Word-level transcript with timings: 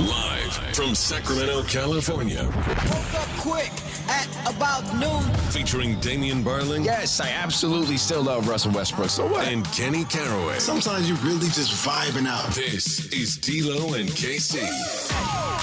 Live 0.00 0.54
from 0.74 0.94
Sacramento, 0.94 1.62
California. 1.64 2.44
Woke 2.44 3.14
up 3.14 3.28
quick 3.36 3.70
at 4.08 4.26
about 4.46 4.82
noon. 4.96 5.22
Featuring 5.50 6.00
Damian 6.00 6.42
Barling. 6.42 6.86
Yes, 6.86 7.20
I 7.20 7.28
absolutely 7.28 7.98
still 7.98 8.22
love 8.22 8.48
Russell 8.48 8.72
Westbrook. 8.72 9.10
So 9.10 9.26
what? 9.26 9.46
And 9.46 9.64
Kenny 9.72 10.04
Caraway. 10.04 10.58
Sometimes 10.58 11.06
you 11.06 11.16
really 11.16 11.48
just 11.48 11.86
vibing 11.86 12.26
out. 12.26 12.46
This 12.54 13.12
is 13.12 13.36
D'Lo 13.36 13.92
and 13.92 14.08
KC. 14.08 14.60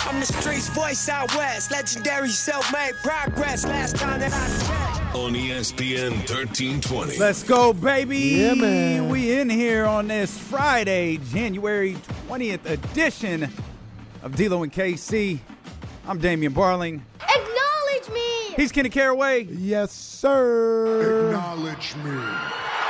I'm 0.07 0.19
the 0.19 0.25
streets 0.27 0.69
voice 0.69 1.09
out 1.09 1.35
west. 1.35 1.71
Legendary 1.71 2.29
self-made 2.29 2.93
progress. 3.01 3.65
Last 3.65 3.95
time 3.95 4.19
that 4.19 4.31
I 4.31 4.47
checked. 4.67 5.15
On 5.15 5.33
ESPN 5.33 6.11
1320. 6.29 7.17
Let's 7.17 7.41
go, 7.41 7.73
baby. 7.73 8.19
Yeah, 8.19 8.53
man. 8.53 9.09
We 9.09 9.39
in 9.39 9.49
here 9.49 9.85
on 9.85 10.09
this 10.09 10.37
Friday, 10.37 11.17
January 11.31 11.97
20th 12.27 12.69
edition 12.69 13.51
of 14.23 14.35
D'Lo 14.35 14.63
and 14.63 14.71
KC. 14.71 15.39
I'm 16.07 16.19
Damian 16.19 16.53
Barling. 16.53 17.01
Acknowledge 17.21 18.09
me! 18.13 18.53
He's 18.55 18.71
Kenny 18.71 18.89
Caraway. 18.89 19.43
Yes, 19.43 19.91
sir. 19.91 21.27
Acknowledge 21.27 21.95
me. 21.97 22.19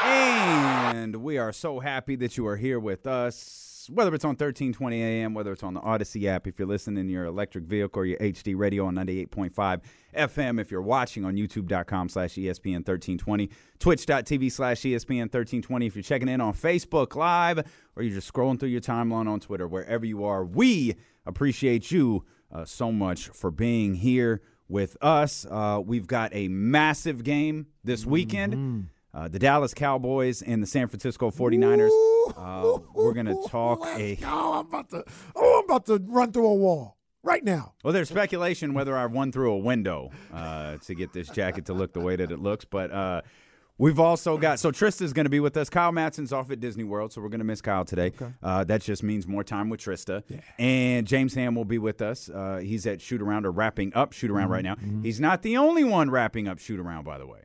And 0.04 1.18
we 1.18 1.38
are 1.38 1.52
so 1.52 1.80
happy 1.80 2.16
that 2.18 2.38
you 2.38 2.48
are 2.48 2.56
here 2.56 2.80
with 2.80 3.08
us. 3.08 3.90
Whether 3.94 4.14
it's 4.14 4.26
on 4.26 4.32
1320 4.32 5.02
AM, 5.02 5.34
whether 5.34 5.54
it's 5.54 5.64
on 5.64 5.74
the 5.74 5.80
Odyssey 5.80 6.28
app, 6.28 6.46
if 6.46 6.60
you're 6.60 6.68
listening 6.68 7.00
in 7.00 7.10
your 7.10 7.24
electric 7.24 7.64
vehicle 7.64 8.02
or 8.02 8.06
your 8.06 8.20
HD 8.20 8.54
radio 8.58 8.86
on 8.86 8.96
98.5 8.96 9.82
FM, 10.16 10.60
if 10.60 10.72
you're 10.72 10.82
watching 10.82 11.24
on 11.24 11.36
youtube.com 11.36 12.10
slash 12.10 12.34
ESPN 12.34 12.86
1320, 12.86 13.50
twitch.tv 13.80 14.52
slash 14.52 14.82
ESPN 14.82 15.22
1320, 15.22 15.86
if 15.86 15.96
you're 15.96 16.04
checking 16.04 16.28
in 16.28 16.42
on 16.42 16.54
Facebook 16.54 17.16
Live, 17.16 17.60
or 17.96 18.04
you're 18.04 18.16
just 18.16 18.32
scrolling 18.32 18.60
through 18.60 18.70
your 18.70 18.82
timeline 18.82 19.28
on 19.30 19.40
Twitter, 19.40 19.68
wherever 19.68 20.06
you 20.06 20.26
are, 20.26 20.44
we 20.44 20.96
appreciate 21.28 21.92
you 21.92 22.26
uh, 22.52 22.66
so 22.66 22.92
much 22.92 23.28
for 23.30 23.52
being 23.52 23.96
here 23.96 24.42
with 24.68 24.98
us. 25.02 25.46
Uh, 25.50 25.82
we've 25.84 26.08
got 26.08 26.34
a 26.34 26.48
massive 26.48 27.24
game 27.24 27.68
this 27.84 28.06
weekend. 28.06 28.90
Uh, 29.14 29.28
the 29.28 29.40
Dallas 29.40 29.74
Cowboys 29.74 30.42
and 30.42 30.62
the 30.62 30.68
San 30.68 30.88
Francisco 30.88 31.32
49ers. 31.32 31.90
Uh, 32.38 32.80
we're 32.94 33.14
going 33.14 33.26
to 33.26 33.42
talk 33.50 33.86
a. 33.88 34.18
Oh, 34.24 34.60
I'm 34.60 34.68
about 34.68 34.90
to. 34.92 35.04
Oh, 35.36 35.60
I'm 35.60 35.66
about 35.66 35.86
to 35.88 36.02
run 36.08 36.32
through 36.32 36.48
a 36.48 36.54
wall 36.56 36.98
right 37.24 37.44
now. 37.44 37.74
Well, 37.84 37.94
there's 37.94 38.10
speculation 38.10 38.74
whether 38.74 38.96
I've 38.96 39.14
run 39.14 39.32
through 39.32 39.54
a 39.54 39.58
window 39.58 40.12
uh, 40.34 40.78
to 40.78 40.94
get 40.94 41.14
this 41.14 41.30
jacket 41.30 41.66
to 41.66 41.74
look 41.74 41.94
the 41.94 42.00
way 42.00 42.16
that 42.16 42.32
it 42.32 42.40
looks. 42.40 42.66
But 42.66 42.92
uh, 42.92 43.22
we've 43.78 44.00
also 44.00 44.38
got. 44.38 44.60
So 44.60 44.72
Trista's 44.72 45.14
going 45.14 45.26
to 45.26 45.30
be 45.30 45.40
with 45.40 45.56
us. 45.58 45.70
Kyle 45.70 45.92
Matson's 45.92 46.34
off 46.34 46.50
at 46.52 46.60
Disney 46.60 46.84
World, 46.84 47.14
so 47.14 47.22
we're 47.22 47.30
going 47.30 47.40
to 47.40 47.46
miss 47.46 47.62
Kyle 47.62 47.86
today. 47.86 48.12
Uh, 48.42 48.64
that 48.66 48.82
just 48.82 49.04
means 49.04 49.28
more 49.28 49.44
time 49.44 49.70
with 49.70 49.80
Trista. 49.80 50.24
And 50.60 51.06
James 51.08 51.34
Ham 51.36 51.56
will 51.56 51.66
be 51.66 51.78
with 51.78 52.02
us. 52.02 52.30
Uh, 52.30 52.58
he's 52.62 52.86
at 52.88 53.02
Shoot 53.02 53.22
Around 53.22 53.46
or 53.46 53.52
wrapping 53.52 53.94
up 53.96 54.14
Shoot 54.14 54.32
Around 54.32 54.50
right 54.50 54.64
now. 54.64 54.76
He's 55.04 55.20
not 55.20 55.42
the 55.42 55.58
only 55.58 55.84
one 55.84 56.10
wrapping 56.10 56.48
up 56.48 56.60
Shoot 56.60 56.80
Around, 56.80 57.04
by 57.04 57.18
the 57.18 57.28
way. 57.28 57.42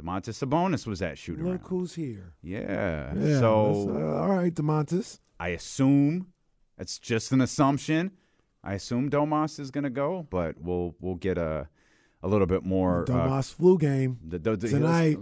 Domantas 0.00 0.42
Sabonis 0.42 0.86
was 0.86 1.02
at 1.02 1.18
Shoot 1.18 1.38
Around. 1.40 1.52
Look 1.52 1.66
who's 1.68 1.94
here. 1.94 2.32
Yeah. 2.42 3.12
Yeah, 3.14 3.38
so 3.38 3.90
uh, 3.90 4.22
all 4.22 4.30
right, 4.34 4.54
Domantas. 4.54 5.18
I 5.38 5.48
assume 5.48 6.28
it's 6.78 6.98
just 6.98 7.32
an 7.32 7.40
assumption. 7.42 8.12
I 8.64 8.74
assume 8.74 9.10
Domas 9.10 9.58
is 9.60 9.70
going 9.70 9.84
to 9.84 9.90
go, 9.90 10.26
but 10.30 10.56
we'll 10.60 10.94
we'll 11.00 11.16
get 11.16 11.36
a 11.38 11.68
a 12.22 12.28
little 12.28 12.46
bit 12.46 12.64
more. 12.64 13.02
uh, 13.02 13.06
Domas 13.12 13.52
flu 13.54 13.76
game 13.78 14.18
the- 14.26 14.38
the- 14.38 14.56
the- 14.56 14.68
tonight. 14.68 15.18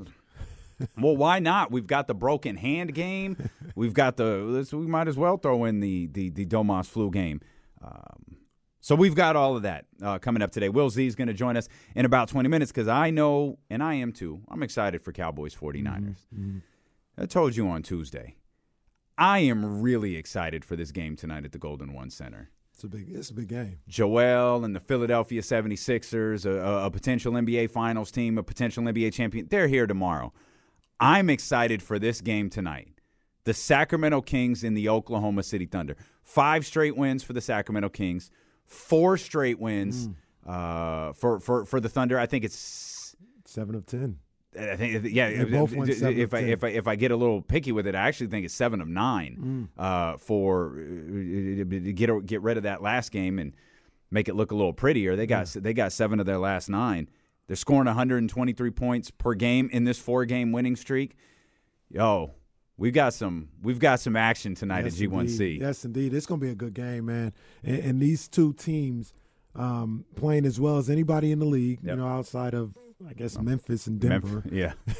Well, 0.98 1.16
why 1.16 1.38
not? 1.38 1.70
We've 1.70 1.86
got 1.86 2.06
the 2.06 2.14
broken 2.14 2.56
hand 2.56 2.94
game. 2.94 3.36
We've 3.74 3.94
got 3.94 4.16
the. 4.16 4.66
We 4.72 4.86
might 4.86 5.08
as 5.08 5.16
well 5.16 5.36
throw 5.36 5.64
in 5.64 5.80
the 5.80 6.06
the 6.06 6.30
the 6.30 6.46
Domas 6.46 6.86
flu 6.86 7.10
game. 7.10 7.40
Um, 7.82 8.36
so 8.80 8.94
we've 8.94 9.14
got 9.14 9.36
all 9.36 9.56
of 9.56 9.62
that 9.62 9.86
uh, 10.02 10.18
coming 10.18 10.42
up 10.42 10.50
today. 10.50 10.68
Will 10.68 10.88
Z 10.88 11.06
is 11.06 11.14
going 11.14 11.28
to 11.28 11.34
join 11.34 11.56
us 11.56 11.68
in 11.94 12.04
about 12.04 12.28
20 12.28 12.48
minutes 12.48 12.72
because 12.72 12.88
I 12.88 13.10
know, 13.10 13.58
and 13.68 13.82
I 13.82 13.94
am 13.94 14.12
too, 14.12 14.40
I'm 14.48 14.62
excited 14.62 15.02
for 15.02 15.12
Cowboys 15.12 15.54
49ers. 15.54 16.62
I 17.18 17.26
told 17.26 17.56
you 17.56 17.68
on 17.68 17.82
Tuesday. 17.82 18.36
I 19.18 19.40
am 19.40 19.82
really 19.82 20.16
excited 20.16 20.64
for 20.64 20.76
this 20.76 20.92
game 20.92 21.16
tonight 21.16 21.44
at 21.44 21.52
the 21.52 21.58
Golden 21.58 21.92
One 21.92 22.08
Center. 22.08 22.50
It's 22.72 22.84
a 22.84 22.88
big. 22.88 23.08
It's 23.10 23.30
a 23.30 23.34
big 23.34 23.48
game. 23.48 23.80
Joel 23.88 24.64
and 24.64 24.74
the 24.76 24.78
Philadelphia 24.80 25.42
76ers, 25.42 26.46
a, 26.46 26.60
a, 26.60 26.86
a 26.86 26.90
potential 26.92 27.32
NBA 27.32 27.70
Finals 27.70 28.12
team, 28.12 28.38
a 28.38 28.42
potential 28.44 28.84
NBA 28.84 29.12
champion, 29.12 29.48
they're 29.50 29.66
here 29.66 29.88
tomorrow. 29.88 30.32
I'm 31.00 31.30
excited 31.30 31.82
for 31.82 31.98
this 31.98 32.20
game 32.20 32.50
tonight. 32.50 32.88
The 33.44 33.54
Sacramento 33.54 34.20
Kings 34.22 34.64
in 34.64 34.74
the 34.74 34.88
Oklahoma 34.88 35.42
City 35.42 35.66
Thunder. 35.66 35.96
Five 36.22 36.66
straight 36.66 36.96
wins 36.96 37.22
for 37.22 37.32
the 37.32 37.40
Sacramento 37.40 37.88
Kings, 37.88 38.30
four 38.66 39.16
straight 39.16 39.58
wins 39.58 40.08
uh, 40.46 41.12
for, 41.14 41.40
for, 41.40 41.64
for 41.64 41.80
the 41.80 41.88
Thunder. 41.88 42.18
I 42.18 42.26
think 42.26 42.44
it's 42.44 43.16
Seven 43.46 43.74
of 43.76 43.86
ten. 43.86 44.18
I 44.58 44.76
think 44.76 45.04
yeah. 45.10 45.30
They 45.30 45.44
both 45.44 45.74
went 45.74 45.94
seven 45.94 46.18
if 46.18 46.28
of 46.28 46.34
I 46.34 46.40
10. 46.40 46.48
if 46.50 46.64
I 46.64 46.68
if 46.68 46.86
I 46.86 46.96
get 46.96 47.10
a 47.12 47.16
little 47.16 47.40
picky 47.40 47.72
with 47.72 47.86
it, 47.86 47.94
I 47.94 48.06
actually 48.06 48.26
think 48.26 48.44
it's 48.44 48.52
seven 48.52 48.82
of 48.82 48.88
nine 48.88 49.68
uh, 49.78 50.18
for 50.18 50.72
uh, 50.72 50.76
to 50.76 51.92
get 51.94 52.26
get 52.26 52.42
rid 52.42 52.58
of 52.58 52.64
that 52.64 52.82
last 52.82 53.10
game 53.10 53.38
and 53.38 53.54
make 54.10 54.28
it 54.28 54.34
look 54.34 54.50
a 54.52 54.54
little 54.54 54.74
prettier. 54.74 55.16
They 55.16 55.26
got 55.26 55.46
they 55.48 55.72
got 55.72 55.92
seven 55.92 56.20
of 56.20 56.26
their 56.26 56.36
last 56.38 56.68
nine. 56.68 57.08
They're 57.48 57.56
scoring 57.56 57.86
123 57.86 58.70
points 58.70 59.10
per 59.10 59.34
game 59.34 59.68
in 59.72 59.84
this 59.84 59.98
four 59.98 60.24
game 60.26 60.52
winning 60.52 60.76
streak. 60.76 61.16
Yo, 61.90 62.34
we've 62.76 62.92
got 62.92 63.14
some 63.14 63.48
we've 63.62 63.78
got 63.78 64.00
some 64.00 64.14
action 64.16 64.54
tonight 64.54 64.84
Yes, 64.84 65.00
at 65.00 65.08
G1C. 65.08 65.20
indeed. 65.30 65.60
Yes, 65.62 65.84
indeed. 65.84 66.14
It's 66.14 66.26
going 66.26 66.40
to 66.40 66.46
be 66.46 66.52
a 66.52 66.54
good 66.54 66.74
game, 66.74 67.06
man. 67.06 67.32
And, 67.64 67.78
and 67.78 68.00
these 68.02 68.28
two 68.28 68.52
teams 68.52 69.12
um, 69.56 70.04
playing 70.14 70.44
as 70.44 70.60
well 70.60 70.76
as 70.76 70.88
anybody 70.90 71.32
in 71.32 71.38
the 71.38 71.46
league. 71.46 71.80
Yep. 71.82 71.90
You 71.90 71.96
know, 72.02 72.06
outside 72.06 72.54
of 72.54 72.76
I 73.08 73.14
guess 73.14 73.38
Memphis 73.38 73.86
and 73.86 73.98
Denver. 73.98 74.42
Memphis- 74.44 74.52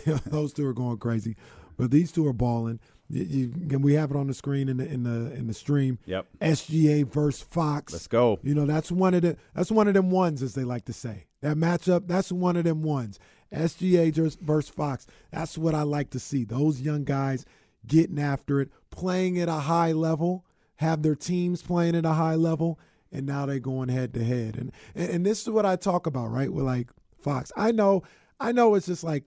yeah. 0.07 0.19
those 0.27 0.53
two 0.55 0.67
are 0.67 0.73
going 0.73 0.97
crazy, 0.99 1.37
but 1.77 1.91
these 1.91 2.11
two 2.13 2.27
are 2.27 2.33
balling. 2.33 2.81
You, 3.11 3.25
you, 3.25 3.53
and 3.71 3.83
we 3.85 3.95
have 3.95 4.11
it 4.11 4.17
on 4.17 4.27
the 4.27 4.35
screen 4.35 4.69
in 4.69 4.77
the 4.79 4.87
in 4.87 5.03
the 5.03 5.33
in 5.35 5.47
the 5.49 5.55
stream. 5.55 5.99
Yep. 6.07 6.27
SGA 6.41 7.07
versus 7.07 7.43
Fox. 7.43 7.93
Let's 7.93 8.07
go. 8.07 8.39
You 8.43 8.55
know 8.55 8.65
that's 8.67 8.91
one 8.91 9.13
of 9.15 9.23
the 9.23 9.37
that's 9.55 9.71
one 9.71 9.89
of 9.89 9.95
them 9.95 10.11
ones 10.11 10.43
as 10.43 10.55
they 10.55 10.65
like 10.65 10.87
to 10.87 10.93
say. 10.93 11.27
That 11.41 11.57
matchup 11.57 12.09
that's 12.09 12.33
one 12.33 12.57
of 12.57 12.65
them 12.65 12.83
ones. 12.83 13.19
SGA 13.53 14.13
versus 14.41 14.69
Fox. 14.71 15.07
That's 15.33 15.57
what 15.57 15.75
I 15.75 15.83
like 15.83 16.11
to 16.11 16.19
see. 16.19 16.45
Those 16.45 16.81
young 16.81 17.05
guys 17.05 17.47
getting 17.87 18.19
after 18.19 18.61
it, 18.61 18.71
playing 18.91 19.39
at 19.39 19.49
a 19.49 19.53
high 19.53 19.93
level, 19.93 20.45
have 20.77 21.03
their 21.03 21.15
teams 21.15 21.63
playing 21.63 21.95
at 21.95 22.05
a 22.05 22.13
high 22.13 22.35
level, 22.35 22.79
and 23.11 23.25
now 23.25 23.47
they're 23.47 23.59
going 23.59 23.89
head 23.89 24.13
to 24.15 24.25
head. 24.25 24.57
And 24.57 24.73
and, 24.95 25.11
and 25.11 25.27
this 25.27 25.43
is 25.43 25.49
what 25.49 25.65
I 25.65 25.77
talk 25.77 26.07
about, 26.07 26.31
right? 26.31 26.53
With 26.53 26.65
like 26.65 26.91
Fox. 27.19 27.51
I 27.57 27.73
know 27.73 28.03
I 28.41 28.53
know 28.53 28.75
it's 28.75 28.87
just 28.87 29.05
like 29.05 29.25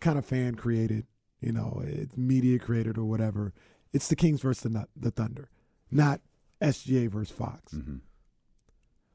kind 0.00 0.18
of 0.18 0.24
fan 0.26 0.54
created, 0.54 1.06
you 1.40 1.50
know, 1.52 1.82
it's 1.84 2.16
media 2.16 2.58
created 2.58 2.96
or 2.98 3.04
whatever. 3.04 3.52
It's 3.92 4.08
the 4.08 4.16
Kings 4.16 4.40
versus 4.42 4.70
the, 4.70 4.86
the 4.96 5.10
Thunder, 5.10 5.48
not 5.90 6.20
SGA 6.60 7.08
versus 7.08 7.34
Fox. 7.34 7.72
Mm-hmm. 7.72 7.96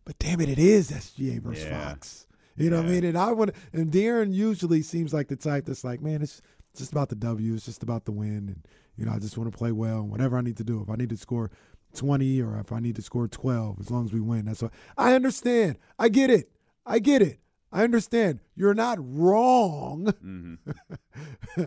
But 0.06 0.18
damn 0.20 0.42
it, 0.42 0.50
it 0.50 0.60
is 0.60 0.92
SGA 0.92 1.42
versus 1.42 1.66
Yeah. 1.66 1.90
Fox. 1.90 2.26
You 2.60 2.70
know 2.70 2.78
what 2.78 2.88
I 2.88 2.90
mean? 2.90 3.04
And 3.06 3.18
I 3.18 3.32
would, 3.32 3.56
and 3.72 3.92
De'Aaron 3.92 4.34
usually 4.34 4.82
seems 4.82 5.14
like 5.14 5.30
the 5.30 5.36
type 5.36 5.66
that's 5.66 5.84
like, 5.84 6.02
man, 6.02 6.22
it's 6.22 6.42
just 6.78 6.92
about 6.92 7.10
the 7.10 7.16
W. 7.16 7.54
It's 7.54 7.66
just 7.66 7.84
about 7.84 8.06
the 8.06 8.12
win, 8.12 8.50
and 8.50 8.68
you 8.98 9.06
know, 9.06 9.12
I 9.12 9.20
just 9.20 9.38
want 9.38 9.52
to 9.52 9.58
play 9.58 9.72
well. 9.72 10.02
And 10.02 10.12
whatever 10.12 10.38
I 10.38 10.42
need 10.42 10.58
to 10.58 10.64
do, 10.64 10.82
if 10.82 10.90
I 10.90 10.96
need 10.96 11.10
to 11.10 11.18
score 11.18 11.52
twenty 11.96 12.42
or 12.42 12.60
if 12.60 12.72
I 12.72 12.80
need 12.80 12.96
to 12.98 13.02
score 13.02 13.28
twelve, 13.28 13.80
as 13.80 13.90
long 13.90 14.06
as 14.06 14.14
we 14.14 14.20
win, 14.20 14.46
that's 14.46 14.62
what 14.62 14.74
I 14.98 15.14
understand. 15.14 15.78
I 15.98 16.10
get 16.10 16.30
it. 16.30 16.52
I 16.86 17.00
get 17.00 17.22
it. 17.22 17.40
I 17.72 17.84
understand. 17.84 18.40
You're 18.56 18.74
not 18.74 18.98
wrong. 19.00 20.06
Mm-hmm. 20.24 21.64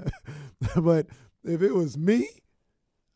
but 0.83 1.07
if 1.45 1.63
it 1.63 1.75
was 1.75 1.97
me, 1.97 2.29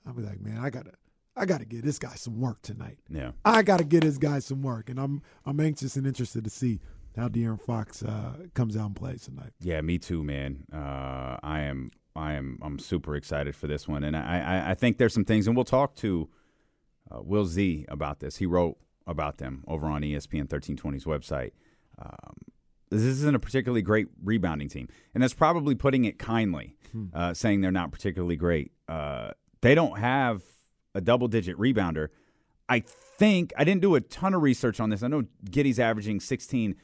I'd 0.06 0.16
be 0.16 0.22
like, 0.22 0.40
man, 0.40 0.58
I 0.58 0.70
gotta, 0.70 0.92
I 1.34 1.46
gotta 1.46 1.64
get 1.64 1.84
this 1.84 1.98
guy 1.98 2.14
some 2.14 2.40
work 2.40 2.62
tonight. 2.62 2.98
Yeah. 3.10 3.32
I 3.44 3.62
got 3.62 3.78
to 3.78 3.84
get 3.84 4.02
this 4.02 4.18
guy 4.18 4.38
some 4.38 4.62
work, 4.62 4.88
and 4.88 5.00
I'm 5.00 5.22
I'm 5.44 5.58
anxious 5.58 5.96
and 5.96 6.06
interested 6.06 6.44
to 6.44 6.50
see 6.50 6.80
how 7.16 7.28
De'Aaron 7.28 7.60
Fox 7.60 8.02
uh, 8.02 8.34
comes 8.54 8.76
out 8.76 8.86
and 8.86 8.96
plays 8.96 9.22
tonight. 9.24 9.52
Yeah, 9.60 9.80
me 9.80 9.98
too, 9.98 10.22
man. 10.22 10.64
Uh, 10.72 11.36
I 11.42 11.60
am, 11.60 11.88
I 12.14 12.34
am, 12.34 12.58
I'm 12.62 12.78
super 12.78 13.16
excited 13.16 13.56
for 13.56 13.66
this 13.66 13.88
one, 13.88 14.04
and 14.04 14.16
I, 14.16 14.40
I, 14.40 14.70
I 14.70 14.74
think 14.74 14.98
there's 14.98 15.14
some 15.14 15.24
things, 15.24 15.46
and 15.46 15.56
we'll 15.56 15.64
talk 15.64 15.94
to 15.96 16.28
uh, 17.10 17.22
Will 17.22 17.46
Z 17.46 17.86
about 17.88 18.20
this. 18.20 18.36
He 18.36 18.46
wrote 18.46 18.76
about 19.06 19.38
them 19.38 19.64
over 19.66 19.86
on 19.86 20.02
ESPN 20.02 20.48
1320's 20.48 21.04
website. 21.04 21.52
Um, 21.98 22.34
this 22.90 23.02
isn't 23.02 23.34
a 23.34 23.38
particularly 23.38 23.82
great 23.82 24.08
rebounding 24.22 24.68
team, 24.68 24.88
and 25.14 25.22
that's 25.22 25.34
probably 25.34 25.74
putting 25.74 26.04
it 26.04 26.18
kindly, 26.18 26.76
uh, 27.14 27.34
saying 27.34 27.60
they're 27.60 27.72
not 27.72 27.90
particularly 27.90 28.36
great. 28.36 28.72
Uh, 28.88 29.30
they 29.60 29.74
don't 29.74 29.98
have 29.98 30.42
a 30.94 31.00
double-digit 31.00 31.56
rebounder. 31.58 32.08
I 32.68 32.80
think 32.80 33.52
I 33.56 33.64
didn't 33.64 33.82
do 33.82 33.94
a 33.94 34.00
ton 34.00 34.34
of 34.34 34.42
research 34.42 34.80
on 34.80 34.90
this. 34.90 35.02
I 35.02 35.08
know 35.08 35.24
Giddey's 35.44 35.78
averaging 35.78 36.20
16, 36.20 36.76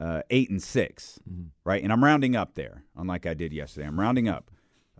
uh, 0.00 0.22
eight 0.30 0.48
and 0.50 0.62
6 0.62 1.18
right? 1.64 1.82
And 1.82 1.92
I'm 1.92 2.02
rounding 2.02 2.34
up 2.34 2.54
there, 2.54 2.84
unlike 2.96 3.26
I 3.26 3.34
did 3.34 3.52
yesterday. 3.52 3.86
I'm 3.86 4.00
rounding 4.00 4.28
up, 4.28 4.50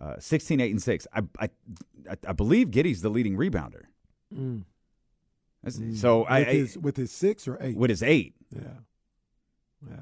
uh, 0.00 0.16
16, 0.18 0.60
eight 0.60 0.70
and 0.70 0.82
six. 0.82 1.06
I, 1.12 1.22
I, 1.38 1.48
I- 2.28 2.32
believe 2.32 2.70
Giddey's 2.70 3.00
the 3.02 3.08
leading 3.08 3.36
rebounder. 3.36 3.84
That's- 5.62 6.00
So 6.00 6.24
I, 6.24 6.38
with 6.40 6.48
I 6.48 6.52
his 6.52 6.78
with 6.78 6.96
his 6.96 7.12
six 7.12 7.46
or 7.48 7.58
eight. 7.60 7.76
with 7.76 7.90
his 7.90 8.02
eight. 8.02 8.34
yeah, 8.54 8.60
yeah, 9.88 9.96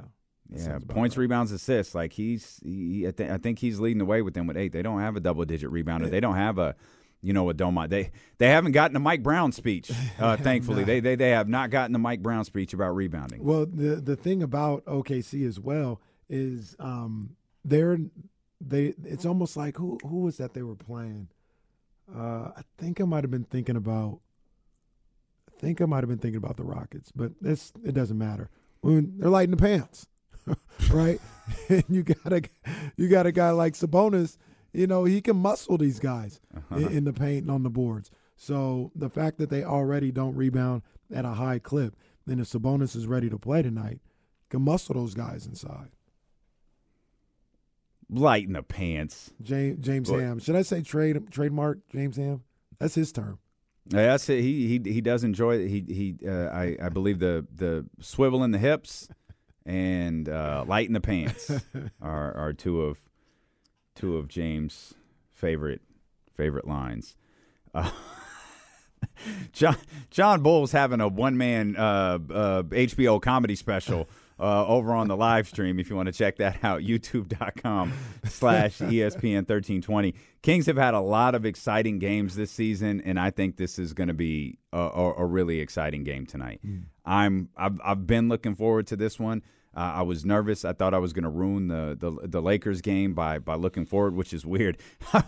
That 0.50 0.60
Yeah, 0.60 0.78
points, 0.88 1.16
right. 1.16 1.22
rebounds, 1.22 1.50
assists. 1.52 1.94
Like 1.94 2.12
he's, 2.12 2.60
he, 2.62 3.06
I, 3.06 3.10
th- 3.10 3.30
I 3.30 3.38
think 3.38 3.58
he's 3.58 3.80
leading 3.80 3.98
the 3.98 4.04
way 4.04 4.22
with 4.22 4.34
them 4.34 4.46
with 4.46 4.56
eight. 4.56 4.72
They 4.72 4.82
don't 4.82 5.00
have 5.00 5.16
a 5.16 5.20
double 5.20 5.44
digit 5.44 5.70
rebounder. 5.70 6.10
They 6.10 6.20
don't 6.20 6.36
have 6.36 6.58
a, 6.58 6.74
you 7.22 7.32
know, 7.32 7.50
a 7.50 7.54
Domont. 7.54 7.90
They 7.90 8.10
they 8.38 8.48
haven't 8.48 8.72
gotten 8.72 8.94
the 8.94 9.00
Mike 9.00 9.22
Brown 9.22 9.52
speech. 9.52 9.90
Uh, 10.18 10.36
thankfully, 10.36 10.82
they, 10.82 10.98
they 10.98 11.14
they 11.14 11.30
have 11.30 11.48
not 11.48 11.70
gotten 11.70 11.92
the 11.92 11.98
Mike 11.98 12.20
Brown 12.20 12.44
speech 12.44 12.74
about 12.74 12.96
rebounding. 12.96 13.44
Well, 13.44 13.66
the 13.66 13.96
the 13.96 14.16
thing 14.16 14.42
about 14.42 14.84
OKC 14.84 15.46
as 15.46 15.60
well 15.60 16.00
is 16.28 16.74
um, 16.80 17.36
they're 17.64 17.98
they. 18.60 18.94
It's 19.04 19.24
almost 19.24 19.56
like 19.56 19.76
who 19.76 19.98
who 20.02 20.22
was 20.22 20.38
that 20.38 20.54
they 20.54 20.62
were 20.62 20.74
playing? 20.74 21.28
Uh, 22.12 22.50
I 22.56 22.62
think 22.78 23.00
I 23.00 23.04
might 23.04 23.22
have 23.22 23.30
been 23.30 23.44
thinking 23.44 23.76
about. 23.76 24.18
I 25.48 25.60
think 25.60 25.80
I 25.80 25.84
might 25.84 26.00
have 26.02 26.08
been 26.08 26.18
thinking 26.18 26.38
about 26.38 26.56
the 26.56 26.64
Rockets, 26.64 27.12
but 27.14 27.32
it's 27.42 27.72
it 27.84 27.94
doesn't 27.94 28.18
matter. 28.18 28.50
When 28.80 29.14
they're 29.18 29.30
lighting 29.30 29.52
the 29.52 29.56
pants, 29.56 30.08
right? 30.90 31.20
and 31.68 31.84
you 31.88 32.02
got 32.02 32.32
a 32.32 32.42
you 32.96 33.08
got 33.08 33.26
a 33.26 33.32
guy 33.32 33.50
like 33.50 33.74
Sabonis. 33.74 34.36
You 34.78 34.86
know 34.86 35.04
he 35.04 35.20
can 35.20 35.36
muscle 35.36 35.76
these 35.76 35.98
guys 35.98 36.40
in, 36.70 36.88
in 36.88 37.04
the 37.04 37.12
paint 37.12 37.42
and 37.42 37.50
on 37.50 37.64
the 37.64 37.70
boards. 37.70 38.12
So 38.36 38.92
the 38.94 39.10
fact 39.10 39.38
that 39.38 39.50
they 39.50 39.64
already 39.64 40.12
don't 40.12 40.36
rebound 40.36 40.82
at 41.12 41.24
a 41.24 41.30
high 41.30 41.58
clip, 41.58 41.96
then 42.26 42.38
if 42.38 42.46
Sabonis 42.46 42.94
is 42.94 43.08
ready 43.08 43.28
to 43.28 43.38
play 43.38 43.60
tonight, 43.62 43.98
can 44.50 44.62
muscle 44.62 44.94
those 44.94 45.14
guys 45.14 45.46
inside. 45.46 45.88
Light 48.08 48.46
in 48.46 48.52
the 48.52 48.62
pants. 48.62 49.32
James 49.42 49.84
James? 49.84 50.08
Ham. 50.08 50.38
Should 50.38 50.54
I 50.54 50.62
say 50.62 50.80
trade 50.82 51.28
trademark 51.32 51.80
James 51.90 52.16
Ham? 52.16 52.44
That's 52.78 52.94
his 52.94 53.10
term. 53.10 53.40
Yeah, 53.86 54.06
That's 54.06 54.28
it. 54.28 54.42
He 54.42 54.68
he 54.78 54.92
he 54.92 55.00
does 55.00 55.24
enjoy 55.24 55.56
it. 55.56 55.68
He 55.68 55.80
he. 55.88 56.16
Uh, 56.24 56.50
I 56.50 56.76
I 56.80 56.88
believe 56.88 57.18
the 57.18 57.44
the 57.52 57.84
swivel 58.00 58.44
in 58.44 58.52
the 58.52 58.58
hips 58.58 59.08
and 59.66 60.28
uh, 60.28 60.64
light 60.68 60.86
in 60.86 60.92
the 60.92 61.00
pants 61.00 61.50
are 62.00 62.32
are 62.36 62.52
two 62.52 62.82
of 62.82 62.98
two 63.98 64.16
of 64.16 64.28
James' 64.28 64.94
favorite 65.34 65.80
favorite 66.36 66.66
lines. 66.66 67.16
Uh, 67.74 67.90
John 69.52 69.76
John 70.10 70.42
Bull's 70.42 70.72
having 70.72 71.00
a 71.00 71.08
one 71.08 71.36
man 71.36 71.76
uh, 71.76 72.18
uh, 72.30 72.62
HBO 72.62 73.20
comedy 73.20 73.56
special. 73.56 74.08
Uh, 74.40 74.64
over 74.68 74.92
on 74.92 75.08
the 75.08 75.16
live 75.16 75.48
stream, 75.48 75.80
if 75.80 75.90
you 75.90 75.96
want 75.96 76.06
to 76.06 76.12
check 76.12 76.36
that 76.36 76.62
out, 76.62 76.80
youtube.com 76.80 77.92
slash 78.26 78.78
ESPN 78.78 79.38
1320. 79.38 80.14
Kings 80.42 80.66
have 80.66 80.76
had 80.76 80.94
a 80.94 81.00
lot 81.00 81.34
of 81.34 81.44
exciting 81.44 81.98
games 81.98 82.36
this 82.36 82.52
season, 82.52 83.00
and 83.00 83.18
I 83.18 83.30
think 83.30 83.56
this 83.56 83.80
is 83.80 83.94
going 83.94 84.06
to 84.06 84.14
be 84.14 84.58
a, 84.72 84.78
a, 84.78 85.14
a 85.14 85.26
really 85.26 85.58
exciting 85.58 86.04
game 86.04 86.24
tonight. 86.24 86.60
I'm 87.04 87.48
I've, 87.56 87.80
I've 87.84 88.06
been 88.06 88.28
looking 88.28 88.54
forward 88.54 88.86
to 88.86 88.96
this 88.96 89.18
one. 89.18 89.42
Uh, 89.78 89.92
I 89.98 90.02
was 90.02 90.24
nervous. 90.24 90.64
I 90.64 90.72
thought 90.72 90.92
I 90.92 90.98
was 90.98 91.12
going 91.12 91.22
to 91.22 91.30
ruin 91.30 91.68
the, 91.68 91.96
the 91.96 92.26
the 92.26 92.42
Lakers 92.42 92.80
game 92.80 93.14
by 93.14 93.38
by 93.38 93.54
looking 93.54 93.86
forward, 93.86 94.16
which 94.16 94.32
is 94.32 94.44
weird. 94.44 94.76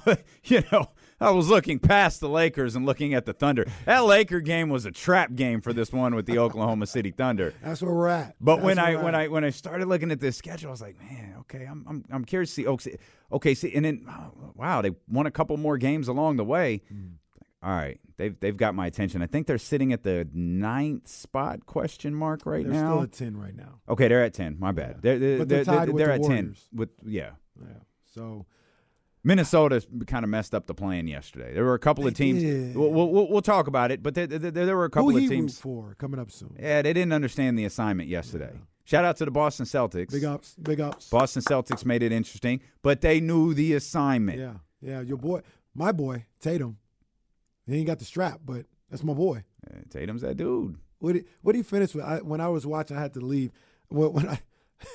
you 0.45 0.65
know, 0.73 0.89
I 1.21 1.31
was 1.31 1.49
looking 1.49 1.79
past 1.79 2.19
the 2.19 2.29
Lakers 2.29 2.75
and 2.75 2.85
looking 2.85 3.15
at 3.15 3.27
the 3.27 3.33
Thunder. 3.33 3.65
That 3.85 4.01
Laker 4.01 4.41
game 4.41 4.69
was 4.69 4.87
a 4.87 4.91
trap 4.91 5.37
game 5.37 5.61
for 5.61 5.73
this 5.73 5.93
one 5.93 6.17
with 6.17 6.27
the 6.27 6.39
Oklahoma 6.39 6.89
City 6.89 7.13
Thunder. 7.13 7.55
That's 7.63 7.81
where 7.81 7.95
we're 7.95 8.09
at. 8.09 8.35
But 8.41 8.57
That's 8.57 8.65
when 8.65 8.79
I 8.81 8.97
when. 8.97 9.15
I 9.15 9.29
when 9.29 9.45
I 9.45 9.51
started 9.51 9.87
looking 9.87 10.11
at 10.11 10.19
this 10.19 10.37
schedule, 10.37 10.71
I 10.71 10.73
was 10.73 10.83
like, 10.83 10.99
man, 10.99 11.37
okay, 11.43 11.65
I'm 11.65 11.87
I'm, 11.89 12.05
I'm 12.11 12.25
curious 12.25 12.53
to 12.57 12.77
see. 12.81 12.97
Okay, 13.31 13.55
see, 13.55 13.73
and 13.73 13.85
then 13.85 14.05
oh, 14.11 14.53
wow, 14.57 14.83
they 14.83 14.91
won 15.09 15.27
a 15.27 15.31
couple 15.31 15.57
more 15.59 15.79
games 15.79 16.09
along 16.09 16.39
the 16.39 16.45
way. 16.45 16.83
Mm. 16.93 17.20
All 17.63 17.71
right, 17.71 18.01
they've 18.17 18.39
they've 18.41 18.57
got 18.57 18.75
my 18.75 18.87
attention. 18.87 19.21
I 19.21 19.27
think 19.27 19.47
they're 19.47 19.59
sitting 19.59 19.93
at 19.93 20.03
the 20.03 20.27
ninth 20.33 21.09
spot 21.09 21.67
question 21.67 22.15
mark 22.15 22.47
right 22.47 22.65
now. 22.65 22.73
they're 22.73 22.81
still 22.81 23.03
at 23.03 23.13
ten 23.13 23.37
right 23.37 23.55
now. 23.55 23.81
okay, 23.89 24.09
they're 24.09 24.25
at 24.25 24.33
ten. 24.33 24.57
My 24.59 24.73
bad. 24.73 25.03
They're 25.03 25.19
they're, 25.19 25.39
But 25.39 25.49
they're 25.51 25.65
they're, 25.65 25.75
tied 25.77 25.89
with 25.91 25.99
they're 25.99 26.07
the 26.07 26.15
at 26.15 26.23
ten. 26.23 26.31
Warriors. 26.31 26.69
With 26.73 26.89
yeah, 27.05 27.31
Yeah. 27.61 27.67
So 28.15 28.47
Minnesota 29.23 29.85
kind 30.07 30.25
of 30.25 30.31
messed 30.31 30.55
up 30.55 30.67
the 30.67 30.75
plan 30.75 31.07
yesterday. 31.07 31.53
There 31.53 31.65
were 31.65 31.75
a 31.75 31.79
couple 31.79 32.07
of 32.07 32.15
teams. 32.15 32.75
We'll, 32.75 32.91
we'll, 32.91 33.29
we'll 33.29 33.43
talk 33.43 33.67
about 33.67 33.91
it, 33.91 34.03
but 34.03 34.15
there, 34.15 34.27
there, 34.27 34.51
there 34.51 34.77
were 34.77 34.87
a 34.87 34.91
couple 34.91 35.15
of 35.15 35.29
teams. 35.29 35.59
for 35.61 35.95
coming 35.99 36.19
up 36.19 36.31
soon? 36.31 36.57
Yeah, 36.59 36.81
they 36.81 36.95
didn't 36.95 37.13
understand 37.13 37.59
the 37.59 37.67
assignment 37.67 38.09
yesterday. 38.09 38.53
Shout 38.85 39.05
out 39.05 39.19
to 39.19 39.27
the 39.27 39.31
Boston 39.31 39.67
Celtics. 39.67 40.11
Big 40.11 40.25
ups, 40.25 40.57
big 40.61 40.81
ups. 40.81 41.11
Boston 41.11 41.43
Celtics 41.43 41.85
made 41.85 42.03
it 42.03 42.13
interesting, 42.13 42.61
but 42.83 43.03
they 43.03 43.21
knew 43.21 43.53
the 43.53 43.75
assignment. 43.75 44.39
Yeah, 44.39 44.55
yeah. 44.81 45.01
Your 45.03 45.19
boy, 45.19 45.43
my 45.75 45.93
boy 45.93 46.25
Tatum. 46.41 46.79
He 47.67 47.77
ain't 47.77 47.87
got 47.87 47.99
the 47.99 48.05
strap, 48.05 48.41
but 48.45 48.67
that's 48.91 49.05
my 49.05 49.15
boy. 49.15 49.45
Uh, 49.69 49.79
Tatum's 49.91 50.23
that 50.23 50.37
dude. 50.37 50.77
What 50.99 51.15
did 51.15 51.25
what 51.43 51.55
he 51.55 51.63
finished 51.63 51.95
with? 51.95 52.05
I, 52.05 52.19
when 52.19 52.41
I 52.41 52.49
was 52.49 52.67
watching, 52.67 52.97
I 52.97 53.01
had 53.01 53.15
to 53.15 53.21
leave. 53.21 53.53
When, 53.89 54.13
when 54.13 54.29
I 54.29 54.41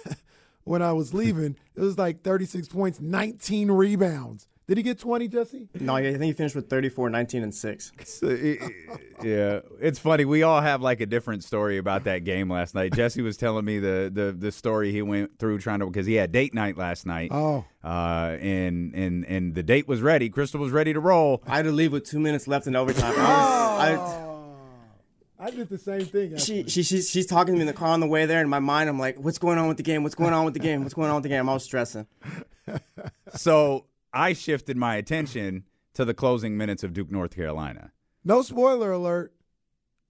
when 0.64 0.82
I 0.82 0.94
was 0.94 1.14
leaving, 1.14 1.58
it 1.76 1.82
was 1.82 1.98
like 1.98 2.24
thirty 2.24 2.46
six 2.46 2.68
points, 2.68 3.00
nineteen 3.00 3.72
rebounds. 3.72 4.48
Did 4.68 4.78
he 4.78 4.84
get 4.84 4.98
twenty, 5.00 5.28
Jesse? 5.28 5.68
No, 5.80 5.96
I 5.96 6.02
think 6.12 6.24
he 6.24 6.34
finished 6.34 6.56
with 6.56 6.70
34, 6.72 7.12
19, 7.12 7.44
and 7.44 7.54
6. 7.54 7.92
So, 8.04 8.28
it- 8.28 8.40
it- 8.40 8.62
yeah, 9.24 9.60
it's 9.80 10.00
funny. 10.00 10.26
We 10.26 10.42
all 10.42 10.60
have 10.60 10.82
like 10.82 11.02
a 11.02 11.06
different 11.06 11.44
story 11.44 11.78
about 11.78 12.06
that 12.06 12.24
game 12.24 12.50
last 12.50 12.74
night. 12.74 12.92
Jesse 12.96 13.22
was 13.22 13.38
telling 13.38 13.64
me 13.64 13.78
the 13.78 14.10
the, 14.12 14.32
the 14.32 14.52
story 14.52 14.92
he 14.92 15.04
went 15.04 15.38
through 15.38 15.60
trying 15.60 15.80
to 15.82 15.86
because 15.86 16.08
he 16.08 16.16
had 16.16 16.32
date 16.32 16.54
night 16.56 16.78
last 16.78 17.06
night. 17.06 17.30
Oh, 17.32 17.64
Uh, 17.84 18.38
and 18.42 18.96
and 18.96 19.24
and 19.26 19.54
the 19.54 19.62
date 19.62 19.88
was 19.88 20.02
ready. 20.02 20.30
Crystal 20.30 20.60
was 20.60 20.72
ready 20.72 20.94
to 20.94 21.00
roll. 21.00 21.44
I 21.48 21.58
had 21.58 21.66
to 21.66 21.72
leave 21.72 21.92
with 21.92 22.06
two 22.06 22.20
minutes 22.20 22.48
left 22.48 22.66
in 22.66 22.76
overtime. 22.76 23.14
I 23.18 23.96
was, 23.98 24.26
I 25.38 25.52
did 25.52 25.70
the 25.70 25.78
same 25.78 26.06
thing. 26.06 26.34
I, 26.34 26.38
she, 26.38 26.64
she, 26.64 26.82
she's, 26.82 27.10
she's 27.10 27.26
talking 27.28 27.54
to 27.54 27.58
me 27.58 27.62
in 27.62 27.68
the 27.68 27.74
car 27.74 27.90
on 27.90 28.00
the 28.00 28.08
way 28.08 28.26
there. 28.26 28.40
And 28.40 28.46
in 28.46 28.50
my 28.50 28.60
mind, 28.60 28.90
I'm 28.90 28.98
like, 28.98 29.18
what's 29.20 29.38
going 29.38 29.58
on 29.60 29.68
with 29.68 29.78
the 29.78 29.84
game? 29.84 30.02
What's 30.02 30.16
going 30.16 30.34
on 30.34 30.46
with 30.46 30.54
the 30.56 30.60
game? 30.62 30.82
What's 30.82 30.94
going 30.96 31.10
on 31.10 31.16
with 31.18 31.24
the 31.24 31.30
game? 31.30 31.48
I 31.48 31.54
was 31.54 31.64
stressing. 31.64 32.08
So 33.36 33.86
I 34.16 34.34
shifted 34.34 34.78
my 34.78 34.96
attention 34.96 35.66
to 35.94 36.06
the 36.06 36.14
closing 36.14 36.58
minutes 36.58 36.84
of 36.84 36.94
Duke, 36.94 37.12
North 37.12 37.36
Carolina. 37.36 37.92
no 38.24 38.42
spoiler 38.42 38.92
alert. 38.92 39.34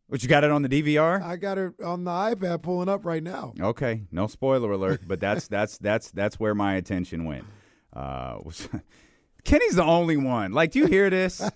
But 0.07 0.21
you 0.21 0.29
got 0.29 0.43
it 0.43 0.51
on 0.51 0.61
the 0.61 0.69
DVR? 0.69 1.19
I 1.23 1.35
got 1.35 1.57
it 1.57 1.73
on 1.83 2.03
the 2.03 2.11
iPad 2.11 2.61
pulling 2.61 2.87
up 2.87 3.05
right 3.05 3.23
now. 3.23 3.53
Okay, 3.59 4.03
no 4.11 4.27
spoiler 4.27 4.71
alert, 4.71 5.01
but 5.07 5.19
that's 5.19 5.47
that's 5.55 5.79
that's 5.79 6.11
that's 6.11 6.39
where 6.39 6.53
my 6.53 6.75
attention 6.75 7.25
went. 7.25 7.43
Uh, 7.91 8.37
was, 8.43 8.69
Kenny's 9.43 9.75
the 9.75 9.83
only 9.83 10.15
one. 10.17 10.51
Like, 10.51 10.71
do 10.71 10.79
you 10.79 10.85
hear 10.85 11.09
this? 11.09 11.37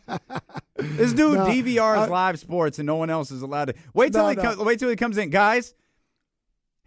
this 0.77 1.13
dude 1.13 1.35
No, 1.37 1.45
DVRs 1.45 1.79
I- 1.97 2.07
live 2.07 2.39
sports, 2.39 2.79
and 2.79 2.87
no 2.87 2.95
one 2.95 3.11
else 3.11 3.29
is 3.29 3.43
allowed 3.43 3.65
to. 3.65 3.75
Wait 3.93 4.13
till 4.13 4.23
No, 4.23 4.29
he 4.29 4.35
no. 4.35 4.41
comes. 4.41 4.57
Wait 4.57 4.79
till 4.79 4.89
he 4.89 4.95
comes 4.95 5.17
in, 5.19 5.29
guys. 5.29 5.75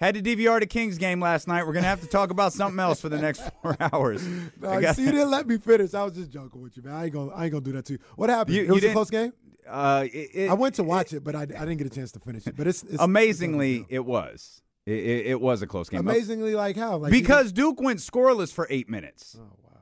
Had 0.02 0.16
to 0.16 0.22
DVR 0.22 0.58
the 0.60 0.66
Kings 0.66 0.98
game 0.98 1.20
last 1.20 1.46
night. 1.46 1.66
We're 1.66 1.72
gonna 1.74 1.86
have 1.86 2.00
to 2.00 2.06
talk 2.08 2.30
about 2.30 2.52
something 2.52 2.80
else 2.80 3.00
for 3.00 3.08
the 3.08 3.18
next 3.18 3.42
four 3.62 3.76
hours. 3.80 4.22
No, 4.60 4.68
I 4.70 4.80
got- 4.80 4.96
see, 4.96 5.04
you 5.04 5.12
didn't 5.12 5.30
let 5.30 5.46
me 5.46 5.58
finish. 5.58 5.94
I 5.94 6.02
was 6.04 6.12
just 6.14 6.30
joking 6.30 6.60
with 6.60 6.76
you, 6.76 6.82
man. 6.82 6.94
I 6.94 7.04
ain't 7.04 7.12
gonna, 7.12 7.30
I 7.32 7.44
ain't 7.44 7.52
gonna 7.52 7.64
do 7.64 7.72
that 7.72 7.84
to 7.86 7.92
you. 7.94 7.98
What 8.16 8.28
happened? 8.28 8.56
You- 8.56 8.64
it 8.64 8.70
was 8.72 8.84
a 8.84 8.92
close 8.92 9.10
game. 9.10 9.32
uh, 9.68 10.04
it- 10.12 10.30
it- 10.34 10.50
I 10.50 10.54
went 10.54 10.74
to 10.74 10.82
watch 10.84 11.12
it, 11.12 11.22
but 11.22 11.34
I, 11.36 11.42
I 11.42 11.46
didn't 11.46 11.76
get 11.76 11.86
a 11.86 11.90
chance 11.90 12.10
to 12.12 12.20
finish 12.20 12.46
it. 12.48 12.56
But 12.56 12.66
it's, 12.66 12.82
it's 12.82 13.00
amazingly, 13.00 13.76
it's 13.76 13.86
it 13.90 14.04
was. 14.04 14.60
It, 14.86 14.92
it, 14.94 15.26
it 15.26 15.40
was 15.40 15.62
a 15.62 15.66
close 15.68 15.88
game. 15.88 16.00
amazingly 16.00 16.56
like 16.56 16.74
how? 16.76 16.96
Like 16.96 17.12
because 17.12 17.52
Duke 17.52 17.80
went 17.80 18.00
scoreless 18.00 18.52
for 18.52 18.66
eight 18.70 18.90
minutes. 18.90 19.36
oh 19.38 19.44
wow, 19.62 19.78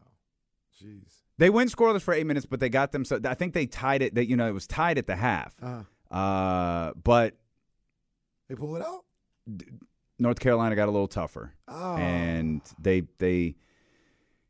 jeez. 0.85 1.09
They 1.39 1.49
went 1.49 1.73
scoreless 1.75 2.03
for 2.03 2.13
eight 2.13 2.27
minutes, 2.27 2.45
but 2.45 2.61
they 2.61 2.69
got 2.69 2.93
them. 2.93 3.07
So 3.07 3.19
I 3.25 3.33
think 3.33 3.55
they 3.55 3.65
tied 3.65 4.03
it. 4.03 4.15
That 4.17 4.27
you 4.29 4.37
know 4.37 4.47
it 4.47 4.53
was 4.53 4.67
tied 4.67 4.99
at 4.99 5.07
the 5.07 5.17
half. 5.17 5.55
Uh, 5.63 5.85
Uh, 6.15 6.93
but 7.03 7.37
they 8.51 8.55
pull 8.55 8.77
it 8.77 8.83
out. 8.83 9.05
North 10.21 10.39
Carolina 10.39 10.77
got 10.77 10.89
a 10.89 10.93
little 10.93 11.09
tougher, 11.09 11.55
Oh. 11.67 11.97
and 11.97 12.61
they 12.81 13.03
they, 13.19 13.57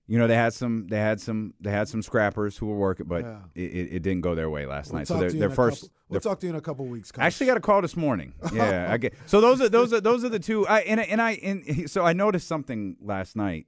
you 0.07 0.19
know, 0.19 0.27
they 0.27 0.35
had 0.35 0.53
some 0.53 0.89
they 0.89 0.99
had 0.99 1.21
some 1.21 1.55
they 1.61 1.71
had 1.71 1.89
some 1.89 2.03
scrappers 2.03 2.57
who 2.59 2.67
were 2.67 2.77
working, 2.77 3.07
but 3.07 3.23
Yeah. 3.25 3.39
it, 3.55 3.93
it, 3.93 4.03
didn't 4.03 4.21
go 4.23 4.35
their 4.35 4.51
way 4.51 4.67
last 4.67 4.91
We'll 4.91 4.99
night. 4.99 5.07
So 5.09 5.19
their 5.19 5.31
their 5.31 5.51
first. 5.51 5.83
couple- 5.83 5.95
we'll 6.09 6.21
their- 6.21 6.31
talk 6.31 6.41
to 6.41 6.47
you 6.47 6.51
in 6.51 6.57
a 6.57 6.61
couple 6.61 6.85
weeks. 6.87 7.13
Coach. 7.13 7.23
I 7.23 7.27
actually 7.27 7.47
got 7.47 7.57
a 7.57 7.61
call 7.61 7.81
this 7.83 7.97
morning. 7.97 8.35
Yeah, 8.53 8.89
I 8.93 8.99
get. 8.99 9.15
So 9.27 9.41
those 9.41 9.61
are 9.61 9.69
those 9.69 9.93
are 9.93 10.01
those 10.01 10.25
are 10.25 10.29
the 10.29 10.41
two. 10.41 10.67
I 10.67 10.81
and 10.81 10.99
and 11.01 11.23
I 11.23 11.33
and 11.43 11.89
so 11.91 12.05
I 12.05 12.13
noticed 12.13 12.49
something 12.49 12.97
last 13.01 13.37
night, 13.37 13.67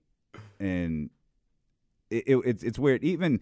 and 0.58 1.08
it, 2.10 2.24
it, 2.26 2.36
it's 2.44 2.62
it's 2.64 2.78
weird. 2.78 3.04
Even 3.04 3.38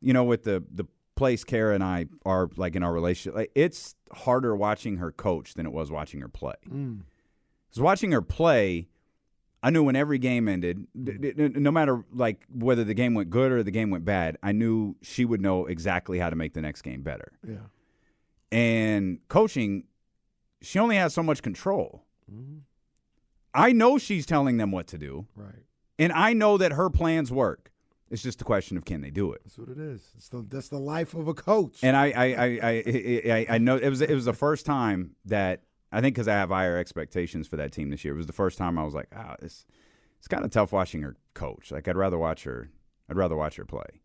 you 0.00 0.12
know 0.14 0.24
with 0.24 0.44
the 0.44 0.64
the 0.70 0.84
place 1.14 1.42
Kara 1.44 1.74
and 1.74 1.82
I 1.84 2.06
are 2.24 2.48
like 2.56 2.76
in 2.76 2.82
our 2.82 2.92
relationship, 2.92 3.34
like 3.34 3.50
it's 3.54 3.96
harder 4.12 4.54
watching 4.56 4.96
her 4.98 5.10
coach 5.12 5.54
than 5.54 5.66
it 5.66 5.72
was 5.72 5.90
watching 5.90 6.20
her 6.20 6.28
play. 6.28 6.54
Mm. 6.70 7.00
Because 7.78 7.84
watching 7.84 8.10
her 8.10 8.22
play, 8.22 8.88
I 9.62 9.70
knew 9.70 9.84
when 9.84 9.94
every 9.94 10.18
game 10.18 10.48
ended, 10.48 10.84
no 10.96 11.70
matter 11.70 12.04
like 12.12 12.44
whether 12.52 12.82
the 12.82 12.92
game 12.94 13.14
went 13.14 13.30
good 13.30 13.52
or 13.52 13.62
the 13.62 13.70
game 13.70 13.90
went 13.90 14.04
bad, 14.04 14.36
I 14.42 14.50
knew 14.50 14.96
she 15.00 15.24
would 15.24 15.40
know 15.40 15.66
exactly 15.66 16.18
how 16.18 16.28
to 16.28 16.34
make 16.34 16.54
the 16.54 16.60
next 16.60 16.82
game 16.82 17.02
better. 17.02 17.30
yeah. 17.46 17.58
And 18.50 19.20
coaching, 19.28 19.84
she 20.60 20.78
only 20.80 20.96
has 20.96 21.14
so 21.14 21.22
much 21.22 21.40
control. 21.42 22.02
Mm-hmm. 22.32 22.58
I 23.54 23.70
know 23.72 23.96
she's 23.98 24.26
telling 24.26 24.56
them 24.56 24.72
what 24.72 24.86
to 24.88 24.98
do, 24.98 25.26
Right. 25.36 25.62
and 26.00 26.12
I 26.12 26.32
know 26.32 26.56
that 26.58 26.72
her 26.72 26.90
plans 26.90 27.30
work. 27.30 27.70
It's 28.10 28.22
just 28.22 28.40
a 28.40 28.44
question 28.44 28.76
of 28.78 28.84
can 28.86 29.02
they 29.02 29.10
do 29.10 29.32
it. 29.32 29.42
That's 29.44 29.58
what 29.58 29.68
it 29.68 29.78
is. 29.78 30.02
It's 30.16 30.30
the, 30.30 30.44
that's 30.48 30.68
the 30.70 30.78
life 30.78 31.12
of 31.14 31.28
a 31.28 31.34
coach. 31.34 31.78
And 31.84 31.94
I, 31.96 32.06
I, 32.06 32.24
I, 32.24 32.46
I, 32.62 33.22
I, 33.32 33.46
I 33.50 33.58
know 33.58 33.76
it 33.76 33.88
was 33.90 34.00
it 34.00 34.14
was 34.14 34.24
the 34.24 34.32
first 34.32 34.64
time 34.66 35.14
that 35.26 35.62
I 35.90 36.00
think 36.00 36.14
because 36.14 36.28
I 36.28 36.34
have 36.34 36.50
higher 36.50 36.76
expectations 36.76 37.46
for 37.48 37.56
that 37.56 37.72
team 37.72 37.90
this 37.90 38.04
year. 38.04 38.14
It 38.14 38.18
was 38.18 38.26
the 38.26 38.32
first 38.32 38.58
time 38.58 38.78
I 38.78 38.84
was 38.84 38.94
like, 38.94 39.08
ah, 39.14 39.36
it's 39.40 39.64
it's 40.18 40.28
kind 40.28 40.44
of 40.44 40.50
tough 40.50 40.72
watching 40.72 41.02
her 41.02 41.16
coach. 41.34 41.70
Like 41.70 41.88
I'd 41.88 41.96
rather 41.96 42.18
watch 42.18 42.44
her. 42.44 42.70
I'd 43.08 43.16
rather 43.16 43.36
watch 43.36 43.56
her 43.56 43.64
play. 43.64 44.00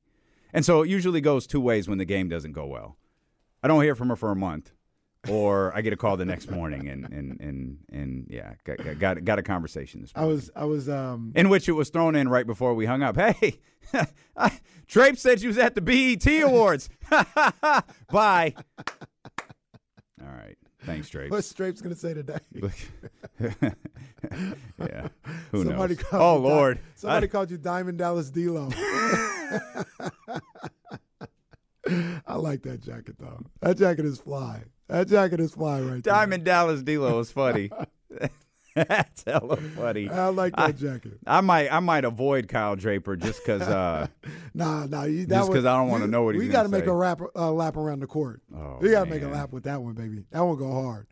And 0.53 0.63
so 0.63 0.83
it 0.83 0.89
usually 0.89 1.19
goes 1.21 1.47
two 1.47 1.59
ways 1.59 1.87
when 1.87 1.97
the 1.97 2.05
game 2.05 2.29
doesn't 2.29 2.53
go 2.53 2.65
well. 2.65 2.97
I 3.63 3.67
don't 3.67 3.81
hear 3.81 3.95
from 3.95 4.09
her 4.09 4.15
for 4.15 4.29
a 4.29 4.35
month, 4.35 4.71
or 5.27 5.75
I 5.75 5.81
get 5.81 5.93
a 5.93 5.97
call 5.97 6.17
the 6.17 6.25
next 6.25 6.51
morning, 6.51 6.87
and 6.87 7.05
and 7.05 7.39
and 7.39 7.77
and 7.91 8.27
yeah, 8.29 8.53
got 8.65 8.99
got, 8.99 9.23
got 9.25 9.39
a 9.39 9.43
conversation 9.43 10.01
this 10.01 10.11
I 10.15 10.25
was 10.25 10.51
I 10.55 10.65
was 10.65 10.89
um 10.89 11.31
in 11.35 11.49
which 11.49 11.67
it 11.67 11.71
was 11.71 11.89
thrown 11.89 12.15
in 12.15 12.27
right 12.29 12.45
before 12.45 12.73
we 12.73 12.85
hung 12.85 13.01
up. 13.01 13.15
Hey, 13.17 13.59
Trape 14.87 15.17
said 15.17 15.41
you 15.41 15.47
was 15.47 15.57
at 15.57 15.75
the 15.75 15.81
BET 15.81 16.25
Awards. 16.43 16.89
Bye. 18.11 18.53
All 20.21 20.27
right. 20.27 20.57
Thanks, 20.85 21.09
Trape. 21.09 21.31
what's 21.31 21.47
Strape's 21.47 21.81
gonna 21.81 21.95
say 21.95 22.13
today? 22.13 22.39
yeah. 23.39 25.07
Who 25.51 25.63
somebody 25.63 25.95
knows? 25.95 26.03
called 26.03 26.21
Oh 26.21 26.37
you 26.37 26.43
Di- 26.43 26.49
Lord. 26.55 26.79
somebody 26.95 27.27
I- 27.27 27.29
called 27.29 27.51
you 27.51 27.57
Diamond 27.57 27.97
Dallas 27.97 28.29
D'Lo. 28.29 28.69
I 32.27 32.35
like 32.35 32.63
that 32.63 32.81
jacket 32.81 33.15
though. 33.19 33.43
That 33.61 33.77
jacket 33.77 34.05
is 34.05 34.17
fly. 34.19 34.63
That 34.87 35.07
jacket 35.07 35.39
is 35.39 35.53
fly 35.53 35.81
right 35.81 36.01
Diamond 36.03 36.43
Dallas 36.43 36.81
D'Lo 36.81 37.19
is 37.19 37.31
funny. 37.31 37.69
That's 38.87 39.23
hella 39.25 39.57
funny. 39.57 40.09
I 40.09 40.27
like 40.29 40.55
that 40.55 40.77
jacket. 40.77 41.19
I 41.27 41.41
might 41.41 41.69
I 41.71 41.79
might 41.79 42.05
avoid 42.05 42.47
Kyle 42.47 42.75
Draper 42.75 43.15
just 43.15 43.39
because 43.45 43.61
uh, 43.61 44.07
Nah, 44.53 44.85
nah. 44.87 45.03
You, 45.03 45.25
that 45.27 45.35
Just 45.39 45.51
'cause 45.51 45.65
I 45.65 45.77
don't 45.77 45.89
wanna 45.89 46.07
know 46.07 46.23
what 46.23 46.35
he's 46.35 46.43
We 46.43 46.49
gotta 46.49 46.69
make 46.69 46.85
a 46.87 46.93
rap, 46.95 47.21
uh, 47.35 47.51
lap 47.51 47.77
around 47.77 47.99
the 47.99 48.07
court. 48.07 48.41
Oh, 48.55 48.77
we 48.81 48.91
gotta 48.91 49.09
make 49.09 49.21
a 49.23 49.27
lap 49.27 49.51
with 49.51 49.63
that 49.65 49.81
one, 49.81 49.93
baby. 49.93 50.23
That 50.31 50.41
one 50.41 50.57
go 50.57 50.71
hard. 50.71 51.07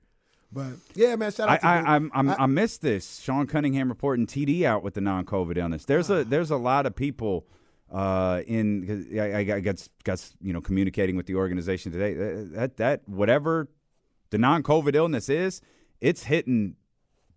But 0.51 0.71
yeah, 0.95 1.15
man. 1.15 1.31
Shout 1.31 1.47
I, 1.49 1.53
out 1.55 1.59
to 1.61 1.65
I, 1.67 1.95
I'm, 1.95 2.11
I'm, 2.13 2.29
I- 2.31 2.35
I 2.39 2.45
missed 2.45 2.81
this. 2.81 3.19
Sean 3.19 3.47
Cunningham 3.47 3.89
reporting 3.89 4.25
TD 4.27 4.63
out 4.63 4.83
with 4.83 4.95
the 4.95 5.01
non-COVID 5.01 5.55
illness. 5.57 5.85
There's 5.85 6.09
Ah. 6.11 6.15
a 6.15 6.23
there's 6.25 6.51
a 6.51 6.57
lot 6.57 6.85
of 6.85 6.95
people 6.95 7.45
uh, 7.91 8.41
in. 8.47 9.07
I, 9.17 9.19
I, 9.19 9.37
I 9.55 9.59
got 9.61 9.87
got 10.03 10.31
you 10.41 10.51
know 10.51 10.61
communicating 10.61 11.15
with 11.15 11.25
the 11.27 11.35
organization 11.35 11.91
today. 11.91 12.13
That, 12.15 12.51
that 12.53 12.77
that 12.77 13.01
whatever 13.07 13.69
the 14.31 14.37
non-COVID 14.39 14.93
illness 14.95 15.29
is, 15.29 15.61
it's 16.01 16.23
hitting 16.23 16.75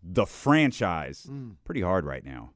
the 0.06 0.26
franchise 0.26 1.26
Mm. 1.30 1.56
pretty 1.64 1.80
hard 1.80 2.04
right 2.04 2.24
now. 2.24 2.50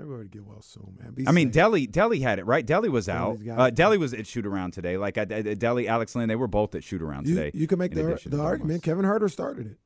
Everybody 0.00 0.28
get 0.28 0.44
well 0.46 0.62
soon, 0.62 0.96
man. 1.00 1.12
Be 1.12 1.26
I 1.28 1.32
mean, 1.32 1.52
safe. 1.52 1.62
Delly 1.62 1.90
Delly 1.90 2.22
had 2.22 2.38
it 2.38 2.46
right. 2.46 2.64
Delly 2.66 2.88
was 2.88 3.08
out. 3.08 3.36
Uh. 3.38 3.70
Delly 3.70 3.98
was 3.98 4.14
at 4.14 4.26
shoot 4.26 4.46
around 4.46 4.72
today. 4.72 4.96
Like 4.96 5.18
I, 5.18 5.22
I- 5.22 5.24
Delly, 5.56 5.86
Alex 5.88 6.14
Len, 6.14 6.28
they 6.28 6.36
were 6.36 6.46
both 6.46 6.74
at 6.76 6.84
shoot 6.84 7.02
around 7.02 7.26
today. 7.26 7.50
you 7.54 7.66
can 7.66 7.78
make 7.78 7.92
the, 7.94 8.18
the 8.26 8.40
argument. 8.40 8.82
Kevin 8.84 9.04
Huerter 9.04 9.30
started 9.30 9.66
it. 9.72 9.78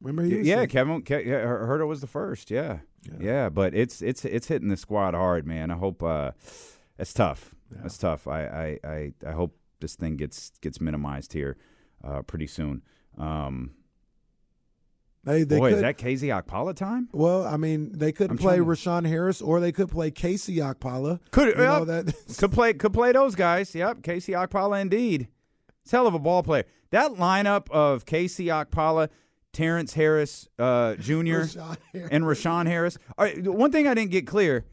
Remember 0.00 0.22
he 0.24 0.42
yeah, 0.42 0.56
saying- 0.56 0.68
Kevin 0.68 1.02
Ke- 1.02 1.24
yeah, 1.24 1.42
Huerter 1.46 1.86
was 1.88 2.00
the 2.02 2.06
first. 2.06 2.50
Yeah. 2.50 2.80
yeah, 3.18 3.48
But 3.48 3.74
it's 3.74 4.02
it's 4.02 4.24
it's 4.26 4.48
hitting 4.48 4.68
the 4.68 4.76
squad 4.76 5.14
hard, 5.14 5.46
man. 5.46 5.70
I 5.70 5.76
hope 5.76 6.02
uh, 6.02 6.32
it's 6.98 7.14
tough. 7.14 7.54
It's 7.82 7.96
tough. 7.98 8.28
I, 8.28 8.78
I 8.84 8.88
I 8.88 9.12
I 9.26 9.32
hope 9.32 9.56
this 9.80 9.94
thing 9.96 10.16
gets 10.16 10.52
gets 10.60 10.80
minimized 10.82 11.32
here 11.32 11.56
uh, 12.04 12.20
pretty 12.22 12.46
soon. 12.46 12.82
Um, 13.16 13.70
They, 15.24 15.42
they 15.44 15.58
boy, 15.58 15.70
could, 15.70 15.76
is 15.76 15.80
that 15.82 15.98
KZ 15.98 16.42
Okpala 16.44 16.74
time? 16.76 17.08
well, 17.12 17.44
I 17.46 17.56
mean, 17.56 17.92
they 17.96 18.12
could 18.12 18.30
I'm 18.30 18.38
play 18.38 18.56
to- 18.56 18.64
Rashawn 18.64 19.06
Harris 19.06 19.40
or 19.40 19.58
they 19.60 19.72
could 19.72 19.88
play 19.90 20.10
KZ 20.10 20.56
Okpala. 20.58 21.20
Could 21.30 21.48
you 21.48 21.54
that? 21.54 22.14
could 22.38 22.52
play 22.52 22.74
could 22.74 22.92
play 22.92 23.12
those 23.12 23.34
guys. 23.34 23.74
Yep, 23.74 24.02
KZ 24.02 24.48
Okpala 24.48 24.80
indeed. 24.80 25.28
It's 25.82 25.90
hell 25.92 26.06
of 26.06 26.14
a 26.14 26.18
ball 26.18 26.42
player. 26.42 26.64
That 26.90 27.12
lineup 27.12 27.70
of 27.70 28.04
KZ 28.04 28.46
Okpala, 28.46 29.08
Terrence 29.52 29.94
Harris 29.94 30.48
uh, 30.58 30.94
Jr. 30.96 31.12
Rashawn 31.14 31.76
Harris. 31.92 32.08
and 32.12 32.24
Rashawn 32.24 32.66
Harris. 32.66 32.98
Right, 33.18 33.46
one 33.46 33.72
thing 33.72 33.86
I 33.88 33.94
didn't 33.94 34.10
get 34.10 34.26
clear: 34.26 34.64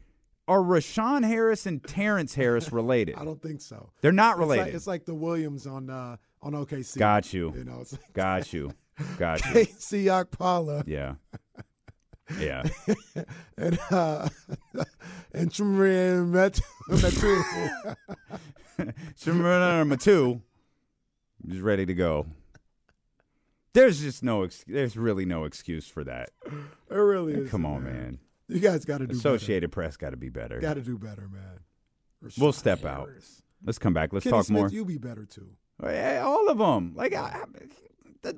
Are 0.48 0.60
Rashawn 0.60 1.24
Harris 1.26 1.66
and 1.66 1.82
Terrence 1.82 2.34
Harris 2.34 2.72
related? 2.72 3.14
I 3.18 3.24
don't 3.24 3.40
think 3.42 3.60
so. 3.60 3.90
They're 4.02 4.12
not 4.12 4.32
It's 4.38 4.40
like, 4.40 4.48
related. 4.58 4.74
it's 4.74 4.86
like 4.86 5.04
the 5.04 5.14
Williams 5.14 5.66
on 5.66 5.88
uh, 5.90 6.16
on 6.42 6.52
OKC. 6.52 6.98
Got 6.98 7.32
you. 7.32 7.52
You 7.56 7.64
know, 7.64 7.78
it's 7.80 7.92
like 7.92 8.12
Got 8.12 8.52
you. 8.52 8.72
Got 9.18 9.44
you. 9.46 9.52
KZ 9.52 10.26
Okpala 10.26 10.84
Yeah. 10.86 11.14
Yeah. 12.38 12.62
and 13.56 13.78
uh, 13.90 14.28
and 15.34 15.50
Metu. 15.50 16.62
Metu. 16.88 17.96
Chimezie 19.18 19.86
Metu 19.86 20.40
is 21.48 21.60
ready 21.60 21.86
to 21.86 21.94
go. 21.94 22.26
There's 23.74 24.00
just 24.00 24.22
no. 24.22 24.44
Ex- 24.44 24.64
there's 24.66 24.96
really 24.96 25.24
no 25.24 25.44
excuse 25.44 25.88
for 25.88 26.04
that. 26.04 26.30
It 26.46 26.94
really 26.94 27.34
is. 27.34 27.50
Come 27.50 27.64
on, 27.66 27.84
man. 27.84 28.18
You 28.48 28.60
guys 28.60 28.84
got 28.84 28.98
to 28.98 29.06
do 29.06 29.16
Associated 29.16 29.72
Press 29.72 29.96
got 29.96 30.10
to 30.10 30.16
be 30.16 30.28
better. 30.28 30.60
Got 30.60 30.74
to 30.74 30.82
do 30.82 30.98
better, 30.98 31.28
man. 31.28 31.60
We'll 32.38 32.52
Rashawn 32.52 32.54
step 32.54 32.84
out. 32.84 33.08
Let's 33.64 33.78
come 33.78 33.94
back. 33.94 34.12
Let's 34.12 34.24
Kenny 34.24 34.36
talk 34.36 34.46
Smith, 34.46 34.58
more. 34.58 34.68
You 34.68 34.84
be 34.84 34.98
better 34.98 35.24
too. 35.24 35.48
All 35.82 36.48
of 36.48 36.58
them. 36.58 36.92
Like 36.94 37.14
I, 37.14 37.44
I- 38.24 38.30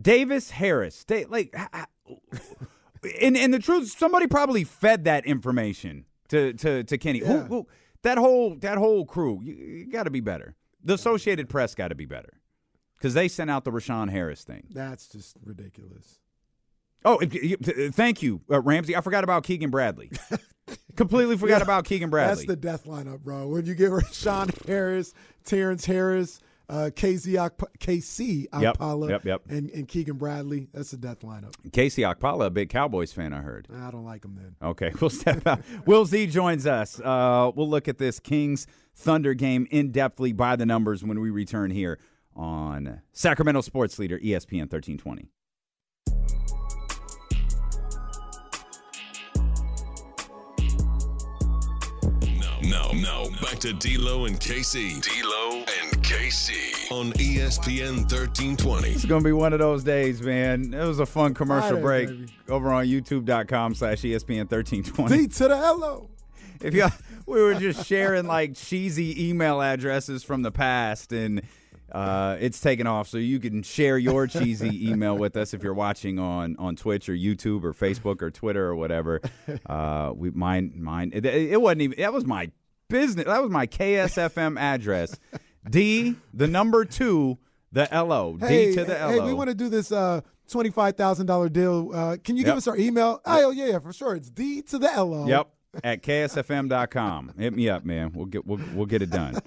Davis 0.00 0.50
Harris. 0.50 1.04
They, 1.04 1.24
like, 1.24 1.54
and 3.20 3.36
and 3.36 3.52
the 3.54 3.58
truth, 3.58 3.88
somebody 3.96 4.26
probably 4.26 4.64
fed 4.64 5.04
that 5.04 5.26
information 5.26 6.04
to 6.28 6.52
to 6.54 6.84
to 6.84 6.98
Kenny. 6.98 7.20
Yeah. 7.20 7.44
who- 7.44 7.66
that 8.02 8.18
whole 8.18 8.54
that 8.56 8.78
whole 8.78 9.04
crew. 9.04 9.40
You, 9.42 9.54
you 9.54 9.90
got 9.90 10.04
to 10.04 10.10
be 10.10 10.20
better. 10.20 10.54
The 10.84 10.94
Associated 10.94 11.48
Press 11.48 11.74
got 11.74 11.88
to 11.88 11.96
be 11.96 12.04
better 12.06 12.34
because 12.96 13.14
they 13.14 13.26
sent 13.26 13.50
out 13.50 13.64
the 13.64 13.72
Rashawn 13.72 14.10
Harris 14.10 14.44
thing. 14.44 14.68
That's 14.70 15.08
just 15.08 15.36
ridiculous. 15.44 16.20
Oh, 17.04 17.18
if- 17.20 17.94
thank 17.94 18.22
you, 18.22 18.42
uh, 18.50 18.60
Ramsey. 18.60 18.94
I 18.96 19.00
forgot 19.00 19.24
about 19.24 19.42
Keegan 19.44 19.70
Bradley. 19.70 20.10
Completely 20.96 21.36
forgot 21.36 21.58
Yeah, 21.58 21.64
about 21.64 21.84
Keegan 21.84 22.10
Bradley. 22.10 22.46
That's 22.46 22.46
the 22.46 22.56
death 22.56 22.84
lineup, 22.84 23.20
bro. 23.20 23.48
When 23.48 23.66
you 23.66 23.74
get 23.74 23.90
Rashawn 23.92 24.66
Harris, 24.66 25.12
Terrence 25.44 25.84
Harris, 25.84 26.40
uh, 26.68 26.90
KC 26.94 27.50
KC 27.78 28.46
Yep, 28.60 28.78
Okpala, 28.78 29.10
yep, 29.10 29.24
yep. 29.24 29.42
And, 29.48 29.70
and 29.70 29.86
Keegan 29.86 30.16
Bradley. 30.16 30.68
That's 30.72 30.90
the 30.90 30.96
death 30.96 31.20
lineup. 31.20 31.54
KZ 31.68 32.14
Okpala, 32.14 32.46
a 32.46 32.50
big 32.50 32.68
Cowboys 32.68 33.12
fan, 33.12 33.32
I 33.32 33.40
heard. 33.40 33.68
I 33.72 33.90
don't 33.90 34.04
like 34.04 34.24
him 34.24 34.36
then. 34.36 34.56
Okay, 34.62 34.92
we'll 35.00 35.10
step 35.10 35.46
out. 35.46 35.60
Will 35.86 36.04
Z 36.04 36.26
joins 36.28 36.66
us. 36.66 37.00
Uh, 37.00 37.50
we'll 37.54 37.68
look 37.68 37.88
at 37.88 37.98
this 37.98 38.18
Kings 38.20 38.66
Thunder 38.94 39.34
game 39.34 39.66
in 39.70 39.92
depthly 39.92 40.36
by 40.36 40.56
the 40.56 40.66
numbers 40.66 41.04
when 41.04 41.20
we 41.20 41.30
return 41.30 41.70
here 41.70 41.98
on 42.34 43.00
Sacramento 43.12 43.60
Sports 43.62 43.98
Leader 43.98 44.18
ESPN 44.18 44.62
1320. 44.70 45.28
Now, 52.68 52.90
now, 52.92 52.92
now, 52.92 53.28
back 53.42 53.58
to 53.60 53.72
D'Lo 53.72 54.24
and 54.24 54.40
KC. 54.40 55.00
D'Lo 55.00 55.58
and 55.58 56.02
KC 56.02 56.90
on 56.90 57.12
ESPN 57.12 57.98
1320. 57.98 58.88
It's 58.88 59.04
going 59.04 59.22
to 59.22 59.28
be 59.28 59.32
one 59.32 59.52
of 59.52 59.60
those 59.60 59.84
days, 59.84 60.20
man. 60.20 60.74
It 60.74 60.84
was 60.84 60.98
a 60.98 61.06
fun 61.06 61.34
commercial 61.34 61.80
Friday, 61.80 61.82
break 61.82 62.08
baby. 62.08 62.32
over 62.48 62.72
on 62.72 62.86
youtube.com 62.86 63.74
slash 63.74 64.04
E 64.04 64.12
ESPN 64.12 64.50
1320. 64.50 65.16
D 65.16 65.26
to 65.28 65.48
the 65.48 65.56
hello. 65.56 66.08
if 66.60 66.74
you 66.74 66.86
we 67.26 67.40
were 67.42 67.54
just 67.54 67.86
sharing 67.86 68.26
like 68.26 68.54
cheesy 68.54 69.28
email 69.28 69.60
addresses 69.60 70.24
from 70.24 70.42
the 70.42 70.50
past 70.50 71.12
and 71.12 71.42
uh, 71.96 72.36
it's 72.40 72.60
taken 72.60 72.86
off 72.86 73.08
so 73.08 73.16
you 73.18 73.38
can 73.40 73.62
share 73.62 73.96
your 73.96 74.26
cheesy 74.26 74.90
email 74.90 75.16
with 75.16 75.36
us 75.36 75.54
if 75.54 75.62
you're 75.62 75.74
watching 75.74 76.18
on 76.18 76.54
on 76.58 76.76
Twitch 76.76 77.08
or 77.08 77.14
YouTube 77.14 77.64
or 77.64 77.72
Facebook 77.72 78.20
or 78.22 78.30
Twitter 78.30 78.66
or 78.66 78.76
whatever. 78.76 79.20
Uh, 79.66 80.12
we 80.14 80.30
mine 80.30 80.72
mine 80.76 81.10
it, 81.14 81.24
it 81.24 81.60
wasn't 81.60 81.80
even 81.82 81.98
that 81.98 82.12
was 82.12 82.24
my 82.26 82.50
business 82.88 83.24
that 83.26 83.40
was 83.42 83.50
my 83.50 83.66
KSFM 83.66 84.58
address. 84.58 85.18
D 85.68 86.16
the 86.34 86.46
number 86.46 86.84
2 86.84 87.38
the 87.72 87.88
LO 87.92 88.36
Hey, 88.38 88.66
D 88.70 88.74
to 88.76 88.84
the 88.84 88.94
LO. 88.94 89.08
hey, 89.08 89.20
we 89.20 89.32
want 89.32 89.48
to 89.48 89.54
do 89.54 89.68
this 89.68 89.90
uh, 89.92 90.20
twenty-five 90.50 90.96
thousand 90.96 91.26
dollar 91.26 91.48
deal. 91.48 91.90
Uh, 91.92 92.16
can 92.22 92.36
you 92.36 92.44
give 92.44 92.56
us 92.56 92.66
our 92.68 92.76
email? 92.76 93.20
Oh 93.24 93.50
yeah, 93.50 93.66
yeah, 93.66 93.78
for 93.78 93.92
sure. 93.92 94.14
It's 94.14 94.30
D 94.30 94.62
to 94.62 94.78
the 94.78 94.88
LO. 94.96 95.26
Yep. 95.26 95.48
At 95.84 96.02
ksfm.com. 96.02 97.34
Hit 97.38 97.54
me 97.54 97.68
up, 97.68 97.84
man. 97.84 98.12
We'll 98.14 98.26
get 98.26 98.46
we'll, 98.46 98.60
we'll 98.74 98.86
get 98.86 99.02
it 99.02 99.10
done. 99.10 99.38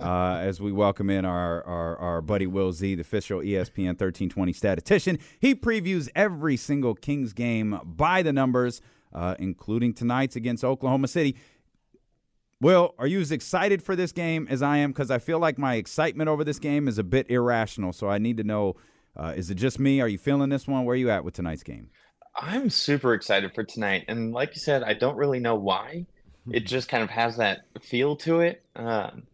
Uh, 0.00 0.36
as 0.40 0.60
we 0.60 0.70
welcome 0.70 1.10
in 1.10 1.24
our, 1.24 1.62
our 1.64 1.96
our 1.96 2.22
buddy 2.22 2.46
Will 2.46 2.72
Z, 2.72 2.94
the 2.94 3.00
official 3.00 3.40
ESPN 3.40 3.88
1320 3.88 4.52
statistician. 4.52 5.18
He 5.40 5.54
previews 5.56 6.08
every 6.14 6.56
single 6.56 6.94
Kings 6.94 7.32
game 7.32 7.80
by 7.84 8.22
the 8.22 8.32
numbers, 8.32 8.80
uh, 9.12 9.34
including 9.40 9.94
tonight's 9.94 10.36
against 10.36 10.62
Oklahoma 10.62 11.08
City. 11.08 11.36
Will, 12.60 12.94
are 12.98 13.06
you 13.06 13.20
as 13.20 13.32
excited 13.32 13.82
for 13.82 13.96
this 13.96 14.12
game 14.12 14.46
as 14.50 14.62
I 14.62 14.78
am? 14.78 14.90
Because 14.90 15.10
I 15.10 15.18
feel 15.18 15.38
like 15.38 15.58
my 15.58 15.74
excitement 15.74 16.28
over 16.28 16.44
this 16.44 16.58
game 16.58 16.86
is 16.88 16.98
a 16.98 17.04
bit 17.04 17.28
irrational. 17.28 17.92
So 17.92 18.08
I 18.08 18.18
need 18.18 18.36
to 18.36 18.44
know: 18.44 18.76
uh, 19.16 19.34
is 19.36 19.50
it 19.50 19.56
just 19.56 19.80
me? 19.80 20.00
Are 20.00 20.08
you 20.08 20.18
feeling 20.18 20.50
this 20.50 20.68
one? 20.68 20.84
Where 20.84 20.94
are 20.94 20.96
you 20.96 21.10
at 21.10 21.24
with 21.24 21.34
tonight's 21.34 21.64
game? 21.64 21.90
I'm 22.38 22.70
super 22.70 23.14
excited 23.14 23.54
for 23.54 23.64
tonight. 23.64 24.04
And 24.08 24.32
like 24.32 24.54
you 24.54 24.60
said, 24.60 24.82
I 24.82 24.94
don't 24.94 25.16
really 25.16 25.40
know 25.40 25.56
why. 25.56 26.06
it 26.50 26.60
just 26.66 26.88
kind 26.88 27.02
of 27.02 27.10
has 27.10 27.36
that 27.36 27.62
feel 27.82 28.16
to 28.16 28.40
it. 28.40 28.62
Um, 28.76 29.24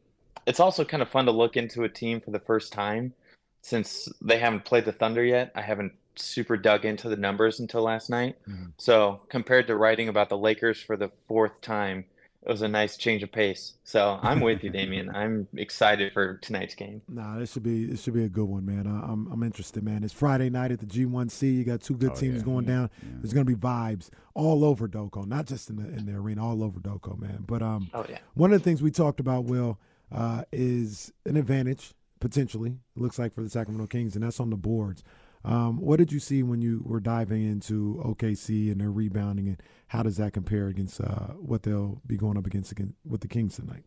it's 0.46 0.60
also 0.60 0.84
kind 0.84 1.02
of 1.02 1.08
fun 1.08 1.26
to 1.26 1.32
look 1.32 1.56
into 1.56 1.84
a 1.84 1.88
team 1.88 2.20
for 2.20 2.30
the 2.30 2.38
first 2.38 2.72
time 2.72 3.14
since 3.62 4.08
they 4.20 4.38
haven't 4.38 4.64
played 4.64 4.84
the 4.84 4.92
Thunder 4.92 5.24
yet. 5.24 5.52
I 5.54 5.62
haven't 5.62 5.92
super 6.16 6.56
dug 6.56 6.84
into 6.84 7.08
the 7.08 7.16
numbers 7.16 7.60
until 7.60 7.82
last 7.82 8.10
night. 8.10 8.36
Mm-hmm. 8.48 8.66
So 8.78 9.20
compared 9.28 9.66
to 9.66 9.76
writing 9.76 10.08
about 10.08 10.28
the 10.28 10.38
Lakers 10.38 10.80
for 10.80 10.96
the 10.96 11.10
fourth 11.26 11.60
time, 11.60 12.04
it 12.46 12.50
was 12.50 12.62
a 12.62 12.68
nice 12.68 12.96
change 12.98 13.22
of 13.22 13.32
pace. 13.32 13.72
So 13.84 14.18
I'm 14.22 14.40
with 14.40 14.62
you, 14.62 14.70
Damien. 14.70 15.10
I'm 15.14 15.48
excited 15.56 16.12
for 16.12 16.36
tonight's 16.38 16.74
game. 16.74 17.00
Nah, 17.08 17.38
this 17.38 17.52
should 17.52 17.62
be 17.62 17.86
this 17.86 18.02
should 18.02 18.14
be 18.14 18.24
a 18.24 18.28
good 18.28 18.44
one, 18.44 18.66
man. 18.66 18.86
I, 18.86 19.10
I'm 19.10 19.30
I'm 19.32 19.42
interested, 19.42 19.82
man. 19.82 20.04
It's 20.04 20.12
Friday 20.12 20.50
night 20.50 20.70
at 20.72 20.80
the 20.80 20.86
G1C. 20.86 21.54
You 21.56 21.64
got 21.64 21.80
two 21.80 21.94
good 21.96 22.12
Oh, 22.12 22.14
teams 22.14 22.38
yeah. 22.38 22.42
going 22.44 22.66
down. 22.66 22.90
There's 23.02 23.32
gonna 23.32 23.44
be 23.46 23.54
vibes 23.54 24.10
all 24.34 24.64
over 24.64 24.86
DOCO, 24.88 25.26
not 25.26 25.46
just 25.46 25.70
in 25.70 25.76
the 25.76 25.88
in 25.88 26.06
the 26.06 26.12
arena, 26.14 26.46
all 26.46 26.62
over 26.62 26.80
DOCO, 26.80 27.18
man. 27.18 27.44
But 27.46 27.62
um, 27.62 27.88
Oh 27.94 28.04
yeah. 28.08 28.18
one 28.34 28.52
of 28.52 28.60
the 28.60 28.64
things 28.64 28.82
we 28.82 28.90
talked 28.90 29.20
about, 29.20 29.44
Will, 29.44 29.78
uh, 30.12 30.42
is 30.52 31.12
an 31.24 31.36
advantage 31.36 31.94
potentially. 32.20 32.78
It 32.96 33.00
looks 33.02 33.18
like 33.18 33.32
for 33.34 33.42
the 33.42 33.50
Sacramento 33.50 33.86
Kings, 33.86 34.14
and 34.16 34.24
that's 34.24 34.40
on 34.40 34.50
the 34.50 34.56
boards. 34.56 35.02
Um, 35.44 35.78
what 35.78 35.98
did 35.98 36.10
you 36.10 36.20
see 36.20 36.42
when 36.42 36.62
you 36.62 36.82
were 36.84 37.00
diving 37.00 37.42
into 37.42 38.02
OKC 38.04 38.72
and 38.72 38.80
their 38.80 38.90
rebounding, 38.90 39.48
and 39.48 39.62
how 39.88 40.02
does 40.02 40.16
that 40.16 40.32
compare 40.32 40.68
against 40.68 41.00
uh, 41.00 41.34
what 41.38 41.62
they'll 41.62 42.00
be 42.06 42.16
going 42.16 42.38
up 42.38 42.46
against 42.46 42.72
against 42.72 42.94
with 43.04 43.20
the 43.20 43.28
Kings 43.28 43.56
tonight? 43.56 43.84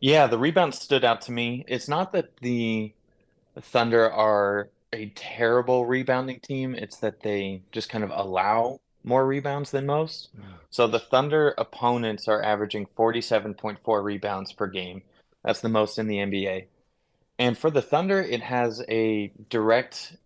Yeah, 0.00 0.26
the 0.26 0.38
rebound 0.38 0.74
stood 0.74 1.04
out 1.04 1.22
to 1.22 1.32
me. 1.32 1.64
It's 1.66 1.88
not 1.88 2.12
that 2.12 2.36
the 2.36 2.92
Thunder 3.60 4.10
are 4.10 4.68
a 4.92 5.06
terrible 5.10 5.86
rebounding 5.86 6.40
team, 6.40 6.74
it's 6.74 6.98
that 6.98 7.20
they 7.20 7.62
just 7.72 7.88
kind 7.88 8.04
of 8.04 8.10
allow 8.10 8.80
more 9.04 9.26
rebounds 9.26 9.70
than 9.70 9.86
most. 9.86 10.30
So 10.70 10.86
the 10.86 10.98
Thunder 10.98 11.54
opponents 11.56 12.28
are 12.28 12.42
averaging 12.42 12.86
47.4 12.96 14.04
rebounds 14.04 14.52
per 14.52 14.66
game. 14.66 15.02
That's 15.44 15.60
the 15.60 15.68
most 15.68 15.98
in 15.98 16.08
the 16.08 16.16
NBA. 16.16 16.66
And 17.38 17.56
for 17.56 17.70
the 17.70 17.82
Thunder, 17.82 18.20
it 18.20 18.42
has 18.42 18.82
a 18.88 19.32
direct 19.48 20.16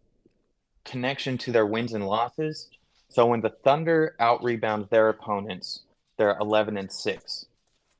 connection 0.84 1.38
to 1.38 1.52
their 1.52 1.66
wins 1.66 1.92
and 1.92 2.06
losses. 2.06 2.68
So 3.08 3.26
when 3.26 3.40
the 3.40 3.50
Thunder 3.50 4.16
out 4.18 4.42
rebound 4.42 4.88
their 4.90 5.08
opponents, 5.08 5.80
they're 6.16 6.36
11 6.40 6.76
and 6.76 6.90
6. 6.90 7.46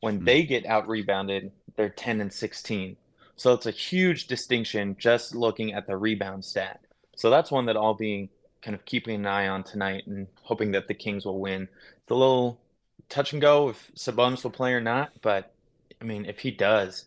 When 0.01 0.19
hmm. 0.19 0.25
they 0.25 0.43
get 0.43 0.67
out 0.67 0.89
rebounded, 0.89 1.53
they're 1.77 1.91
10 1.91 2.21
and 2.21 2.33
16. 2.33 2.97
So 3.37 3.53
it's 3.53 3.67
a 3.67 3.71
huge 3.71 4.27
distinction 4.27 4.97
just 4.99 5.35
looking 5.35 5.73
at 5.73 5.87
the 5.87 5.97
rebound 5.97 6.45
stat. 6.45 6.81
So 7.17 7.31
that's 7.31 7.51
one 7.51 7.67
that 7.67 7.77
I'll 7.77 7.95
be 7.95 8.31
kind 8.63 8.75
of 8.75 8.85
keeping 8.85 9.17
an 9.17 9.27
eye 9.27 9.49
on 9.49 9.65
tonight 9.65 10.07
and 10.07 10.27
hoping 10.43 10.73
that 10.73 10.89
the 10.89 10.95
Kings 10.95 11.25
will 11.25 11.41
win. 11.41 11.63
It's 11.63 12.11
a 12.11 12.15
little 12.15 12.61
touch 13.09 13.33
and 13.33 13.43
go 13.43 13.69
if 13.69 13.91
Sabonis 13.95 14.45
will 14.45 14.51
play 14.51 14.73
or 14.73 14.81
not, 14.81 15.13
but 15.21 15.53
I 16.01 16.05
mean, 16.05 16.25
if 16.25 16.39
he 16.39 16.51
does, 16.51 17.07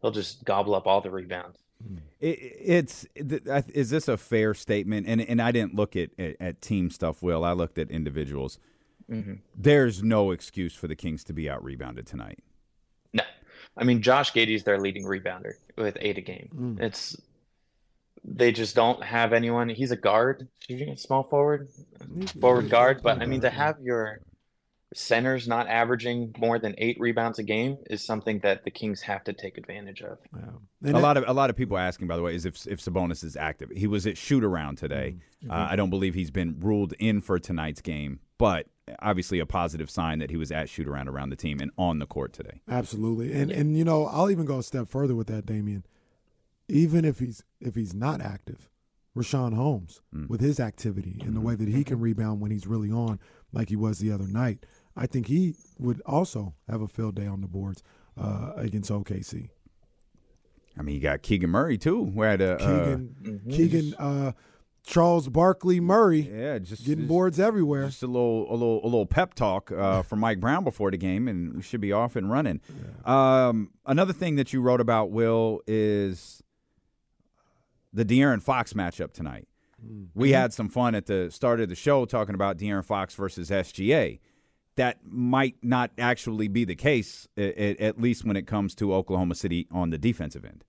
he'll 0.00 0.10
just 0.10 0.44
gobble 0.44 0.74
up 0.74 0.86
all 0.86 1.00
the 1.00 1.10
rebounds. 1.10 1.58
It, 2.20 2.38
it's 2.60 3.06
is 3.14 3.90
this 3.90 4.08
a 4.08 4.16
fair 4.16 4.54
statement? 4.54 5.06
And 5.06 5.20
and 5.20 5.40
I 5.40 5.52
didn't 5.52 5.74
look 5.74 5.96
at, 5.96 6.10
at, 6.18 6.36
at 6.40 6.60
team 6.60 6.90
stuff. 6.90 7.22
Will 7.22 7.44
I 7.44 7.52
looked 7.52 7.78
at 7.78 7.90
individuals? 7.90 8.58
There's 9.56 10.04
no 10.04 10.30
excuse 10.30 10.72
for 10.74 10.86
the 10.86 10.94
Kings 10.94 11.24
to 11.24 11.32
be 11.32 11.50
out 11.50 11.64
rebounded 11.64 12.06
tonight. 12.06 12.38
No, 13.12 13.24
I 13.76 13.84
mean 13.84 14.02
Josh 14.02 14.32
Giddey's 14.32 14.62
their 14.62 14.78
leading 14.78 15.04
rebounder 15.04 15.54
with 15.76 15.96
eight 16.00 16.18
a 16.18 16.20
game. 16.20 16.78
It's 16.80 17.16
they 18.22 18.52
just 18.52 18.76
don't 18.76 19.02
have 19.02 19.32
anyone. 19.32 19.68
He's 19.68 19.90
a 19.90 19.96
guard, 19.96 20.46
small 20.96 21.22
forward, 21.24 21.68
forward 22.40 22.68
guard. 22.70 23.02
But 23.02 23.20
I 23.20 23.26
mean 23.26 23.40
to 23.40 23.50
have 23.50 23.80
your 23.80 24.20
centers 24.94 25.46
not 25.46 25.68
averaging 25.68 26.34
more 26.38 26.58
than 26.58 26.74
eight 26.78 26.96
rebounds 26.98 27.38
a 27.38 27.42
game 27.42 27.78
is 27.88 28.04
something 28.04 28.40
that 28.40 28.64
the 28.64 28.70
Kings 28.70 29.02
have 29.02 29.22
to 29.24 29.32
take 29.32 29.56
advantage 29.56 30.02
of. 30.02 30.18
And 30.82 30.96
a 30.96 30.98
lot 30.98 31.16
of 31.16 31.24
a 31.26 31.32
lot 31.32 31.50
of 31.50 31.56
people 31.56 31.78
asking, 31.78 32.08
by 32.08 32.16
the 32.16 32.22
way, 32.22 32.34
is 32.34 32.44
if 32.44 32.66
if 32.66 32.80
Sabonis 32.80 33.22
is 33.22 33.36
active. 33.36 33.70
He 33.70 33.86
was 33.86 34.06
at 34.06 34.16
shoot 34.16 34.42
around 34.42 34.78
today. 34.78 35.16
Mm-hmm. 35.44 35.50
Uh, 35.50 35.68
I 35.70 35.76
don't 35.76 35.90
believe 35.90 36.14
he's 36.14 36.30
been 36.30 36.56
ruled 36.60 36.94
in 36.98 37.20
for 37.20 37.38
tonight's 37.38 37.80
game, 37.80 38.20
but 38.38 38.66
obviously 39.00 39.38
a 39.38 39.46
positive 39.46 39.90
sign 39.90 40.18
that 40.18 40.30
he 40.30 40.36
was 40.36 40.50
at 40.50 40.68
shoot 40.68 40.88
around 40.88 41.08
around 41.08 41.30
the 41.30 41.36
team 41.36 41.60
and 41.60 41.70
on 41.78 41.98
the 41.98 42.06
court 42.06 42.32
today. 42.32 42.60
Absolutely, 42.68 43.32
and 43.32 43.50
and 43.50 43.76
you 43.76 43.84
know 43.84 44.06
I'll 44.06 44.30
even 44.30 44.46
go 44.46 44.58
a 44.58 44.62
step 44.62 44.88
further 44.88 45.14
with 45.14 45.28
that, 45.28 45.46
Damien. 45.46 45.86
Even 46.68 47.04
if 47.04 47.18
he's 47.18 47.44
if 47.60 47.74
he's 47.74 47.94
not 47.94 48.20
active, 48.20 48.70
Richaun 49.16 49.54
Holmes 49.54 50.00
with 50.28 50.40
his 50.40 50.60
activity 50.60 51.20
and 51.24 51.34
the 51.34 51.40
way 51.40 51.54
that 51.54 51.68
he 51.68 51.84
can 51.84 52.00
rebound 52.00 52.40
when 52.40 52.50
he's 52.50 52.66
really 52.66 52.90
on, 52.90 53.18
like 53.52 53.68
he 53.68 53.76
was 53.76 53.98
the 53.98 54.12
other 54.12 54.26
night, 54.26 54.64
I 54.96 55.06
think 55.06 55.26
he 55.28 55.54
would 55.78 56.00
also 56.04 56.54
have 56.68 56.82
a 56.82 56.88
field 56.88 57.14
day 57.14 57.26
on 57.26 57.40
the 57.40 57.46
boards 57.46 57.82
uh, 58.20 58.52
against 58.56 58.90
OKC. 58.90 59.50
I 60.78 60.82
mean, 60.82 60.94
you 60.94 61.00
got 61.00 61.22
Keegan 61.22 61.50
Murray 61.50 61.78
too. 61.78 62.06
Who 62.06 62.22
had 62.22 62.40
a 62.40 62.54
uh, 62.54 62.58
Keegan, 62.58 63.40
Keegan, 63.50 63.94
uh, 63.94 64.32
Charles 64.84 65.28
Barkley 65.28 65.78
Murray, 65.80 66.20
yeah, 66.20 66.58
just 66.58 66.84
getting 66.84 67.00
just- 67.00 67.08
boards 67.08 67.38
everywhere. 67.38 67.86
Just 67.86 68.02
a 68.02 68.06
little, 68.06 68.50
a 68.50 68.54
little, 68.54 68.80
a 68.82 68.86
little 68.86 69.06
pep 69.06 69.34
talk 69.34 69.70
uh, 69.72 70.02
from 70.02 70.20
Mike 70.20 70.40
Brown 70.40 70.64
before 70.64 70.90
the 70.90 70.96
game, 70.96 71.28
and 71.28 71.54
we 71.54 71.62
should 71.62 71.80
be 71.80 71.92
off 71.92 72.16
and 72.16 72.30
running. 72.30 72.60
Um, 73.04 73.70
another 73.86 74.12
thing 74.12 74.36
that 74.36 74.52
you 74.52 74.60
wrote 74.60 74.80
about 74.80 75.10
Will 75.10 75.60
is 75.66 76.42
the 77.92 78.04
De'Aaron 78.04 78.42
Fox 78.42 78.72
matchup 78.72 79.12
tonight. 79.12 79.46
We 80.14 80.32
had 80.32 80.52
some 80.52 80.68
fun 80.68 80.94
at 80.94 81.06
the 81.06 81.30
start 81.30 81.58
of 81.60 81.68
the 81.70 81.74
show 81.74 82.04
talking 82.04 82.34
about 82.34 82.58
De'Aaron 82.58 82.84
Fox 82.84 83.14
versus 83.14 83.48
SGA. 83.50 84.20
That 84.80 84.96
might 85.04 85.56
not 85.62 85.90
actually 85.98 86.48
be 86.48 86.64
the 86.64 86.74
case, 86.74 87.28
at, 87.36 87.78
at 87.80 88.00
least 88.00 88.24
when 88.24 88.34
it 88.34 88.46
comes 88.46 88.74
to 88.76 88.94
Oklahoma 88.94 89.34
City 89.34 89.68
on 89.70 89.90
the 89.90 89.98
defensive 89.98 90.42
end. 90.42 90.64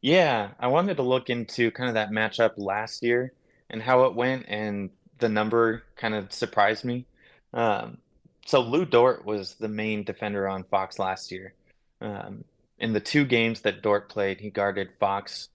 Yeah, 0.00 0.50
I 0.60 0.68
wanted 0.68 0.98
to 0.98 1.02
look 1.02 1.28
into 1.28 1.72
kind 1.72 1.88
of 1.88 1.94
that 1.94 2.12
matchup 2.12 2.52
last 2.58 3.02
year 3.02 3.32
and 3.70 3.82
how 3.82 4.04
it 4.04 4.14
went, 4.14 4.46
and 4.46 4.90
the 5.18 5.28
number 5.28 5.82
kind 5.96 6.14
of 6.14 6.32
surprised 6.32 6.84
me. 6.84 7.06
Um, 7.52 7.98
so 8.46 8.60
Lu 8.60 8.84
Dort 8.84 9.24
was 9.24 9.54
the 9.54 9.66
main 9.66 10.04
defender 10.04 10.46
on 10.46 10.62
Fox 10.62 11.00
last 11.00 11.32
year. 11.32 11.54
Um, 12.00 12.44
in 12.78 12.92
the 12.92 13.00
two 13.00 13.24
games 13.24 13.62
that 13.62 13.82
Dort 13.82 14.08
played, 14.08 14.38
he 14.38 14.50
guarded 14.50 14.90
Fox, 15.00 15.48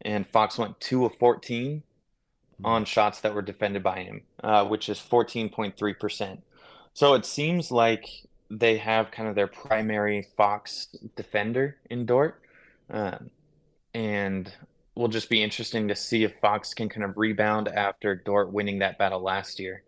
and 0.00 0.26
Fox 0.26 0.58
went 0.58 0.80
two 0.80 1.04
of 1.04 1.14
14 1.14 1.84
on 2.64 2.84
shots 2.84 3.20
that 3.20 3.32
were 3.32 3.42
defended 3.42 3.84
by 3.84 4.00
him, 4.00 4.22
uh, 4.42 4.64
which 4.64 4.88
is 4.88 4.98
14.3%. 4.98 6.38
So 6.96 7.12
it 7.12 7.26
seems 7.26 7.70
like 7.70 8.08
they 8.48 8.78
have 8.78 9.10
kind 9.10 9.28
of 9.28 9.34
their 9.34 9.48
primary 9.48 10.26
Fox 10.34 10.88
defender 11.14 11.76
in 11.90 12.06
Dort. 12.06 12.40
Um, 12.88 13.28
and 13.92 14.50
will 14.94 15.08
just 15.08 15.28
be 15.28 15.42
interesting 15.42 15.88
to 15.88 15.94
see 15.94 16.24
if 16.24 16.40
Fox 16.40 16.72
can 16.72 16.88
kind 16.88 17.04
of 17.04 17.18
rebound 17.18 17.68
after 17.68 18.14
Dort 18.14 18.50
winning 18.50 18.78
that 18.78 18.96
battle 18.96 19.20
last 19.20 19.60
year. 19.60 19.82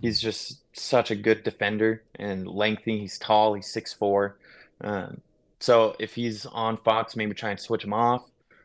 He's 0.00 0.20
just 0.20 0.64
such 0.76 1.12
a 1.12 1.14
good 1.14 1.44
defender 1.44 2.02
and 2.16 2.48
lengthy. 2.48 2.98
He's 2.98 3.18
tall. 3.18 3.54
He's 3.54 3.72
6'4". 3.72 4.32
Um, 4.80 5.20
so 5.60 5.94
if 6.00 6.12
he's 6.16 6.44
on 6.44 6.76
Fox, 6.78 7.14
maybe 7.14 7.34
try 7.34 7.50
and 7.50 7.60
switch 7.60 7.84
him 7.84 7.92
off 7.92 8.24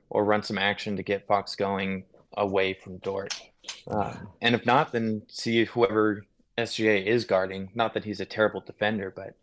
or 0.10 0.26
run 0.26 0.42
some 0.42 0.58
action 0.58 0.96
to 0.98 1.04
get 1.04 1.28
Fox 1.28 1.54
going 1.54 2.06
away 2.38 2.74
from 2.74 2.98
Dort. 2.98 3.40
Um, 3.86 4.30
and 4.42 4.56
if 4.56 4.66
not, 4.66 4.92
then 4.94 5.22
see 5.30 5.66
whoever 5.66 6.26
SGA 6.58 7.06
is 7.06 7.26
guarding. 7.26 7.70
Not 7.74 7.94
that 7.94 8.04
he's 8.04 8.20
a 8.20 8.26
terrible 8.26 8.62
defender, 8.62 9.14
but 9.16 9.36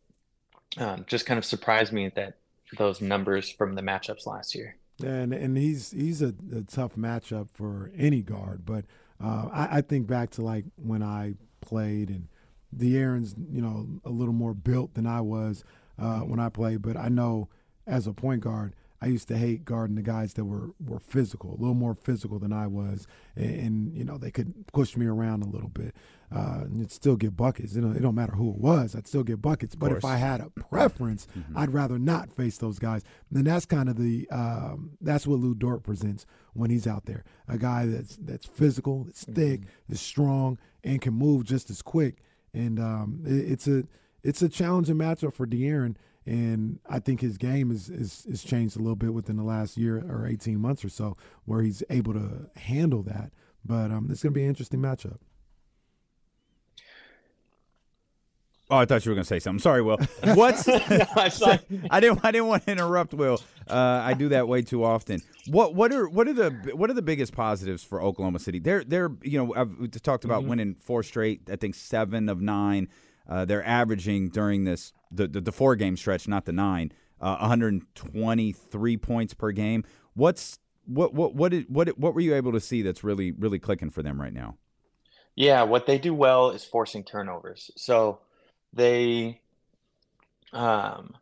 um, 0.83 1.05
just 1.07 1.27
kind 1.27 1.39
of 1.39 1.45
surprised 1.45 1.93
me 1.93 2.11
that 2.15 2.35
those 2.77 3.01
numbers 3.01 3.51
from 3.51 3.75
the 3.75 3.83
matchups 3.83 4.27
last 4.27 4.55
year. 4.55 4.77
And 5.05 5.33
and 5.33 5.57
he's 5.57 5.91
he's 5.93 6.23
a, 6.23 6.35
a 6.55 6.63
tough 6.63 6.95
matchup 6.95 7.49
for 7.55 7.91
any 7.97 8.23
guard. 8.23 8.67
But 8.67 8.85
uh, 9.23 9.49
I, 9.53 9.79
I 9.79 9.81
think 9.81 10.07
back 10.07 10.31
to 10.33 10.43
like 10.43 10.67
when 10.77 11.03
I 11.03 11.35
played 11.61 12.11
and 12.11 12.29
De'Aaron's 12.77 13.35
you 13.51 13.63
know 13.63 13.87
a 14.05 14.11
little 14.11 14.35
more 14.35 14.55
built 14.55 14.95
than 14.95 15.07
I 15.07 15.21
was 15.23 15.65
uh, 15.99 16.21
when 16.21 16.39
I 16.39 16.51
played. 16.51 16.83
But 16.83 16.97
I 16.97 17.09
know 17.09 17.49
as 17.87 18.07
a 18.07 18.13
point 18.13 18.43
guard, 18.43 18.75
I 19.03 19.07
used 19.07 19.29
to 19.29 19.37
hate 19.37 19.65
guarding 19.65 19.97
the 19.97 20.03
guys 20.03 20.35
that 20.35 20.45
were 20.45 20.71
were 20.79 21.01
physical, 21.01 21.51
a 21.51 21.59
little 21.59 21.75
more 21.75 21.95
physical 21.95 22.39
than 22.39 22.53
I 22.53 22.67
was, 22.67 23.07
and, 23.35 23.61
and 23.61 23.97
you 23.97 24.05
know 24.05 24.19
they 24.19 24.31
could 24.31 24.67
push 24.73 24.97
me 24.97 25.07
around 25.07 25.43
a 25.43 25.49
little 25.49 25.69
bit. 25.69 25.95
Uh, 26.33 26.61
and 26.63 26.89
still 26.93 27.17
get 27.17 27.37
buckets. 27.37 27.75
You 27.75 27.81
know, 27.81 27.91
it 27.91 28.03
don't 28.03 28.15
matter 28.15 28.35
who 28.37 28.51
it 28.51 28.59
was, 28.59 28.95
I'd 28.95 29.09
still 29.09 29.25
get 29.25 29.43
buckets. 29.43 29.75
But 29.75 29.91
if. 29.91 30.05
I 30.05 30.17
had 30.17 30.41
a 30.41 30.49
preference, 30.49 31.27
I'd 31.57 31.75
rather 31.75 31.99
not 31.99 32.31
face 32.31 32.57
those 32.57 32.79
guys. 32.79 33.03
And 33.35 33.45
that's 33.45 33.67
kind 33.67 33.89
of 33.89 33.97
the 33.97 34.29
um, 34.31 34.93
that's 35.01 35.27
what 35.27 35.41
Lu 35.41 35.55
Dort 35.57 35.83
presents 35.83 36.27
when 36.53 36.71
he's 36.71 36.87
out 36.87 37.07
there. 37.07 37.25
A 37.49 37.59
guy 37.59 37.87
that's 37.87 38.15
that's 38.17 38.47
physical, 38.47 39.05
that's 39.05 39.25
thick, 39.25 39.63
is 39.89 40.01
strong, 40.01 40.59
and 40.85 41.01
can 41.01 41.15
move 41.15 41.45
just 41.45 41.69
as 41.69 41.83
quick. 41.83 42.19
And 42.55 42.79
um, 42.79 43.23
it, 43.27 43.53
it's 43.53 43.67
a 43.67 43.85
it's 44.23 44.43
a 44.43 44.49
challenging 44.49 44.97
matchup 44.97 45.35
for 45.35 45.47
De'Aaron. 45.47 45.97
And 46.27 46.79
I 46.89 46.99
think 46.99 47.21
his 47.21 47.39
game 47.39 47.71
is, 47.71 47.89
is 47.89 48.27
is 48.27 48.45
changed 48.45 48.77
a 48.77 48.81
little 48.81 48.97
bit 48.97 49.15
within 49.15 49.37
the 49.37 49.43
last 49.43 49.77
year 49.77 49.99
or 49.99 50.27
eighteen 50.27 50.61
months 50.61 50.85
or 50.85 50.91
so, 50.91 51.17
where 51.45 51.63
he's 51.63 51.83
able 51.91 52.13
to 52.13 52.51
handle 52.57 53.03
that. 53.05 53.33
But 53.65 53.91
um, 53.91 54.09
it's 54.11 54.23
going 54.23 54.33
to 54.33 54.39
be 54.39 54.43
an 54.43 54.49
interesting 54.49 54.81
matchup. 54.81 55.19
Oh, 58.71 58.77
I 58.77 58.85
thought 58.85 59.05
you 59.05 59.11
were 59.11 59.17
going 59.17 59.25
to 59.25 59.29
say 59.29 59.41
something. 59.41 59.59
Sorry, 59.59 59.83
Will. 59.83 59.99
What's 60.35 60.69
I 60.69 61.31
I 61.91 62.01
didn't 62.01 62.25
I 62.25 62.31
didn't 62.31 62.47
want 62.47 62.65
to 62.67 62.73
interrupt 62.73 63.13
Will. 63.13 63.43
Uh, 63.69 63.75
I 64.05 64.15
do 64.15 64.29
that 64.29 64.47
way 64.47 64.63
too 64.63 64.85
often. 64.85 65.23
What 65.49 65.75
what 65.75 65.93
are 65.93 66.09
what 66.09 66.29
are 66.29 66.33
the 66.33 66.51
what 66.75 66.89
are 66.89 66.95
the 66.95 67.03
biggest 67.03 67.35
positives 67.35 67.83
for 67.83 68.01
Oklahoma 68.01 68.39
City? 68.39 68.61
They're 68.61 68.85
they're 68.85 69.11
you 69.23 69.45
know 69.45 69.55
I've 69.57 69.77
we 69.79 69.89
just 69.89 70.05
talked 70.05 70.25
about 70.25 70.45
winning 70.45 70.77
four 70.77 71.03
straight. 71.03 71.51
I 71.51 71.57
think 71.57 71.75
seven 71.75 72.29
of 72.29 72.41
nine. 72.41 72.89
Uh, 73.29 73.45
they're 73.45 73.67
averaging 73.67 74.29
during 74.29 74.65
this 74.65 74.93
the, 75.11 75.27
the 75.29 75.41
the 75.41 75.53
four 75.53 75.77
game 75.77 75.97
stretch, 75.97 76.29
not 76.29 76.45
the 76.45 76.53
nine. 76.53 76.93
Uh, 77.21 77.37
123 77.41 78.97
points 78.97 79.35
per 79.35 79.53
game. 79.53 79.85
What's 80.15 80.59
what 80.87 81.13
what 81.13 81.35
what 81.35 81.51
did, 81.51 81.67
what 81.69 81.89
what 81.99 82.15
were 82.15 82.21
you 82.21 82.35
able 82.35 82.53
to 82.53 82.61
see 82.61 82.83
that's 82.83 83.05
really 83.05 83.33
really 83.33 83.59
clicking 83.59 83.91
for 83.91 84.03
them 84.03 84.21
right 84.21 84.33
now? 84.33 84.57
Yeah, 85.37 85.63
what 85.63 85.87
they 85.87 85.99
do 85.99 86.15
well 86.15 86.51
is 86.51 86.65
forcing 86.65 87.05
turnovers. 87.05 87.71
So 87.77 88.21
they 88.73 89.41
um 90.53 91.17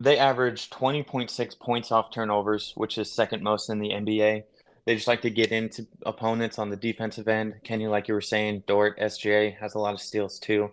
they 0.00 0.16
average 0.16 0.70
20.6 0.70 1.58
points 1.58 1.90
off 1.90 2.12
turnovers, 2.12 2.72
which 2.76 2.98
is 2.98 3.10
second 3.10 3.42
most 3.42 3.68
in 3.68 3.80
the 3.80 3.90
NBA. 3.90 4.44
They 4.84 4.94
just 4.94 5.08
like 5.08 5.22
to 5.22 5.30
get 5.30 5.50
into 5.50 5.86
opponents 6.06 6.58
on 6.58 6.70
the 6.70 6.76
defensive 6.76 7.28
end. 7.28 7.54
Kenny, 7.64 7.88
like 7.88 8.08
you 8.08 8.14
were 8.14 8.20
saying, 8.20 8.62
Dort, 8.66 8.98
SGA 8.98 9.58
has 9.58 9.74
a 9.74 9.78
lot 9.78 9.92
of 9.92 10.00
steals 10.00 10.38
too. 10.38 10.70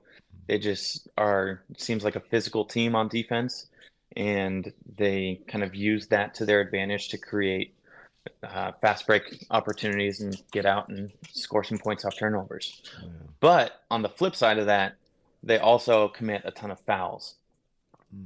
They 0.48 0.60
just 0.60 1.08
are 1.18 1.64
seems 1.78 2.04
like 2.04 2.16
a 2.16 2.20
physical 2.20 2.66
team 2.66 2.96
on 2.96 3.08
defense, 3.08 3.68
and 4.16 4.72
they 4.98 5.42
kind 5.48 5.64
of 5.64 5.76
use 5.76 6.08
that 6.08 6.36
to 6.36 6.46
their 6.46 6.62
advantage 6.62 7.10
to 7.10 7.18
create 7.18 7.74
uh, 8.44 8.72
fast 8.82 9.08
break 9.08 9.46
opportunities 9.52 10.22
and 10.22 10.42
get 10.52 10.66
out 10.66 10.90
and 10.90 11.12
score 11.32 11.64
some 11.64 11.78
points 11.78 12.06
off 12.06 12.18
turnovers. 12.18 12.82
But 13.40 13.82
on 13.92 14.02
the 14.02 14.10
flip 14.10 14.36
side 14.36 14.58
of 14.58 14.66
that, 14.68 14.96
they 15.44 15.58
also 15.58 16.08
commit 16.08 16.42
a 16.46 16.52
ton 16.52 16.72
of 16.72 16.80
fouls. 16.80 17.36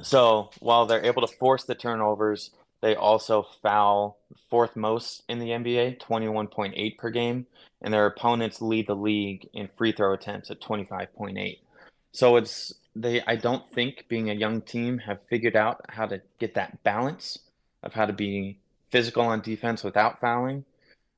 So 0.02 0.52
while 0.60 0.86
they're 0.86 1.06
able 1.06 1.26
to 1.26 1.36
force 1.36 1.64
the 1.64 1.76
turnovers, 1.76 2.52
they 2.82 2.96
also 2.96 3.46
foul 3.62 4.18
fourth 4.50 4.76
most 4.76 5.24
in 5.28 5.40
the 5.40 5.50
NBA, 5.50 6.00
21.8 6.00 6.98
per 6.98 7.10
game, 7.10 7.48
and 7.82 7.94
their 7.94 8.06
opponents 8.06 8.62
lead 8.62 8.88
the 8.88 8.96
league 8.96 9.50
in 9.54 9.68
free 9.68 9.92
throw 9.92 10.14
attempts 10.14 10.50
at 10.52 10.62
25.8. 10.62 11.60
So 12.12 12.38
it's 12.38 12.74
they 12.96 13.22
I 13.22 13.36
don't 13.36 13.70
think 13.70 14.06
being 14.08 14.30
a 14.30 14.34
young 14.34 14.62
team 14.62 15.00
have 15.00 15.22
figured 15.30 15.56
out 15.56 15.86
how 15.90 16.06
to 16.06 16.22
get 16.40 16.56
that 16.56 16.84
balance 16.84 17.40
of 17.84 17.94
how 17.94 18.06
to 18.06 18.14
be 18.14 18.58
physical 18.90 19.24
on 19.24 19.42
defense 19.42 19.84
without 19.84 20.20
fouling, 20.20 20.66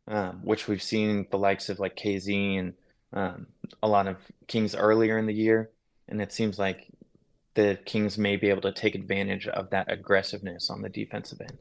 um, 0.08 0.42
which 0.44 0.68
we've 0.68 0.84
seen 0.84 1.28
the 1.32 1.38
likes 1.38 1.70
of 1.70 1.80
like 1.80 1.96
KZ 1.96 2.60
and 2.60 2.74
um, 3.14 3.48
a 3.82 3.88
lot 3.88 4.08
of 4.08 4.18
Kings 4.48 4.76
earlier 4.76 5.18
in 5.18 5.26
the 5.26 5.34
year, 5.34 5.70
and 6.08 6.22
it 6.22 6.32
seems 6.32 6.60
like 6.60 6.88
the 7.56 7.80
Kings 7.86 8.18
may 8.18 8.36
be 8.36 8.50
able 8.50 8.62
to 8.62 8.72
take 8.72 8.96
advantage 8.96 9.48
of 9.48 9.70
that 9.72 9.92
aggressiveness 9.92 10.70
on 10.70 10.82
the 10.82 10.90
defensive 10.90 11.42
end. 11.42 11.60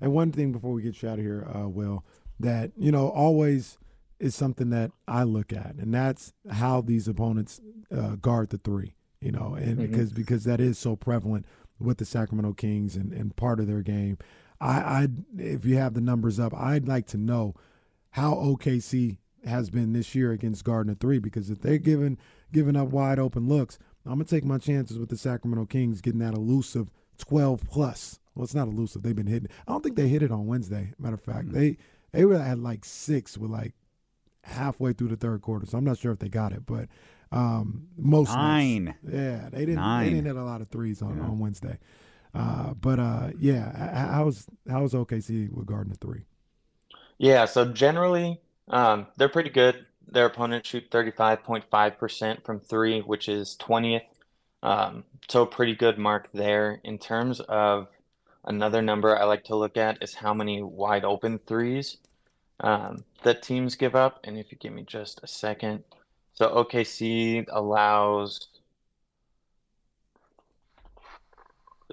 And 0.00 0.12
one 0.12 0.32
thing 0.32 0.52
before 0.52 0.72
we 0.72 0.82
get 0.82 1.02
you 1.02 1.08
out 1.08 1.18
of 1.18 1.24
here, 1.24 1.46
uh, 1.54 1.68
Will, 1.68 2.04
that 2.40 2.70
you 2.76 2.92
know 2.92 3.08
always 3.08 3.78
is 4.20 4.34
something 4.34 4.70
that 4.70 4.90
I 5.06 5.22
look 5.24 5.52
at, 5.52 5.74
and 5.76 5.92
that's 5.94 6.32
how 6.50 6.80
these 6.80 7.06
opponents 7.08 7.60
uh, 7.94 8.16
guard 8.16 8.50
the 8.50 8.58
three. 8.58 8.94
You 9.20 9.32
know, 9.32 9.54
and 9.54 9.78
Mhm. 9.78 9.90
because 9.90 10.12
because 10.12 10.44
that 10.44 10.60
is 10.60 10.78
so 10.78 10.94
prevalent 10.96 11.44
with 11.80 11.98
the 11.98 12.04
Sacramento 12.04 12.52
Kings 12.54 12.94
and, 12.96 13.12
and 13.12 13.34
part 13.36 13.58
of 13.60 13.66
their 13.66 13.82
game. 13.82 14.16
I, 14.60 14.78
I 14.80 15.08
if 15.38 15.64
you 15.64 15.76
have 15.76 15.94
the 15.94 16.00
numbers 16.00 16.38
up, 16.40 16.52
I'd 16.54 16.86
like 16.88 17.06
to 17.08 17.16
know 17.16 17.54
how 18.10 18.34
OKC 18.34 19.18
has 19.44 19.70
been 19.70 19.92
this 19.92 20.14
year 20.14 20.32
against 20.32 20.64
Gardner 20.64 20.94
three 20.94 21.18
because 21.18 21.50
if 21.50 21.60
they're 21.60 21.78
giving 21.78 22.18
giving 22.52 22.76
up 22.76 22.88
wide 22.88 23.18
open 23.18 23.48
looks, 23.48 23.78
I'm 24.04 24.12
gonna 24.14 24.24
take 24.24 24.44
my 24.44 24.58
chances 24.58 24.98
with 24.98 25.08
the 25.10 25.16
Sacramento 25.16 25.66
Kings 25.66 26.00
getting 26.00 26.20
that 26.20 26.34
elusive 26.34 26.90
12 27.18 27.62
plus. 27.68 28.18
Well, 28.34 28.44
it's 28.44 28.54
not 28.54 28.68
elusive. 28.68 29.02
They've 29.02 29.14
been 29.16 29.26
hitting. 29.26 29.48
I 29.66 29.72
don't 29.72 29.82
think 29.82 29.96
they 29.96 30.08
hit 30.08 30.22
it 30.22 30.30
on 30.30 30.46
Wednesday. 30.46 30.92
Matter 30.98 31.14
of 31.14 31.22
fact, 31.22 31.52
they 31.52 31.76
they 32.12 32.24
were 32.24 32.36
at 32.36 32.58
like 32.60 32.84
six 32.84 33.36
with 33.36 33.50
like 33.50 33.74
halfway 34.48 34.92
through 34.92 35.08
the 35.08 35.16
third 35.16 35.42
quarter. 35.42 35.66
So 35.66 35.78
I'm 35.78 35.84
not 35.84 35.98
sure 35.98 36.12
if 36.12 36.18
they 36.18 36.28
got 36.28 36.52
it, 36.52 36.64
but 36.66 36.88
um, 37.30 37.88
most 37.96 38.28
nights- 38.28 38.36
Nine. 38.36 38.94
yeah, 39.06 39.48
they 39.50 39.60
didn't. 39.60 39.76
Nine. 39.76 40.04
They 40.04 40.10
didn't 40.10 40.26
hit 40.26 40.36
a 40.36 40.44
lot 40.44 40.60
of 40.60 40.68
threes 40.68 41.02
on, 41.02 41.16
Yeah. 41.18 41.24
on 41.24 41.38
Wednesday. 41.38 41.78
Uh, 42.34 42.74
but 42.74 42.98
uh, 42.98 43.30
yeah, 43.38 43.68
h- 43.70 44.08
how 44.10 44.24
was 44.26 44.46
how 44.70 44.82
was 44.82 44.92
OKC 44.94 45.50
with 45.52 45.66
the 45.66 45.96
three? 46.00 46.22
Yeah, 47.18 47.46
so 47.46 47.64
generally, 47.72 48.40
um, 48.68 49.06
they're 49.16 49.28
pretty 49.28 49.50
good. 49.50 49.86
Their 50.10 50.26
opponents 50.26 50.68
shoot 50.68 50.90
35.5% 50.90 52.44
from 52.44 52.60
three, 52.60 53.00
which 53.00 53.28
is 53.28 53.56
20th. 53.60 54.02
Um, 54.62 55.04
so 55.28 55.42
a 55.42 55.46
pretty 55.46 55.74
good 55.74 55.98
mark 55.98 56.30
there. 56.32 56.80
In 56.84 56.98
terms 56.98 57.40
of 57.40 57.88
another 58.44 58.82
number 58.82 59.16
I 59.18 59.24
like 59.24 59.44
to 59.44 59.56
look 59.56 59.76
at 59.76 60.02
is 60.02 60.14
how 60.14 60.32
many 60.34 60.62
wide 60.62 61.04
open 61.04 61.38
threes 61.46 61.98
um, 62.60 63.04
that 63.22 63.42
teams 63.42 63.76
give 63.76 63.94
up. 63.94 64.20
And 64.24 64.38
if 64.38 64.50
you 64.52 64.58
give 64.58 64.72
me 64.72 64.82
just 64.82 65.20
a 65.22 65.26
second. 65.26 65.84
So 66.34 66.48
OKC 66.64 67.46
allows, 67.50 68.48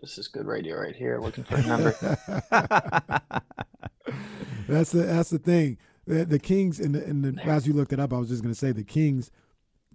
this 0.01 0.17
is 0.17 0.27
good 0.27 0.45
radio 0.45 0.79
right 0.79 0.95
here, 0.95 1.19
looking 1.19 1.43
for 1.43 1.55
a 1.55 1.63
number. 1.63 1.95
That's 4.67 4.91
the 4.91 5.03
that's 5.03 5.29
the 5.29 5.39
thing. 5.39 5.77
The, 6.07 6.25
the 6.25 6.39
Kings 6.39 6.79
and 6.79 6.95
the, 6.95 7.03
and 7.03 7.23
the, 7.23 7.43
as 7.45 7.67
you 7.67 7.73
looked 7.73 7.93
it 7.93 7.99
up, 7.99 8.13
I 8.13 8.17
was 8.17 8.29
just 8.29 8.43
going 8.43 8.53
to 8.53 8.59
say 8.59 8.71
the 8.71 8.83
Kings 8.83 9.31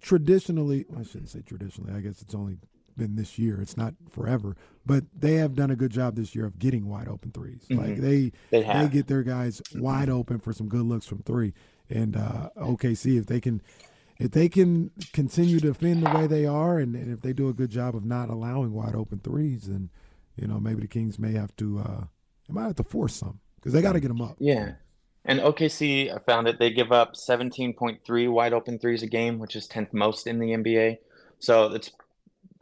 traditionally. 0.00 0.87
I 0.96 1.02
shouldn't 1.02 1.30
say 1.30 1.42
traditionally. 1.42 1.92
I 1.92 2.00
guess 2.00 2.22
it's 2.22 2.35
only 2.35 2.59
been 3.00 3.16
this 3.16 3.38
year. 3.38 3.60
It's 3.60 3.76
not 3.76 3.94
forever, 4.10 4.56
but 4.86 5.04
they 5.18 5.34
have 5.36 5.54
done 5.54 5.70
a 5.70 5.76
good 5.76 5.90
job 5.90 6.14
this 6.16 6.34
year 6.34 6.44
of 6.46 6.58
getting 6.58 6.86
wide 6.86 7.08
open 7.08 7.32
3s 7.32 7.66
Like 7.70 7.96
Mhm. 7.96 8.00
they 8.00 8.32
They 8.50 8.62
have. 8.62 8.92
get 8.92 9.06
their 9.08 9.22
guys 9.24 9.60
wide 9.74 10.10
open 10.10 10.38
for 10.38 10.52
some 10.52 10.68
good 10.68 10.82
looks 10.82 11.06
from 11.06 11.22
three. 11.22 11.54
And 11.88 12.14
uh, 12.16 12.50
OKC, 12.56 13.18
if 13.18 13.26
they 13.26 13.40
can, 13.40 13.62
if 14.18 14.30
they 14.32 14.48
can 14.50 14.90
continue 15.14 15.58
to 15.60 15.68
defend 15.68 16.04
the 16.06 16.10
way 16.14 16.26
they 16.26 16.44
are, 16.46 16.78
and, 16.78 16.94
and 16.94 17.10
if 17.10 17.22
they 17.22 17.32
do 17.32 17.48
a 17.48 17.54
good 17.54 17.70
job 17.70 17.96
of 17.96 18.04
not 18.04 18.28
allowing 18.28 18.72
wide 18.74 18.94
open 18.94 19.18
threes, 19.20 19.62
then 19.66 19.88
you 20.36 20.46
know 20.46 20.60
maybe 20.60 20.82
the 20.82 20.86
Kings 20.88 21.18
may 21.18 21.32
have 21.32 21.56
to, 21.56 21.78
uh, 21.80 22.04
they 22.46 22.52
might 22.54 22.64
have 22.66 22.76
to 22.76 22.84
force 22.84 23.16
some 23.16 23.40
because 23.56 23.72
they 23.72 23.80
got 23.82 23.94
to 23.94 24.00
get 24.00 24.08
them 24.08 24.20
up. 24.20 24.36
Yeah. 24.38 24.74
And 25.24 25.40
OKC, 25.40 26.14
I 26.14 26.18
found 26.20 26.46
that 26.46 26.58
they 26.58 26.70
give 26.70 26.92
up 26.92 27.14
17.3 27.14 28.28
wide 28.30 28.52
open 28.52 28.78
threes 28.78 29.02
a 29.02 29.06
game, 29.06 29.38
which 29.38 29.54
is 29.56 29.66
10th 29.68 29.92
most 29.92 30.26
in 30.26 30.38
the 30.38 30.50
NBA. 30.52 30.98
So 31.40 31.72
it's 31.74 31.90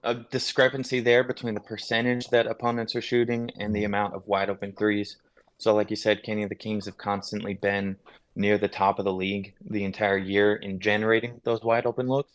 a 0.02 0.14
discrepancy 0.14 1.00
there 1.00 1.24
between 1.24 1.54
the 1.54 1.60
percentage 1.60 2.28
that 2.28 2.46
opponents 2.46 2.94
are 2.94 3.02
shooting 3.02 3.50
and 3.58 3.74
the 3.74 3.80
mm-hmm. 3.80 3.86
amount 3.86 4.14
of 4.14 4.28
wide 4.28 4.50
open 4.50 4.72
threes. 4.72 5.16
So, 5.58 5.74
like 5.74 5.90
you 5.90 5.96
said, 5.96 6.22
Kenny, 6.22 6.44
the 6.44 6.54
Kings 6.54 6.86
have 6.86 6.98
constantly 6.98 7.54
been 7.54 7.96
near 8.36 8.58
the 8.58 8.68
top 8.68 8.98
of 8.98 9.04
the 9.04 9.12
league 9.12 9.54
the 9.60 9.84
entire 9.84 10.16
year 10.16 10.54
in 10.54 10.78
generating 10.78 11.40
those 11.44 11.62
wide 11.62 11.86
open 11.86 12.06
looks. 12.06 12.32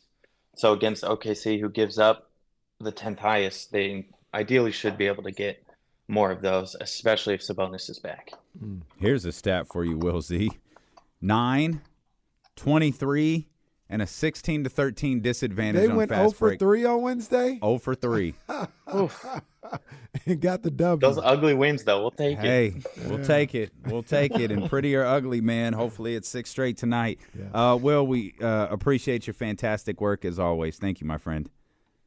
So, 0.56 0.74
against 0.74 1.04
OKC, 1.04 1.60
who 1.60 1.70
gives 1.70 1.98
up 1.98 2.30
the 2.80 2.92
10th 2.92 3.20
highest, 3.20 3.72
they 3.72 4.08
ideally 4.34 4.72
should 4.72 4.98
be 4.98 5.08
able 5.08 5.24
to 5.24 5.32
get 5.32 5.64
more 6.08 6.32
of 6.32 6.42
those, 6.42 6.76
especially 6.82 7.34
if 7.34 7.42
Sabonis 7.42 7.90
is 7.90 8.00
back. 8.00 8.32
Mm. 8.62 8.82
Here's 8.98 9.26
a 9.26 9.32
stat 9.32 9.68
for 9.68 9.86
you, 9.86 9.98
Will 9.98 10.22
Z. 10.22 10.52
9, 11.22 11.82
23, 12.58 13.48
and 13.94 14.02
a 14.02 14.08
16 14.08 14.64
to 14.64 14.70
13 14.70 15.22
disadvantage 15.22 15.84
They 15.84 15.88
on 15.88 15.96
went 15.96 16.10
fast 16.10 16.20
0 16.20 16.32
for 16.32 16.48
break. 16.50 16.60
3 16.60 16.86
on 16.86 17.02
Wednesday 17.04 17.60
0 17.64 17.78
for 17.78 17.94
3. 17.94 18.34
and 20.26 20.42
got 20.42 20.64
the 20.64 20.72
W. 20.72 21.00
Those 21.00 21.24
ugly 21.24 21.54
wins, 21.54 21.84
though, 21.84 22.02
we'll 22.02 22.12
take 22.12 22.40
it. 22.40 22.44
Hey, 22.44 22.74
we'll 23.06 23.24
take 23.24 23.56
it. 23.56 23.72
We'll 23.86 24.02
take 24.02 24.40
it. 24.40 24.50
And 24.50 24.70
pretty 24.70 24.96
or 24.96 25.06
ugly, 25.06 25.42
man. 25.42 25.74
Hopefully 25.74 26.16
it's 26.16 26.28
six 26.28 26.50
straight 26.50 26.78
tonight. 26.78 27.20
Uh, 27.54 27.78
Will, 27.80 28.08
we 28.08 28.34
uh, 28.42 28.68
appreciate 28.72 29.28
your 29.28 29.34
fantastic 29.34 30.02
work 30.02 30.26
as 30.26 30.40
always. 30.40 30.78
Thank 30.78 31.02
you, 31.02 31.06
my 31.06 31.18
friend. 31.18 31.50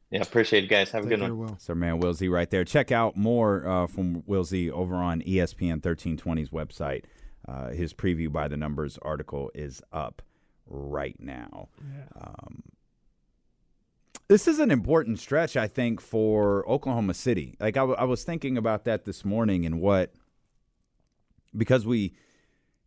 Yeah, 0.09 0.21
appreciate 0.21 0.65
it, 0.65 0.67
guys. 0.67 0.89
Have 0.91 1.05
a 1.05 1.07
good 1.07 1.19
care, 1.19 1.33
one. 1.33 1.51
Will. 1.51 1.57
Sir 1.59 1.75
Man 1.75 1.99
Will 1.99 2.13
Z 2.13 2.27
right 2.27 2.49
there. 2.49 2.65
Check 2.65 2.91
out 2.91 3.15
more 3.15 3.67
uh, 3.67 3.87
from 3.87 4.23
Will 4.25 4.43
Z 4.43 4.71
over 4.71 4.95
on 4.95 5.21
ESPN 5.21 5.81
1320's 5.81 6.49
website. 6.49 7.03
Uh, 7.47 7.69
his 7.69 7.93
preview 7.93 8.31
by 8.31 8.47
the 8.47 8.57
numbers 8.57 8.97
article 9.01 9.51
is 9.53 9.81
up 9.93 10.21
right 10.67 11.15
now. 11.19 11.69
Um, 12.19 12.63
this 14.27 14.47
is 14.47 14.59
an 14.59 14.71
important 14.71 15.19
stretch, 15.19 15.55
I 15.55 15.67
think, 15.67 16.01
for 16.01 16.67
Oklahoma 16.69 17.13
City. 17.13 17.55
Like 17.59 17.77
I, 17.77 17.81
w- 17.81 17.97
I 17.97 18.03
was 18.03 18.23
thinking 18.23 18.57
about 18.57 18.83
that 18.83 19.05
this 19.05 19.23
morning 19.23 19.65
and 19.65 19.79
what 19.79 20.13
because 21.55 21.85
we, 21.85 22.13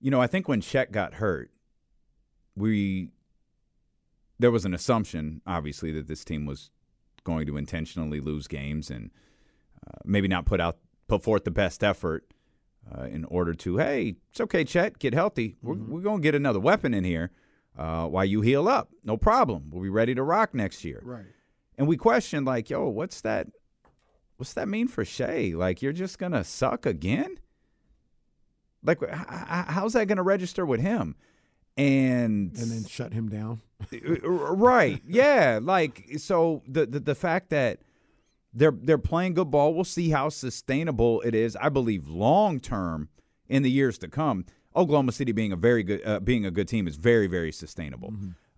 you 0.00 0.10
know, 0.10 0.20
I 0.20 0.26
think 0.26 0.48
when 0.48 0.60
Chet 0.60 0.92
got 0.92 1.14
hurt, 1.14 1.50
we 2.54 3.10
there 4.38 4.50
was 4.50 4.64
an 4.64 4.74
assumption, 4.74 5.42
obviously, 5.46 5.92
that 5.92 6.08
this 6.08 6.24
team 6.24 6.46
was 6.46 6.70
going 7.24 7.46
to 7.46 7.56
intentionally 7.56 8.20
lose 8.20 8.46
games 8.48 8.90
and 8.90 9.10
uh, 9.86 9.98
maybe 10.04 10.28
not 10.28 10.46
put 10.46 10.60
out 10.60 10.78
put 11.08 11.22
forth 11.22 11.44
the 11.44 11.50
best 11.50 11.82
effort 11.82 12.24
uh, 12.94 13.02
in 13.04 13.24
order 13.26 13.52
to 13.52 13.76
hey 13.76 14.14
it's 14.30 14.40
okay 14.40 14.64
Chet 14.64 14.98
get 14.98 15.12
healthy 15.12 15.56
we're, 15.62 15.74
we're 15.74 16.00
going 16.00 16.18
to 16.18 16.22
get 16.22 16.34
another 16.34 16.60
weapon 16.60 16.94
in 16.94 17.04
here 17.04 17.30
uh, 17.80 18.06
while 18.06 18.24
you 18.24 18.40
heal 18.42 18.68
up 18.68 18.90
no 19.04 19.16
problem 19.16 19.70
we'll 19.70 19.82
be 19.82 19.88
ready 19.88 20.14
to 20.14 20.22
rock 20.22 20.54
next 20.54 20.84
year 20.84 21.00
Right. 21.04 21.24
and 21.78 21.88
we 21.88 21.96
questioned 21.96 22.44
like, 22.46 22.68
yo, 22.70 22.88
what's 22.88 23.20
that? 23.22 23.46
What's 24.36 24.54
that 24.54 24.68
mean 24.68 24.88
for 24.88 25.04
Shai? 25.04 25.52
Like, 25.54 25.82
you're 25.82 25.92
just 26.04 26.18
gonna 26.18 26.44
suck 26.44 26.86
again? 26.86 27.38
Like, 28.82 28.98
how's 29.10 29.92
that 29.92 30.06
gonna 30.08 30.22
register 30.22 30.64
with 30.64 30.80
him? 30.80 31.14
And 31.76 32.56
and 32.56 32.70
then 32.70 32.84
shut 32.86 33.12
him 33.12 33.28
down. 33.28 33.60
right, 34.22 35.02
yeah. 35.06 35.58
Like, 35.62 36.06
so 36.18 36.62
the, 36.66 36.86
the 36.86 37.00
the 37.00 37.14
fact 37.14 37.50
that 37.50 37.80
they're 38.52 38.72
they're 38.72 38.98
playing 38.98 39.34
good 39.34 39.50
ball, 39.50 39.74
we'll 39.74 39.84
see 39.84 40.10
how 40.10 40.28
sustainable 40.30 41.20
it 41.22 41.34
is. 41.34 41.56
I 41.56 41.68
believe 41.68 42.08
long 42.08 42.60
term 42.60 43.08
in 43.48 43.62
the 43.62 43.70
years 43.70 43.98
to 43.98 44.08
come, 44.08 44.44
Oklahoma 44.76 45.12
City 45.12 45.32
being 45.32 45.52
a 45.52 45.56
very 45.56 45.82
good 45.82 46.00
uh, 46.04 46.20
being 46.20 46.46
a 46.46 46.50
good 46.50 46.68
team 46.68 46.86
is 46.86 46.96
very 46.96 47.26
very 47.26 47.52
sustainable. 47.52 48.12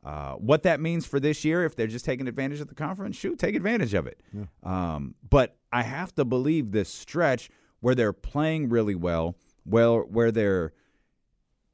Uh, 0.04 0.32
what 0.34 0.64
that 0.64 0.80
means 0.80 1.06
for 1.06 1.20
this 1.20 1.44
year, 1.44 1.64
if 1.64 1.76
they're 1.76 1.86
just 1.86 2.04
taking 2.04 2.26
advantage 2.26 2.60
of 2.60 2.66
the 2.66 2.74
conference, 2.74 3.14
shoot, 3.16 3.38
take 3.38 3.54
advantage 3.54 3.94
of 3.94 4.06
it. 4.06 4.20
Um, 4.64 5.14
but 5.30 5.56
I 5.72 5.82
have 5.82 6.12
to 6.16 6.24
believe 6.24 6.72
this 6.72 6.88
stretch 6.88 7.48
where 7.80 7.94
they're 7.94 8.12
playing 8.12 8.68
really 8.68 8.96
well, 8.96 9.36
well, 9.64 9.98
where 10.00 10.32
they're 10.32 10.72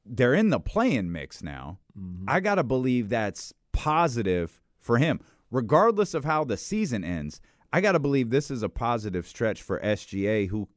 they're 0.05 0.33
in 0.33 0.49
the 0.49 0.59
playing 0.59 1.11
mix 1.11 1.41
now. 1.43 1.79
I 2.27 2.39
got 2.39 2.55
to 2.55 2.63
believe 2.63 3.09
that's 3.09 3.53
positive 3.73 4.61
for 4.79 4.97
him, 4.99 5.19
regardless 5.51 6.13
of 6.13 6.23
how 6.23 6.43
the 6.43 6.55
season 6.57 7.03
ends. 7.03 7.41
I 7.73 7.81
got 7.81 7.91
to 7.91 7.99
believe 7.99 8.29
this 8.29 8.49
is 8.49 8.63
a 8.63 8.69
positive 8.69 9.27
stretch 9.27 9.61
for 9.61 9.79
SGA, 9.81 10.47
who 10.49 10.69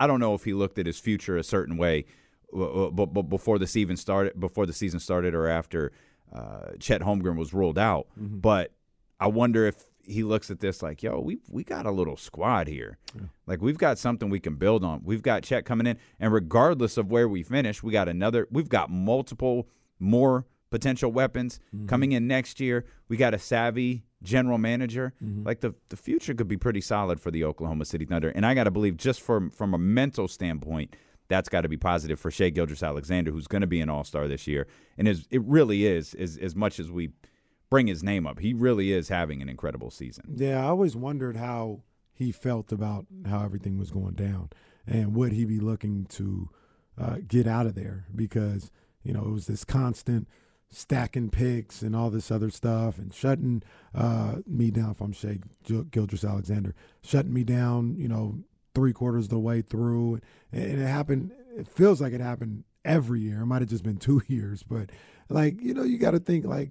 I 0.00 0.06
don't 0.06 0.20
know 0.20 0.34
if 0.34 0.44
he 0.44 0.52
looked 0.52 0.78
at 0.78 0.86
his 0.86 0.98
future 0.98 1.36
a 1.36 1.44
certain 1.44 1.76
way, 1.76 2.04
but, 2.52 3.06
before 3.28 3.58
the 3.58 3.66
season 3.66 3.96
started, 3.96 4.38
before 4.38 4.66
the 4.66 4.72
season 4.72 5.00
started, 5.00 5.34
or 5.34 5.48
after 5.48 5.92
uh, 6.32 6.72
Chet 6.78 7.00
Holmgren 7.00 7.36
was 7.36 7.52
ruled 7.52 7.78
out. 7.78 8.06
Mm-hmm. 8.18 8.38
But 8.38 8.72
I 9.20 9.28
wonder 9.28 9.66
if 9.66 9.76
he 10.04 10.22
looks 10.22 10.50
at 10.50 10.60
this 10.60 10.82
like, 10.82 11.02
"Yo, 11.02 11.20
we 11.20 11.38
we 11.48 11.64
got 11.64 11.86
a 11.86 11.90
little 11.90 12.16
squad 12.16 12.68
here. 12.68 12.98
Like 13.46 13.62
we've 13.62 13.78
got 13.78 13.98
something 13.98 14.28
we 14.30 14.40
can 14.40 14.56
build 14.56 14.84
on. 14.84 15.02
We've 15.04 15.22
got 15.22 15.42
Chet 15.42 15.64
coming 15.64 15.86
in, 15.86 15.98
and 16.18 16.32
regardless 16.32 16.96
of 16.96 17.10
where 17.10 17.28
we 17.28 17.42
finish, 17.42 17.82
we 17.82 17.92
got 17.92 18.08
another. 18.08 18.46
We've 18.50 18.68
got 18.68 18.90
multiple 18.90 19.68
more 19.98 20.46
potential 20.70 21.12
weapons 21.12 21.60
mm-hmm. 21.74 21.86
coming 21.86 22.12
in 22.12 22.26
next 22.26 22.58
year. 22.58 22.84
We 23.08 23.16
got 23.16 23.34
a 23.34 23.38
savvy 23.38 24.04
general 24.22 24.58
manager. 24.58 25.12
Mm-hmm. 25.22 25.46
Like 25.46 25.60
the 25.60 25.74
the 25.88 25.96
future 25.96 26.34
could 26.34 26.48
be 26.48 26.56
pretty 26.56 26.80
solid 26.80 27.20
for 27.20 27.30
the 27.30 27.44
Oklahoma 27.44 27.84
City 27.84 28.04
Thunder. 28.04 28.30
And 28.30 28.44
I 28.44 28.54
got 28.54 28.64
to 28.64 28.70
believe, 28.70 28.96
just 28.96 29.20
from 29.20 29.50
from 29.50 29.74
a 29.74 29.78
mental 29.78 30.26
standpoint, 30.26 30.96
that's 31.32 31.48
got 31.48 31.62
to 31.62 31.68
be 31.68 31.78
positive 31.78 32.20
for 32.20 32.30
Shai 32.30 32.50
Gilgeous-Alexander, 32.50 33.30
who's 33.30 33.46
going 33.46 33.62
to 33.62 33.66
be 33.66 33.80
an 33.80 33.88
All 33.88 34.04
Star 34.04 34.28
this 34.28 34.46
year. 34.46 34.66
And 34.98 35.08
it 35.08 35.24
really 35.30 35.86
is 35.86 36.14
is 36.14 36.36
as 36.36 36.54
much 36.54 36.78
as 36.78 36.90
we 36.90 37.10
bring 37.70 37.86
his 37.86 38.02
name 38.02 38.26
up, 38.26 38.38
he 38.38 38.52
really 38.52 38.92
is 38.92 39.08
having 39.08 39.40
an 39.40 39.48
incredible 39.48 39.90
season. 39.90 40.34
Yeah, 40.36 40.62
I 40.62 40.68
always 40.68 40.94
wondered 40.94 41.38
how 41.38 41.80
he 42.12 42.32
felt 42.32 42.70
about 42.70 43.06
how 43.26 43.42
everything 43.42 43.78
was 43.78 43.90
going 43.90 44.12
down 44.14 44.50
and 44.86 45.14
would 45.14 45.32
he 45.32 45.46
be 45.46 45.58
looking 45.58 46.04
to 46.06 46.50
uh, 47.00 47.16
get 47.26 47.46
out 47.46 47.64
of 47.64 47.74
there 47.74 48.04
because, 48.14 48.70
you 49.02 49.14
know, 49.14 49.24
it 49.24 49.30
was 49.30 49.46
this 49.46 49.64
constant 49.64 50.28
stacking 50.68 51.30
picks 51.30 51.80
and 51.80 51.96
all 51.96 52.10
this 52.10 52.30
other 52.30 52.50
stuff 52.50 52.98
and 52.98 53.14
shutting 53.14 53.62
uh, 53.94 54.36
me 54.46 54.70
down, 54.70 54.90
if 54.90 55.00
I'm 55.00 55.12
Shai 55.12 55.38
Gil- 55.64 55.84
Gilgeous-Alexander, 55.84 56.74
shutting 57.02 57.32
me 57.32 57.44
down, 57.44 57.96
you 57.96 58.08
know, 58.08 58.38
three 58.74 58.92
quarters 58.92 59.24
of 59.24 59.30
the 59.30 59.38
way 59.38 59.62
through. 59.62 60.20
And 60.52 60.80
it 60.80 60.86
happened, 60.86 61.32
it 61.56 61.68
feels 61.68 62.00
like 62.00 62.12
it 62.12 62.20
happened 62.20 62.64
every 62.84 63.20
year. 63.20 63.42
It 63.42 63.46
might 63.46 63.62
have 63.62 63.70
just 63.70 63.84
been 63.84 63.96
two 63.98 64.22
years, 64.28 64.62
but 64.62 64.90
like, 65.28 65.60
you 65.60 65.74
know, 65.74 65.82
you 65.84 65.98
got 65.98 66.12
to 66.12 66.18
think 66.20 66.44
like, 66.44 66.70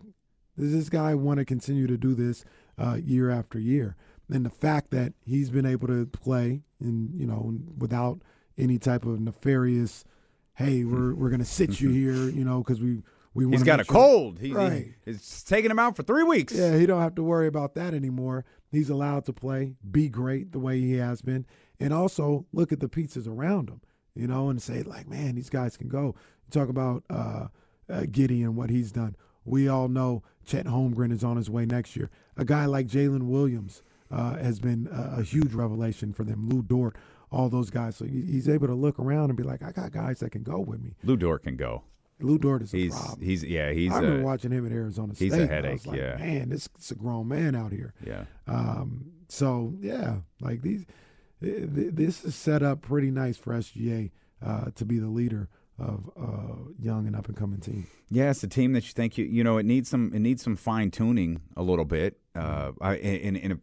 does 0.59 0.71
this 0.73 0.89
guy 0.89 1.15
want 1.15 1.39
to 1.39 1.45
continue 1.45 1.87
to 1.87 1.97
do 1.97 2.13
this 2.13 2.43
uh, 2.77 2.97
year 3.03 3.29
after 3.31 3.57
year? 3.57 3.95
And 4.29 4.45
the 4.45 4.49
fact 4.49 4.91
that 4.91 5.13
he's 5.25 5.49
been 5.49 5.65
able 5.65 5.87
to 5.87 6.05
play 6.05 6.61
and 6.79 7.13
you 7.19 7.25
know 7.25 7.53
without 7.77 8.21
any 8.57 8.77
type 8.77 9.05
of 9.05 9.19
nefarious, 9.19 10.05
hey, 10.55 10.83
we're 10.85 11.13
we're 11.13 11.29
gonna 11.29 11.45
sit 11.45 11.81
you 11.81 11.89
here, 11.89 12.13
you 12.29 12.45
know, 12.45 12.59
because 12.59 12.81
we 12.81 13.01
we 13.33 13.49
He's 13.49 13.63
got 13.63 13.79
a 13.79 13.83
sure- 13.85 13.93
cold. 13.93 14.39
He, 14.39 14.53
right? 14.53 14.93
he, 15.05 15.11
it's 15.11 15.43
taking 15.43 15.71
him 15.71 15.79
out 15.79 15.95
for 15.95 16.03
three 16.03 16.23
weeks. 16.23 16.53
Yeah, 16.53 16.77
he 16.77 16.85
don't 16.85 17.01
have 17.01 17.15
to 17.15 17.23
worry 17.23 17.47
about 17.47 17.75
that 17.75 17.93
anymore. 17.93 18.45
He's 18.69 18.89
allowed 18.89 19.25
to 19.25 19.33
play, 19.33 19.75
be 19.89 20.07
great 20.09 20.51
the 20.51 20.59
way 20.59 20.79
he 20.79 20.93
has 20.93 21.21
been, 21.21 21.45
and 21.81 21.93
also 21.93 22.45
look 22.53 22.71
at 22.71 22.79
the 22.79 22.87
pizzas 22.87 23.27
around 23.27 23.69
him, 23.69 23.81
you 24.15 24.27
know, 24.27 24.49
and 24.49 24.61
say 24.61 24.83
like, 24.83 25.07
man, 25.09 25.35
these 25.35 25.49
guys 25.49 25.75
can 25.77 25.87
go. 25.89 26.15
Talk 26.49 26.69
about 26.69 27.03
uh, 27.09 27.47
uh, 27.89 28.01
Giddey 28.01 28.43
and 28.43 28.55
what 28.55 28.69
he's 28.69 28.91
done. 28.91 29.15
We 29.45 29.67
all 29.67 29.87
know 29.87 30.21
Chet 30.45 30.65
Holmgren 30.65 31.11
is 31.11 31.23
on 31.23 31.37
his 31.37 31.49
way 31.49 31.65
next 31.65 31.95
year. 31.95 32.09
A 32.37 32.45
guy 32.45 32.65
like 32.65 32.87
Jalen 32.87 33.23
Williams 33.23 33.81
uh, 34.11 34.35
has 34.37 34.59
been 34.59 34.87
a, 34.91 35.19
a 35.21 35.23
huge 35.23 35.53
revelation 35.53 36.13
for 36.13 36.23
them. 36.23 36.47
Lu 36.49 36.61
Dort, 36.61 36.95
all 37.31 37.49
those 37.49 37.69
guys. 37.69 37.95
So 37.95 38.05
he's 38.05 38.47
able 38.49 38.67
to 38.67 38.75
look 38.75 38.99
around 38.99 39.29
and 39.29 39.37
be 39.37 39.43
like, 39.43 39.63
I 39.63 39.71
got 39.71 39.91
guys 39.91 40.19
that 40.19 40.31
can 40.31 40.43
go 40.43 40.59
with 40.59 40.81
me. 40.81 40.95
Lu 41.03 41.15
Dort 41.17 41.43
can 41.43 41.55
go. 41.55 41.83
Lu 42.19 42.37
Dort 42.37 42.61
is 42.61 42.73
a 42.73 42.77
He's 42.77 42.93
problem. 42.93 43.21
he's 43.25 43.43
yeah 43.43 43.71
he's 43.71 43.91
I 43.91 43.95
remember 43.99 44.21
a, 44.21 44.25
watching 44.25 44.51
him 44.51 44.63
at 44.67 44.71
Arizona 44.71 45.15
State. 45.15 45.25
he's 45.31 45.39
a 45.41 45.47
headache, 45.47 45.83
like, 45.87 45.97
yeah. 45.97 46.17
man, 46.17 46.49
this 46.49 46.69
is 46.79 46.91
a 46.91 46.95
grown 46.95 47.27
man 47.29 47.55
out 47.55 47.71
here. 47.71 47.95
yeah. 48.05 48.25
Um, 48.47 49.05
so 49.27 49.73
yeah, 49.79 50.17
like 50.39 50.61
these, 50.61 50.79
th- 50.79 50.87
th- 50.87 50.95
this 51.41 52.23
is 52.23 52.35
set 52.35 52.61
up 52.63 52.81
pretty 52.81 53.11
nice 53.11 53.37
for 53.37 53.53
SGA 53.53 54.11
uh, 54.45 54.65
to 54.75 54.85
be 54.85 54.99
the 54.99 55.07
leader 55.09 55.49
of 55.79 56.09
a 56.15 56.81
young 56.83 57.07
and 57.07 57.15
up 57.15 57.27
and 57.27 57.35
coming 57.35 57.59
team. 57.59 57.87
Yeah, 58.09 58.29
it's 58.29 58.43
a 58.43 58.47
team 58.47 58.73
that 58.73 58.83
you 58.85 58.91
think 58.93 59.17
you 59.17 59.25
you 59.25 59.43
know 59.43 59.57
it 59.57 59.65
needs 59.65 59.89
some 59.89 60.11
it 60.13 60.19
needs 60.19 60.43
some 60.43 60.55
fine 60.55 60.91
tuning 60.91 61.41
a 61.57 61.63
little 61.63 61.85
bit. 61.85 62.19
Uh, 62.35 62.71
I 62.79 62.95
and, 62.97 63.37
and 63.37 63.59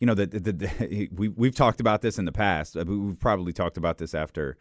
you 0.00 0.06
know 0.06 0.14
the, 0.14 0.26
the, 0.26 0.52
the 0.52 1.08
we 1.14 1.28
we've 1.28 1.54
talked 1.54 1.80
about 1.80 2.02
this 2.02 2.18
in 2.18 2.26
the 2.26 2.32
past. 2.32 2.76
Uh, 2.76 2.84
we- 2.86 2.98
We've 2.98 3.18
probably 3.18 3.52
talked 3.54 3.76
about 3.78 3.96
this 3.98 4.14
after 4.14 4.56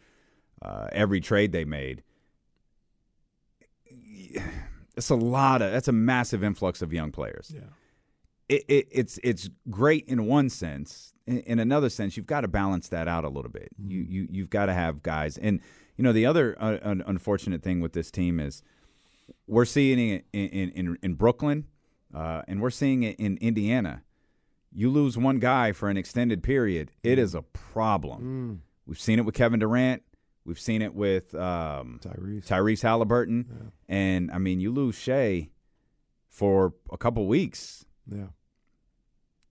uh, 0.62 0.88
every 0.94 1.20
trade 1.20 1.52
they 1.52 1.66
made. 1.66 2.04
It's 4.96 5.10
a 5.10 5.16
lot 5.16 5.62
of 5.62 5.72
that's 5.72 5.88
a 5.88 5.92
massive 5.94 6.44
influx 6.44 6.82
of 6.82 6.94
young 6.94 7.12
players. 7.12 7.52
Yeah. 7.54 7.62
It, 8.50 8.64
it, 8.68 8.88
it's 8.92 9.20
it's 9.24 9.50
great 9.70 10.06
in 10.08 10.26
one 10.26 10.50
sense. 10.50 11.14
In, 11.26 11.40
in 11.40 11.60
another 11.60 11.90
sense, 11.90 12.18
you've 12.18 12.28
got 12.28 12.42
to 12.42 12.48
balance 12.48 12.90
that 12.90 13.08
out 13.08 13.24
a 13.24 13.30
little 13.30 13.52
bit. 13.52 13.70
You 13.78 14.02
you 14.02 14.28
you've 14.30 14.50
got 14.50 14.66
to 14.66 14.74
have 14.74 15.02
guys, 15.02 15.38
and 15.38 15.60
you 15.96 16.04
know 16.04 16.12
the 16.12 16.26
other 16.26 16.56
uh, 16.60 16.78
un- 16.84 17.04
unfortunate 17.06 17.64
thing 17.64 17.80
with 17.80 17.94
this 17.94 18.12
team 18.12 18.40
is 18.40 18.62
we're 19.48 19.66
seeing 19.66 19.98
it 20.00 20.26
in 20.34 20.50
in, 20.50 20.70
in, 20.72 20.98
in 21.02 21.14
Brooklyn, 21.14 21.66
uh, 22.14 22.42
and 22.48 22.62
we're 22.62 22.70
seeing 22.70 23.04
it 23.04 23.18
in 23.20 23.38
Indiana. 23.38 24.04
You 24.76 24.90
lose 24.90 25.18
one 25.18 25.40
guy 25.40 25.72
for 25.72 25.88
an 25.90 25.98
extended 25.98 26.42
period, 26.44 26.92
it 27.04 27.20
is 27.20 27.36
a 27.36 27.44
problem. 27.44 28.64
We've 28.86 29.00
seen 29.00 29.20
it 29.20 29.22
with 29.26 29.36
Kevin 29.36 29.60
Durant. 29.60 30.02
We've 30.46 30.60
seen 30.60 30.82
it 30.82 30.94
with 30.94 31.34
um, 31.36 32.02
Tyrese. 32.04 32.46
Tyrese 32.46 32.82
Halliburton, 32.82 33.72
and 33.88 34.30
I 34.32 34.40
mean, 34.40 34.60
you 34.60 34.72
lose 34.74 34.96
Shai 34.96 35.50
for 36.30 36.74
a 36.92 36.98
couple 36.98 37.26
weeks. 37.28 37.86
Yeah. 38.08 38.28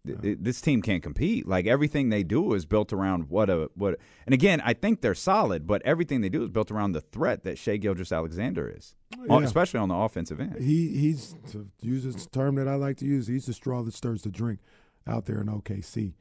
Th- 0.04 0.20
th- 0.20 0.38
This 0.40 0.60
team 0.60 0.82
can't 0.82 1.02
compete. 1.02 1.46
Like 1.46 1.66
everything 1.66 2.08
they 2.08 2.24
do 2.24 2.54
is 2.54 2.66
built 2.66 2.92
around 2.92 3.28
what 3.30 3.48
a 3.48 3.70
what. 3.74 3.98
And 4.26 4.34
again, 4.34 4.60
I 4.64 4.72
think 4.74 5.00
they're 5.00 5.14
solid, 5.14 5.64
but 5.66 5.80
everything 5.82 6.22
they 6.22 6.28
do 6.28 6.42
is 6.42 6.50
built 6.50 6.72
around 6.72 6.92
the 6.92 7.00
threat 7.00 7.44
that 7.44 7.56
Shai 7.56 7.76
Gilgeous-Alexander 7.76 8.68
is, 8.76 8.94
Yeah. 9.28 9.38
especially 9.42 9.78
on 9.78 9.88
the 9.88 9.94
offensive 9.94 10.40
end. 10.40 10.56
He 10.60 10.88
he's 10.98 11.36
to 11.52 11.68
use 11.80 12.04
a 12.04 12.28
term 12.30 12.56
that 12.56 12.66
I 12.66 12.74
like 12.74 12.96
to 12.98 13.06
use. 13.06 13.28
He's 13.28 13.46
the 13.46 13.52
straw 13.52 13.82
that 13.84 13.94
stirs 13.94 14.22
the 14.22 14.30
drink 14.30 14.58
out 15.06 15.26
there 15.26 15.40
in 15.40 15.46
OKC, 15.46 16.14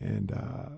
and 0.00 0.32
uh, 0.32 0.68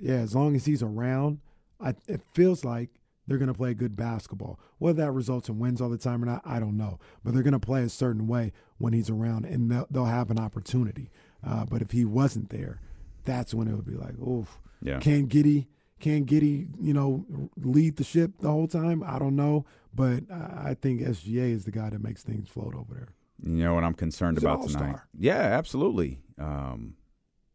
yeah, 0.00 0.16
as 0.20 0.32
long 0.34 0.54
as 0.54 0.64
he's 0.66 0.82
around, 0.84 1.40
I, 1.80 1.94
it 2.06 2.20
feels 2.34 2.64
like 2.64 2.90
they're 3.26 3.38
going 3.38 3.52
to 3.52 3.54
play 3.54 3.74
good 3.74 3.96
basketball. 3.96 4.58
Whether 4.78 5.02
that 5.02 5.12
results 5.12 5.48
in 5.48 5.58
wins 5.58 5.80
all 5.80 5.88
the 5.88 5.98
time 5.98 6.22
or 6.22 6.26
not, 6.26 6.42
I 6.44 6.58
don't 6.58 6.76
know. 6.76 6.98
But 7.24 7.34
they're 7.34 7.42
going 7.42 7.52
to 7.52 7.58
play 7.58 7.82
a 7.82 7.88
certain 7.88 8.26
way 8.26 8.52
when 8.78 8.92
he's 8.92 9.10
around, 9.10 9.44
and 9.44 9.70
they'll, 9.70 9.86
they'll 9.90 10.04
have 10.04 10.30
an 10.30 10.38
opportunity. 10.38 11.10
Uh, 11.46 11.64
but 11.64 11.82
if 11.82 11.90
he 11.90 12.04
wasn't 12.04 12.50
there, 12.50 12.80
that's 13.24 13.52
when 13.54 13.68
it 13.68 13.74
would 13.74 13.86
be 13.86 13.96
like, 13.96 14.18
oof. 14.18 14.60
Yeah. 14.82 15.00
Can 15.00 15.26
Giddey 15.26 15.66
can 16.00 16.26
Giddey 16.26 16.68
you 16.80 16.92
know 16.92 17.24
lead 17.56 17.96
the 17.96 18.04
ship 18.04 18.32
the 18.40 18.50
whole 18.50 18.68
time? 18.68 19.02
I 19.04 19.18
don't 19.18 19.36
know, 19.36 19.64
but 19.94 20.24
I 20.30 20.76
think 20.80 21.00
SGA 21.00 21.52
is 21.52 21.64
the 21.64 21.70
guy 21.70 21.90
that 21.90 22.02
makes 22.02 22.22
things 22.22 22.48
float 22.48 22.74
over 22.74 22.94
there. 22.94 23.08
You 23.42 23.64
know 23.64 23.74
what 23.74 23.84
I'm 23.84 23.94
concerned 23.94 24.38
He's 24.38 24.44
about 24.44 24.66
tonight? 24.66 24.96
Yeah, 25.18 25.38
absolutely. 25.38 26.20
Um, 26.38 26.94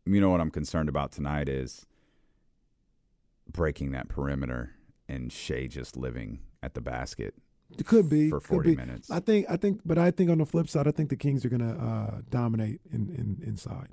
you 0.05 0.19
know 0.21 0.29
what 0.29 0.41
I'm 0.41 0.51
concerned 0.51 0.89
about 0.89 1.11
tonight 1.11 1.49
is 1.49 1.85
breaking 3.51 3.91
that 3.91 4.07
perimeter 4.07 4.75
and 5.11 5.31
Shai 5.31 5.67
just 5.67 5.97
living 5.97 6.39
at 6.63 6.73
the 6.73 6.81
basket. 6.81 7.33
It 7.77 7.85
could 7.85 8.09
be 8.09 8.29
For 8.29 8.39
40 8.39 8.71
be. 8.71 8.75
minutes. 8.75 9.09
I 9.11 9.19
think. 9.19 9.45
I 9.49 9.55
think. 9.57 9.81
But 9.85 9.97
I 9.97 10.11
think 10.11 10.29
on 10.29 10.39
the 10.39 10.45
flip 10.45 10.67
side, 10.67 10.87
I 10.87 10.91
think 10.91 11.09
the 11.09 11.15
Kings 11.15 11.45
are 11.45 11.49
going 11.49 11.61
to 11.61 11.81
uh, 11.83 12.21
dominate 12.29 12.81
in, 12.91 13.07
in 13.09 13.41
inside, 13.47 13.89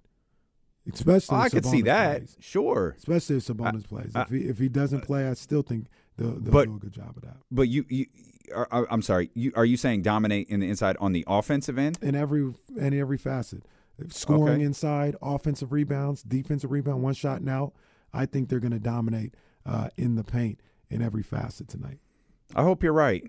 especially. 0.92 1.36
Oh, 1.36 1.40
I 1.40 1.48
could 1.48 1.64
see 1.66 1.82
that. 1.82 2.18
plays. 2.18 2.36
Sure. 2.40 2.94
Especially 2.98 3.36
if 3.36 3.46
Sabonis 3.46 3.86
plays. 3.86 4.12
I- 4.14 4.22
if 4.22 4.30
he 4.30 4.38
if 4.48 4.58
he 4.58 4.68
doesn't 4.68 5.02
play, 5.02 5.28
I 5.28 5.34
still 5.34 5.62
think 5.62 5.86
they'll, 6.16 6.38
they'll 6.40 6.52
But- 6.52 6.66
do 6.66 6.76
a 6.76 6.78
good 6.78 6.92
job 6.92 7.16
of 7.16 7.22
that 7.22 7.36
But 7.50 7.68
you, 7.68 7.84
you 7.88 8.06
are- 8.54 8.86
I'm 8.90 9.02
sorry. 9.02 9.30
You 9.34 9.52
are 9.54 9.64
you 9.64 9.76
saying 9.76 10.02
dominate 10.02 10.48
in 10.48 10.60
the 10.60 10.68
inside 10.68 10.96
on 10.98 11.12
the 11.12 11.24
offensive 11.28 11.78
end? 11.78 11.98
in 12.02 12.14
every 12.14 12.52
in 12.76 12.94
every 12.98 13.18
facet. 13.18 13.64
Scoring 14.10 14.54
Okay. 14.54 14.62
inside, 14.62 15.16
offensive 15.20 15.72
rebounds, 15.72 16.22
defensive 16.22 16.70
rebound, 16.70 17.02
one 17.02 17.14
shot 17.14 17.40
and 17.40 17.48
out. 17.48 17.72
I 18.12 18.26
think 18.26 18.48
they're 18.48 18.60
going 18.60 18.72
to 18.72 18.78
dominate 18.78 19.34
uh, 19.66 19.88
in 19.96 20.14
the 20.14 20.22
paint 20.24 20.60
in 20.90 21.02
every 21.02 21.22
facet 21.22 21.68
tonight. 21.68 21.98
I 22.54 22.62
hope 22.62 22.82
you're 22.82 22.92
right. 22.92 23.24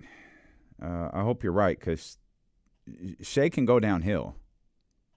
Uh, 0.81 1.09
I 1.11 1.21
hope 1.23 1.43
you're 1.43 1.51
right 1.51 1.77
because 1.77 2.17
Shai 3.21 3.49
can 3.49 3.65
go 3.65 3.79
downhill. 3.79 4.35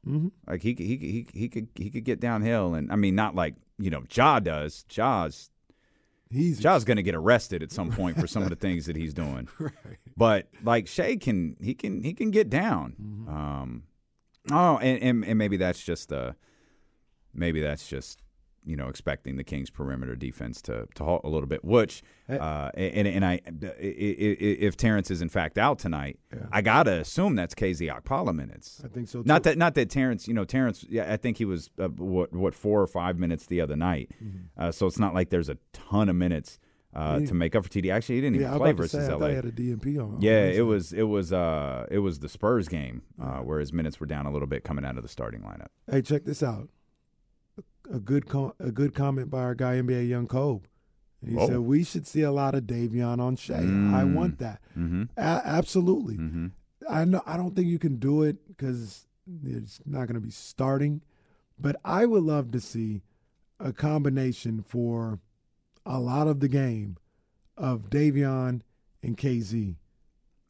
Mm-hmm. 0.06 0.28
Like 0.48 0.62
he 0.62 0.74
could- 0.74 0.86
he 0.86 0.96
he 0.96 1.26
he 1.32 1.48
could 1.48 1.68
he 1.76 1.90
could 1.90 2.04
get 2.04 2.18
downhill, 2.18 2.74
and 2.74 2.90
I 2.90 2.96
mean 2.96 3.14
not 3.14 3.34
like 3.34 3.54
you 3.78 3.90
know 3.90 4.02
Ja 4.10 4.40
does. 4.40 4.82
Ja's 4.88 5.50
He's 6.32 6.60
Ja's 6.60 6.84
going 6.84 6.96
to 6.96 7.02
get 7.02 7.14
arrested 7.14 7.62
at 7.62 7.70
some 7.70 7.92
point 7.92 8.18
for 8.18 8.26
some 8.26 8.42
of 8.42 8.48
the 8.48 8.56
things 8.56 8.86
that 8.86 8.96
he's 8.96 9.12
doing. 9.12 9.48
right. 9.58 9.98
But 10.16 10.48
like 10.64 10.88
Shai 10.88 11.16
can 11.16 11.56
he 11.60 11.74
can 11.74 12.02
he 12.02 12.14
can 12.14 12.30
get 12.30 12.48
down. 12.48 12.96
Mm-hmm. 13.00 13.28
Um, 13.28 13.82
oh, 14.50 14.78
and, 14.78 15.02
and 15.02 15.24
and 15.26 15.38
maybe 15.38 15.58
that's 15.58 15.84
just 15.84 16.10
uh 16.10 16.32
maybe 17.34 17.60
that's 17.60 17.86
just 17.86 18.21
you 18.64 18.76
know 18.76 18.88
expecting 18.88 19.36
the 19.36 19.44
Kings 19.44 19.70
perimeter 19.70 20.14
defense 20.16 20.62
to 20.62 20.86
to 20.94 21.04
halt 21.04 21.22
a 21.24 21.28
little 21.28 21.48
bit. 21.48 21.64
Which 21.64 22.02
uh 22.28 22.70
and 22.74 23.06
and 23.08 23.24
I 23.24 23.40
if 23.78 24.76
Terrence 24.76 25.10
is 25.10 25.22
in 25.22 25.28
fact 25.28 25.58
out 25.58 25.78
tonight, 25.78 26.18
I 26.50 26.62
gotta 26.62 27.00
assume 27.00 27.34
that's 27.36 27.54
KZ 27.54 27.92
Okpala 28.02 28.34
minutes. 28.34 28.80
I 28.84 28.88
think 28.88 29.08
so. 29.08 29.22
Too. 29.22 29.26
Not 29.28 29.42
that 29.44 29.58
not 29.58 29.74
that 29.74 29.90
Terrence, 29.90 30.28
you 30.28 30.34
know, 30.34 30.44
Terrence. 30.44 30.84
Yeah, 30.88 31.12
I 31.12 31.16
think 31.16 31.38
he 31.38 31.44
was 31.44 31.70
uh, 31.78 31.88
what 31.88 32.32
what 32.32 32.54
four 32.54 32.80
or 32.80 32.86
five 32.86 33.18
minutes 33.18 33.46
the 33.46 33.60
other 33.60 33.76
night. 33.76 34.10
Mm-hmm. 34.22 34.38
Uh, 34.56 34.72
so 34.72 34.86
it's 34.86 34.98
not 34.98 35.14
like 35.14 35.30
there's 35.30 35.48
a 35.48 35.58
ton 35.72 36.08
of 36.08 36.16
minutes 36.16 36.58
uh, 36.94 37.20
to 37.20 37.32
make 37.34 37.56
up 37.56 37.64
for 37.64 37.70
TD. 37.70 37.90
Actually, 37.92 38.16
he 38.16 38.20
didn't 38.20 38.40
Yeah, 38.40 38.48
even 38.48 38.58
play 38.58 38.72
versus 38.72 39.06
say, 39.06 39.12
I 39.12 39.16
LA. 39.16 39.28
had 39.28 39.44
a 39.46 39.52
DNP 39.52 39.96
on. 39.98 40.14
on 40.16 40.20
Yeah, 40.20 40.44
it 40.44 40.66
was 40.66 40.92
it 40.92 41.04
was 41.04 41.32
uh 41.32 41.86
it 41.90 41.98
was 41.98 42.18
the 42.20 42.28
Spurs 42.28 42.68
game 42.68 43.02
uh, 43.20 43.38
where 43.38 43.60
his 43.60 43.72
minutes 43.72 43.98
were 43.98 44.06
down 44.06 44.26
a 44.26 44.30
little 44.32 44.48
bit 44.48 44.62
coming 44.64 44.84
out 44.84 44.96
of 44.96 45.02
the 45.02 45.08
starting 45.08 45.40
lineup. 45.40 45.68
Hey, 45.90 46.02
check 46.02 46.24
this 46.24 46.42
out. 46.42 46.68
A 47.90 47.98
good 47.98 48.28
com- 48.28 48.52
a 48.60 48.70
good 48.70 48.94
comment 48.94 49.30
by 49.30 49.40
our 49.42 49.54
guy 49.54 49.74
NBA 49.76 50.08
Young 50.08 50.26
Kobe. 50.26 50.66
He 51.26 51.34
Whoa. 51.34 51.46
said 51.48 51.58
we 51.60 51.84
should 51.84 52.06
see 52.06 52.22
a 52.22 52.32
lot 52.32 52.54
of 52.54 52.64
Davion 52.64 53.20
on 53.20 53.36
Shai. 53.36 53.58
I 53.94 54.04
want 54.04 54.38
that. 54.38 54.60
Mm-hmm. 54.76 55.04
A- 55.16 55.20
absolutely. 55.20 56.16
Mm-hmm. 56.16 56.46
I 56.88 57.04
know. 57.04 57.22
I 57.26 57.36
don't 57.36 57.54
think 57.54 57.68
you 57.68 57.78
can 57.78 57.96
do 57.96 58.22
it 58.22 58.48
because 58.48 59.06
it's 59.44 59.80
not 59.86 60.06
going 60.06 60.14
to 60.14 60.20
be 60.20 60.30
starting. 60.30 61.02
But 61.58 61.76
I 61.84 62.06
would 62.06 62.24
love 62.24 62.50
to 62.52 62.60
see 62.60 63.02
a 63.60 63.72
combination 63.72 64.64
for 64.66 65.20
a 65.86 66.00
lot 66.00 66.26
of 66.26 66.40
the 66.40 66.48
game 66.48 66.96
of 67.56 67.90
Davion 67.90 68.62
and 69.02 69.16
KZ 69.16 69.76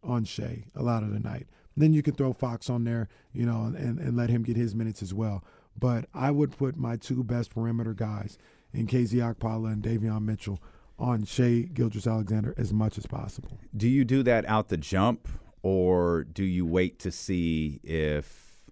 on 0.03 0.25
Shai 0.25 0.65
a 0.75 0.83
lot 0.83 1.03
of 1.03 1.13
the 1.13 1.21
night. 1.21 1.49
Then 1.77 1.93
you 1.93 2.03
can 2.03 2.15
throw 2.15 2.33
Fox 2.33 2.69
on 2.71 2.85
there, 2.85 3.09
you 3.33 3.47
know, 3.47 3.65
and, 3.65 3.99
and 3.99 4.17
let 4.17 4.31
him 4.31 4.43
get 4.43 4.57
his 4.57 4.75
minutes 4.75 5.03
as 5.03 5.13
well. 5.15 5.43
But 5.79 6.07
I 6.15 6.31
would 6.31 6.57
put 6.57 6.77
my 6.77 6.97
two 6.97 7.25
best 7.25 7.51
perimeter 7.55 7.95
guys 7.95 8.39
in 8.73 8.87
KZ 8.87 9.15
Okpala 9.35 9.73
and 9.73 9.83
Davion 9.83 10.23
Mitchell 10.23 10.61
on 10.99 11.25
Shai 11.25 11.69
Gilgeous-Alexander 11.73 12.55
as 12.57 12.73
much 12.73 12.99
as 12.99 13.07
possible. 13.07 13.59
Do 13.77 13.89
you 13.89 14.05
do 14.05 14.23
that 14.23 14.47
out 14.47 14.69
the 14.69 14.77
jump, 14.77 15.29
or 15.63 16.25
do 16.25 16.45
you 16.45 16.65
wait 16.65 16.99
to 17.01 17.11
see 17.11 17.81
if 17.83 18.71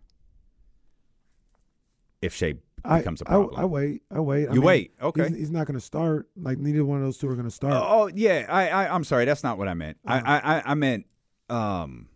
if 2.22 2.34
Shai 2.34 2.54
becomes 2.84 3.22
a 3.22 3.24
I, 3.26 3.30
problem? 3.30 3.54
I, 3.58 3.62
I 3.62 3.64
wait. 3.64 4.02
I 4.10 4.20
wait. 4.20 4.46
I 4.46 4.52
You 4.52 4.60
mean, 4.60 4.62
wait, 4.62 4.94
okay. 5.02 5.28
He's, 5.28 5.36
he's 5.38 5.50
not 5.50 5.66
going 5.66 5.78
to 5.78 5.84
start. 5.84 6.28
Like 6.36 6.58
neither 6.58 6.84
one 6.84 6.98
of 6.98 7.04
those 7.04 7.18
two 7.18 7.28
are 7.28 7.34
going 7.34 7.48
to 7.48 7.50
start. 7.50 7.74
Oh, 7.74 7.86
oh, 8.02 8.10
yeah, 8.14 8.46
I, 8.48 8.68
I 8.68 8.94
I'm 8.94 9.04
sorry, 9.04 9.24
that's 9.24 9.42
not 9.42 9.58
what 9.58 9.68
I 9.68 9.74
meant. 9.74 9.98
Uh-huh. 10.06 10.22
I, 10.24 10.38
I 10.38 10.58
I 10.58 10.62
I 10.66 10.74
meant 10.74 11.06
um 11.48 12.09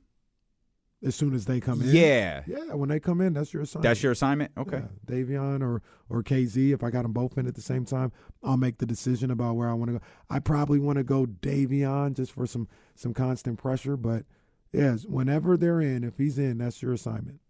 as 1.05 1.15
soon 1.15 1.35
as 1.35 1.45
they 1.45 1.61
come 1.61 1.83
in. 1.83 1.89
yeah. 1.89 2.43
Yeah. 2.47 2.75
When 2.75 2.89
they 2.89 2.99
come 2.99 3.21
in, 3.21 3.35
that's 3.35 3.53
your 3.53 3.63
assignment. 3.63 3.83
That's 3.83 4.03
your 4.03 4.13
assignment. 4.13 4.53
Okay. 4.57 4.83
Yeah, 5.09 5.15
Davion 5.15 5.63
or 5.63 5.83
or 6.09 6.23
KZ. 6.23 6.73
If 6.73 6.83
I 6.83 6.91
got 6.91 7.03
them 7.03 7.13
both 7.13 7.37
in 7.37 7.47
at 7.47 7.55
the 7.55 7.61
same 7.61 7.85
time, 7.85 8.11
I'll 8.43 8.57
make 8.57 8.79
the 8.79 8.87
decision 8.87 9.31
about 9.31 9.55
where 9.57 9.69
I 9.69 9.75
want 9.75 9.91
to 9.93 9.99
go. 9.99 10.05
I 10.31 10.39
probably 10.39 10.79
want 10.79 10.99
to 10.99 11.05
go 11.05 11.27
Davion 11.27 12.15
just 12.15 12.33
for 12.33 12.47
some 12.47 12.69
some 12.95 13.13
constant 13.13 13.59
pressure. 13.59 13.97
But 13.97 14.25
yes, 14.73 15.05
whenever 15.05 15.57
they're 15.57 15.81
in, 15.81 16.05
if 16.05 16.17
he's 16.19 16.39
in, 16.39 16.59
that's 16.59 16.81
your 16.83 16.93
assignment. 16.93 17.41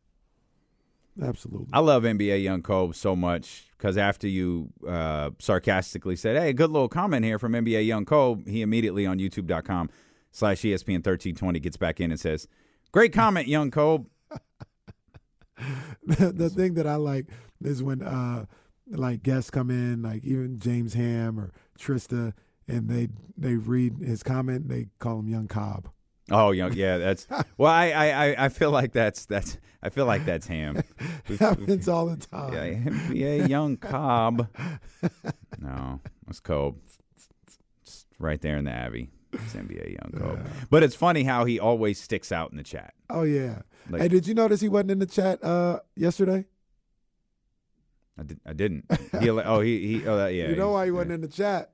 Absolutely. 1.23 1.69
I 1.73 1.79
love 1.79 2.03
NBA 2.03 2.43
Young 2.43 2.61
Kobe 2.61 2.93
so 2.93 3.15
much 3.15 3.67
because 3.79 3.97
after 3.97 4.27
you 4.27 4.71
uh, 4.87 5.31
sarcastically 5.39 6.17
said, 6.17 6.37
"Hey, 6.37 6.53
good 6.53 6.71
little 6.71 6.89
comment 6.89 7.25
here 7.25 7.39
from 7.39 7.53
NBA 7.53 7.87
Young 7.87 8.05
Kobe," 8.05 8.51
he 8.51 8.63
immediately 8.63 9.07
on 9.07 9.19
YouTube.com 9.21 9.91
slash 10.33 10.63
ESPN 10.63 11.05
thirteen 11.05 11.37
twenty 11.37 11.61
gets 11.61 11.77
back 11.77 12.01
in 12.01 12.11
and 12.11 12.19
says, 12.19 12.49
"Great 12.95 13.13
comment, 13.13 13.49
Young 13.49 13.73
Kobe." 13.73 14.05
the, 16.07 16.33
the 16.33 16.49
thing 16.49 16.75
that 16.75 16.87
I 16.87 16.95
like 16.95 17.27
is 17.61 17.83
when 17.83 18.03
uh 18.03 18.45
like 18.89 19.25
guests 19.25 19.51
come 19.51 19.69
in, 19.69 20.03
like 20.03 20.23
even 20.25 20.61
James 20.61 20.95
Ham 20.95 21.41
or 21.41 21.51
Trista, 21.77 22.35
and 22.69 22.89
they 22.89 23.09
they 23.37 23.57
read 23.57 23.97
his 23.99 24.23
comment, 24.23 24.69
they 24.69 24.87
call 25.01 25.19
him 25.19 25.29
Young 25.29 25.49
Cobb. 25.49 25.89
Oh, 26.31 26.53
young, 26.53 26.73
yeah, 26.73 26.99
that's 26.99 27.27
well. 27.59 27.73
I, 27.73 27.87
I, 27.91 28.45
I- 28.45 28.49
feel 28.49 28.71
like 28.71 28.93
that's 28.93 29.27
that's 29.27 29.59
I 29.83 29.89
feel 29.89 30.07
like 30.07 30.25
that's 30.25 30.47
Ham. 30.47 30.81
Happens 31.41 31.89
all 31.89 32.07
the 32.07 32.17
time. 32.17 33.11
Yeah, 33.13 33.45
Young 33.47 33.77
Cobb. 33.77 34.49
No, 35.59 36.01
it's 36.29 36.39
Kobe. 36.39 36.79
It's 37.83 38.07
right 38.21 38.41
there 38.41 38.57
in 38.57 38.65
the 38.67 38.71
Abbey. 38.71 39.11
It's 39.35 39.55
NBA 39.55 39.99
Young 40.01 40.21
Kobe. 40.21 40.43
But 40.71 40.83
it's 40.83 40.95
funny 40.95 41.25
how 41.25 41.45
he 41.45 41.59
always 41.61 42.01
sticks 42.01 42.31
out 42.33 42.51
in 42.51 42.57
the 42.57 42.63
chat. 42.63 42.95
Oh 43.11 43.23
yeah. 43.23 43.63
Like- 43.91 44.03
hey, 44.03 44.09
did 44.09 44.27
you 44.27 44.35
notice 44.35 44.61
he 44.61 44.69
wasn't 44.69 44.93
in 44.93 44.99
the 44.99 45.07
chat 45.07 45.43
uh 45.45 45.81
yesterday? 45.97 46.47
I, 48.19 48.23
did, 48.23 48.41
I 48.47 48.53
didn't. 48.53 48.85
He, 49.21 49.29
oh, 49.29 49.61
he, 49.61 49.87
he 49.99 50.07
oh, 50.07 50.17
that, 50.17 50.35
yeah. 50.35 50.49
you 50.51 50.55
know 50.57 50.71
why 50.71 50.85
he 50.85 50.93
wasn't 50.93 51.13
in 51.13 51.21
the 51.21 51.27
chat? 51.29 51.73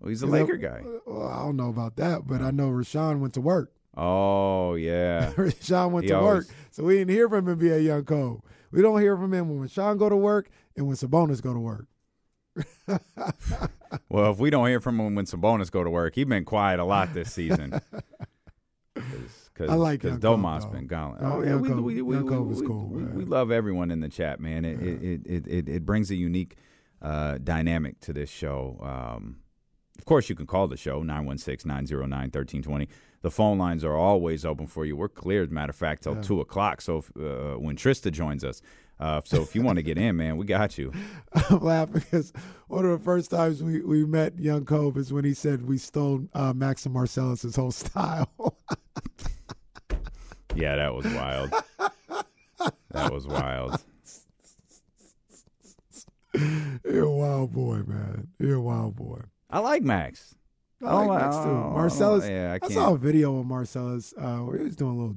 Well, 0.00 0.08
he's 0.08 0.22
a 0.22 0.26
Laker 0.26 0.54
I- 0.54 0.56
guy. 0.56 0.82
Well, 1.06 1.28
I 1.28 1.40
don't 1.40 1.56
know 1.56 1.68
about 1.68 1.96
that, 1.96 2.26
but 2.26 2.40
I 2.40 2.50
know 2.50 2.70
Rashawn 2.70 3.18
went 3.20 3.34
to 3.34 3.42
work. 3.42 3.72
Oh, 3.94 4.74
yeah. 4.74 5.32
Rashawn 5.36 5.90
went 5.90 6.04
He 6.04 6.08
to 6.08 6.16
always- 6.18 6.46
work, 6.48 6.56
so 6.70 6.84
we 6.84 6.96
didn't 6.96 7.10
hear 7.10 7.28
from 7.28 7.44
NBA 7.44 7.84
Young 7.84 8.04
Cole. 8.04 8.42
We 8.70 8.80
don't 8.80 9.00
hear 9.02 9.18
from 9.18 9.34
him 9.34 9.50
when 9.50 9.68
Rashawn 9.68 9.98
go 9.98 10.08
to 10.08 10.16
work 10.16 10.48
and 10.78 10.86
when 10.86 10.96
Sabonis 10.96 11.42
go 11.42 11.52
to 11.52 11.60
work. 11.60 11.86
Well, 14.08 14.32
if 14.32 14.38
we 14.38 14.50
don't 14.50 14.66
hear 14.68 14.80
from 14.80 14.98
him 15.00 15.14
when 15.14 15.24
Sabonis 15.26 15.70
go 15.70 15.84
to 15.84 15.90
work, 15.90 16.14
he's 16.14 16.26
been 16.26 16.44
quiet 16.44 16.80
a 16.80 16.84
lot 16.84 17.12
this 17.14 17.32
season. 17.32 17.80
Because 19.54 19.70
I 19.70 19.74
like 19.74 20.00
because 20.00 20.18
Domas 20.18 20.70
been 20.70 20.86
gone. 20.86 21.18
Oh, 21.20 21.32
Oh, 21.34 21.42
yeah, 21.42 21.56
we, 21.56 21.68
we, 21.68 22.02
we, 22.02 22.02
we, 22.02 22.22
we- 22.22 22.66
cool, 22.66 22.86
we, 22.86 23.02
we 23.04 23.24
love 23.24 23.50
everyone 23.50 23.90
in 23.90 24.00
the 24.00 24.08
chat, 24.08 24.40
man. 24.40 24.64
It 24.64 24.80
it, 24.82 25.46
it, 25.46 25.68
it, 25.68 25.86
brings 25.86 26.10
a 26.10 26.14
unique 26.14 26.56
uh, 27.02 27.36
dynamic 27.36 28.00
to 28.00 28.12
this 28.14 28.30
show. 28.30 28.78
Um, 28.82 29.40
of 29.98 30.06
course, 30.06 30.30
you 30.30 30.34
can 30.34 30.46
call 30.46 30.68
the 30.68 30.76
show 30.78 31.02
916-909-1320. 31.02 32.88
The 33.20 33.30
phone 33.30 33.58
lines 33.58 33.84
are 33.84 33.96
always 33.96 34.44
open 34.44 34.66
for 34.66 34.84
you. 34.84 34.96
We're 34.96 35.08
clear, 35.08 35.42
as 35.42 35.50
a 35.50 35.52
matter 35.52 35.70
of 35.70 35.76
fact, 35.76 36.04
till 36.04 36.16
two 36.16 36.40
o'clock. 36.40 36.80
So 36.80 36.98
if, 36.98 37.10
uh, 37.16 37.56
when 37.58 37.76
Trista 37.76 38.10
joins 38.10 38.44
us, 38.44 38.62
uh, 39.02 39.20
so 39.24 39.42
if 39.42 39.54
you 39.54 39.62
want 39.62 39.76
to 39.76 39.82
get 39.82 39.98
in, 39.98 40.16
man, 40.16 40.36
we 40.36 40.46
got 40.46 40.78
you. 40.78 40.92
I'm 41.50 41.58
laughing 41.60 41.94
because 42.10 42.32
one 42.68 42.84
of 42.84 42.92
the 42.92 43.04
first 43.04 43.30
times 43.30 43.62
we, 43.62 43.80
we 43.80 44.04
met 44.06 44.38
Young 44.38 44.64
Cove 44.64 44.96
is 44.96 45.12
when 45.12 45.24
he 45.24 45.34
said 45.34 45.66
we 45.66 45.76
stole 45.78 46.28
uh, 46.34 46.52
and 46.56 46.94
Marcellus's 46.94 47.56
whole 47.56 47.72
style. 47.72 48.30
Yeah, 50.54 50.76
that 50.76 50.92
was 50.92 51.06
wild. 51.06 51.50
that 52.90 53.10
was 53.10 53.26
wild. 53.26 53.82
You're 56.84 57.04
a 57.04 57.10
wild 57.10 57.52
boy, 57.52 57.82
man. 57.86 58.28
You're 58.38 58.56
a 58.56 58.60
wild 58.60 58.96
boy. 58.96 59.22
I 59.50 59.60
like 59.60 59.82
Max. 59.82 60.34
I 60.84 60.92
like 60.94 61.08
Oh, 61.08 61.14
Max 61.14 61.36
too. 61.36 61.42
oh, 61.50 61.70
Marcellus. 61.74 62.28
yeah, 62.28 62.56
I 62.60 62.66
I, 62.66 62.68
saw 62.68 62.92
a 62.94 62.98
video 62.98 63.38
of 63.38 63.46
Marcellus 63.46 64.12
uh, 64.18 64.38
where 64.38 64.58
he 64.58 64.64
was 64.64 64.76
doing 64.76 64.92
a 64.92 64.98
little. 64.98 65.16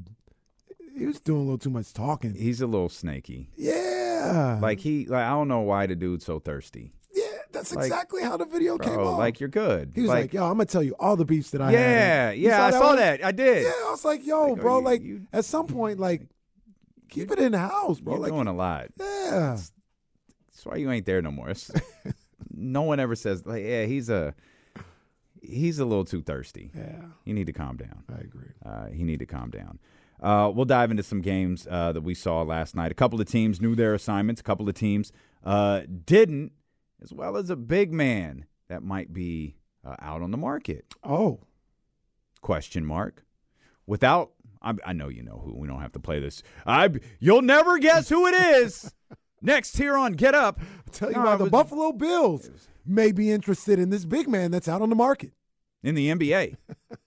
He 0.97 1.05
was 1.05 1.19
doing 1.19 1.39
a 1.41 1.43
little 1.43 1.57
too 1.57 1.69
much 1.69 1.93
talking. 1.93 2.33
He's 2.35 2.61
a 2.61 2.67
little 2.67 2.89
snaky. 2.89 3.49
Yeah, 3.57 4.59
Like 4.61 4.79
he, 4.79 5.05
like 5.07 5.23
I 5.23 5.29
don't 5.29 5.47
know 5.47 5.61
why 5.61 5.85
the 5.87 5.95
dude's 5.95 6.25
so 6.25 6.39
thirsty. 6.39 6.93
yeah. 7.13 7.23
That's 7.51 7.73
like, 7.73 7.85
exactly 7.85 8.21
how 8.21 8.35
the 8.37 8.45
video 8.45 8.77
came 8.77 8.93
Bro, 8.95 9.13
off. 9.13 9.17
like 9.19 9.39
you're 9.39 9.47
good. 9.49 9.91
he 9.95 10.01
was 10.01 10.09
like, 10.09 10.33
"Yo, 10.33 10.43
I'm 10.45 10.53
gonna 10.53 10.65
tell 10.65 10.83
you 10.83 10.93
all 10.99 11.15
the 11.15 11.23
beefs 11.25 11.51
that 11.51 11.61
I 11.61 11.71
had." 11.71 11.73
yeah, 11.73 12.31
You 12.31 12.47
yeah, 12.49 12.65
I 12.65 12.71
saw 12.71 12.87
one? 12.87 12.95
that. 12.97 13.23
I 13.23 13.31
did. 13.31 13.63
Yeah, 13.63 13.69
I 13.87 13.91
was 13.91 14.03
like, 14.03 14.25
"Yo, 14.25 14.41
Like, 14.41 14.51
oh, 14.51 14.55
bro, 14.57 14.77
you- 14.79 14.83
like 14.83 15.01
you- 15.03 15.27
at 15.31 15.45
some 15.45 15.65
point, 15.67 15.97
like 15.99 16.27
keep 17.09 17.31
it 17.31 17.39
in 17.39 17.53
the 17.53 17.59
house, 17.59 17.99
bro. 18.01 18.15
You're 18.15 18.23
like, 18.23 18.31
doing 18.33 18.47
a 18.47 18.53
lot. 18.53 18.87
yeah, 18.99 19.57
That's 19.57 20.65
why 20.65 20.75
you 20.75 20.91
ain't 20.91 21.05
there 21.05 21.21
no 21.21 21.31
more. 21.31 21.49
It's- 21.49 21.71
no 22.51 22.81
one 22.81 22.99
ever 22.99 23.15
says 23.15 23.45
like, 23.45 23.63
yeah, 23.63 23.85
he's 23.85 24.09
a, 24.09 24.33
he's 25.41 25.79
a 25.79 25.85
little 25.85 26.05
too 26.05 26.21
thirsty. 26.21 26.71
yeah. 26.75 27.03
You 27.23 27.33
need 27.33 27.47
to 27.47 27.53
calm 27.53 27.77
down. 27.77 28.03
I 28.13 28.19
agree. 28.21 28.51
Uh, 28.65 28.87
he 28.87 29.03
need 29.03 29.19
to 29.19 29.25
calm 29.25 29.49
down. 29.49 29.79
Uh, 30.21 30.51
we'll 30.53 30.65
dive 30.65 30.91
into 30.91 31.03
some 31.03 31.21
games 31.21 31.67
uh, 31.69 31.91
that 31.91 32.01
we 32.01 32.13
saw 32.13 32.41
last 32.41 32.75
night. 32.75 32.91
A 32.91 32.95
couple 32.95 33.19
of 33.21 33.27
teams 33.27 33.61
knew 33.61 33.75
their 33.75 33.93
assignments. 33.93 34.41
A 34.41 34.43
couple 34.43 34.67
of 34.69 34.75
teams 34.75 35.11
uh, 35.43 35.81
didn't, 36.05 36.51
as 37.03 37.13
well 37.13 37.37
as 37.37 37.49
a 37.49 37.55
big 37.55 37.91
man 37.93 38.45
that 38.69 38.81
might 38.81 39.13
be 39.13 39.57
uh, 39.85 39.95
out 39.99 40.21
on 40.21 40.31
the 40.31 40.37
market. 40.37 40.85
Oh, 41.03 41.41
Question 42.41 42.85
mark. 42.85 43.23
Without, 43.87 44.31
I, 44.61 44.73
I 44.85 44.93
know 44.93 45.07
you 45.09 45.23
know 45.23 45.41
who. 45.43 45.55
We 45.57 45.67
don't 45.67 45.81
have 45.81 45.91
to 45.93 45.99
play 45.99 46.19
this. 46.19 46.43
I, 46.65 46.89
you'll 47.19 47.41
never 47.41 47.77
guess 47.79 48.07
who 48.09 48.27
it 48.27 48.33
is. 48.33 48.93
Next 49.41 49.77
here 49.77 49.95
on 49.97 50.13
Get 50.13 50.33
Up. 50.33 50.59
I'll 50.59 50.93
tell 50.93 51.09
you 51.11 51.17
No, 51.17 51.23
why 51.25 51.35
the 51.37 51.43
was- 51.45 51.51
Buffalo 51.51 51.91
Bills 51.91 52.49
may 52.85 53.11
be 53.11 53.31
interested 53.31 53.79
in 53.79 53.89
this 53.89 54.05
big 54.05 54.27
man 54.27 54.51
that's 54.51 54.67
out 54.67 54.81
on 54.81 54.89
the 54.89 54.95
market. 54.95 55.33
in 55.83 55.93
the 55.95 56.09
NBA. 56.09 56.55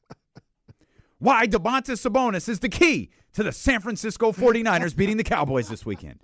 Why 1.18 1.46
Domantas 1.46 2.08
Sabonis 2.08 2.48
is 2.48 2.60
the 2.60 2.68
key 2.68 3.10
to 3.34 3.42
the 3.42 3.52
San 3.52 3.80
Francisco 3.80 4.32
49ers 4.32 4.96
beating 4.96 5.16
the 5.16 5.24
Cowboys 5.24 5.68
this 5.68 5.84
weekend. 5.84 6.20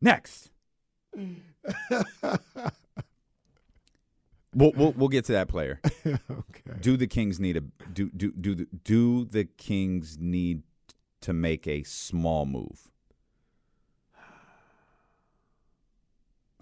Next. 0.00 0.50
We'll, 4.56 4.72
we'll, 4.74 4.92
we'll 4.92 5.08
get 5.08 5.26
to 5.26 5.32
that 5.32 5.48
player. 5.48 5.80
okay. 6.06 6.20
Do 6.80 6.96
the 6.96 7.06
Kings 7.06 7.38
need 7.38 7.58
a 7.58 7.60
do 7.92 8.08
do 8.16 8.32
do 8.32 8.54
the, 8.54 8.66
do 8.84 9.26
the 9.26 9.44
Kings 9.44 10.16
need 10.18 10.62
to 11.20 11.34
make 11.34 11.66
a 11.66 11.82
small 11.82 12.46
move? 12.46 12.90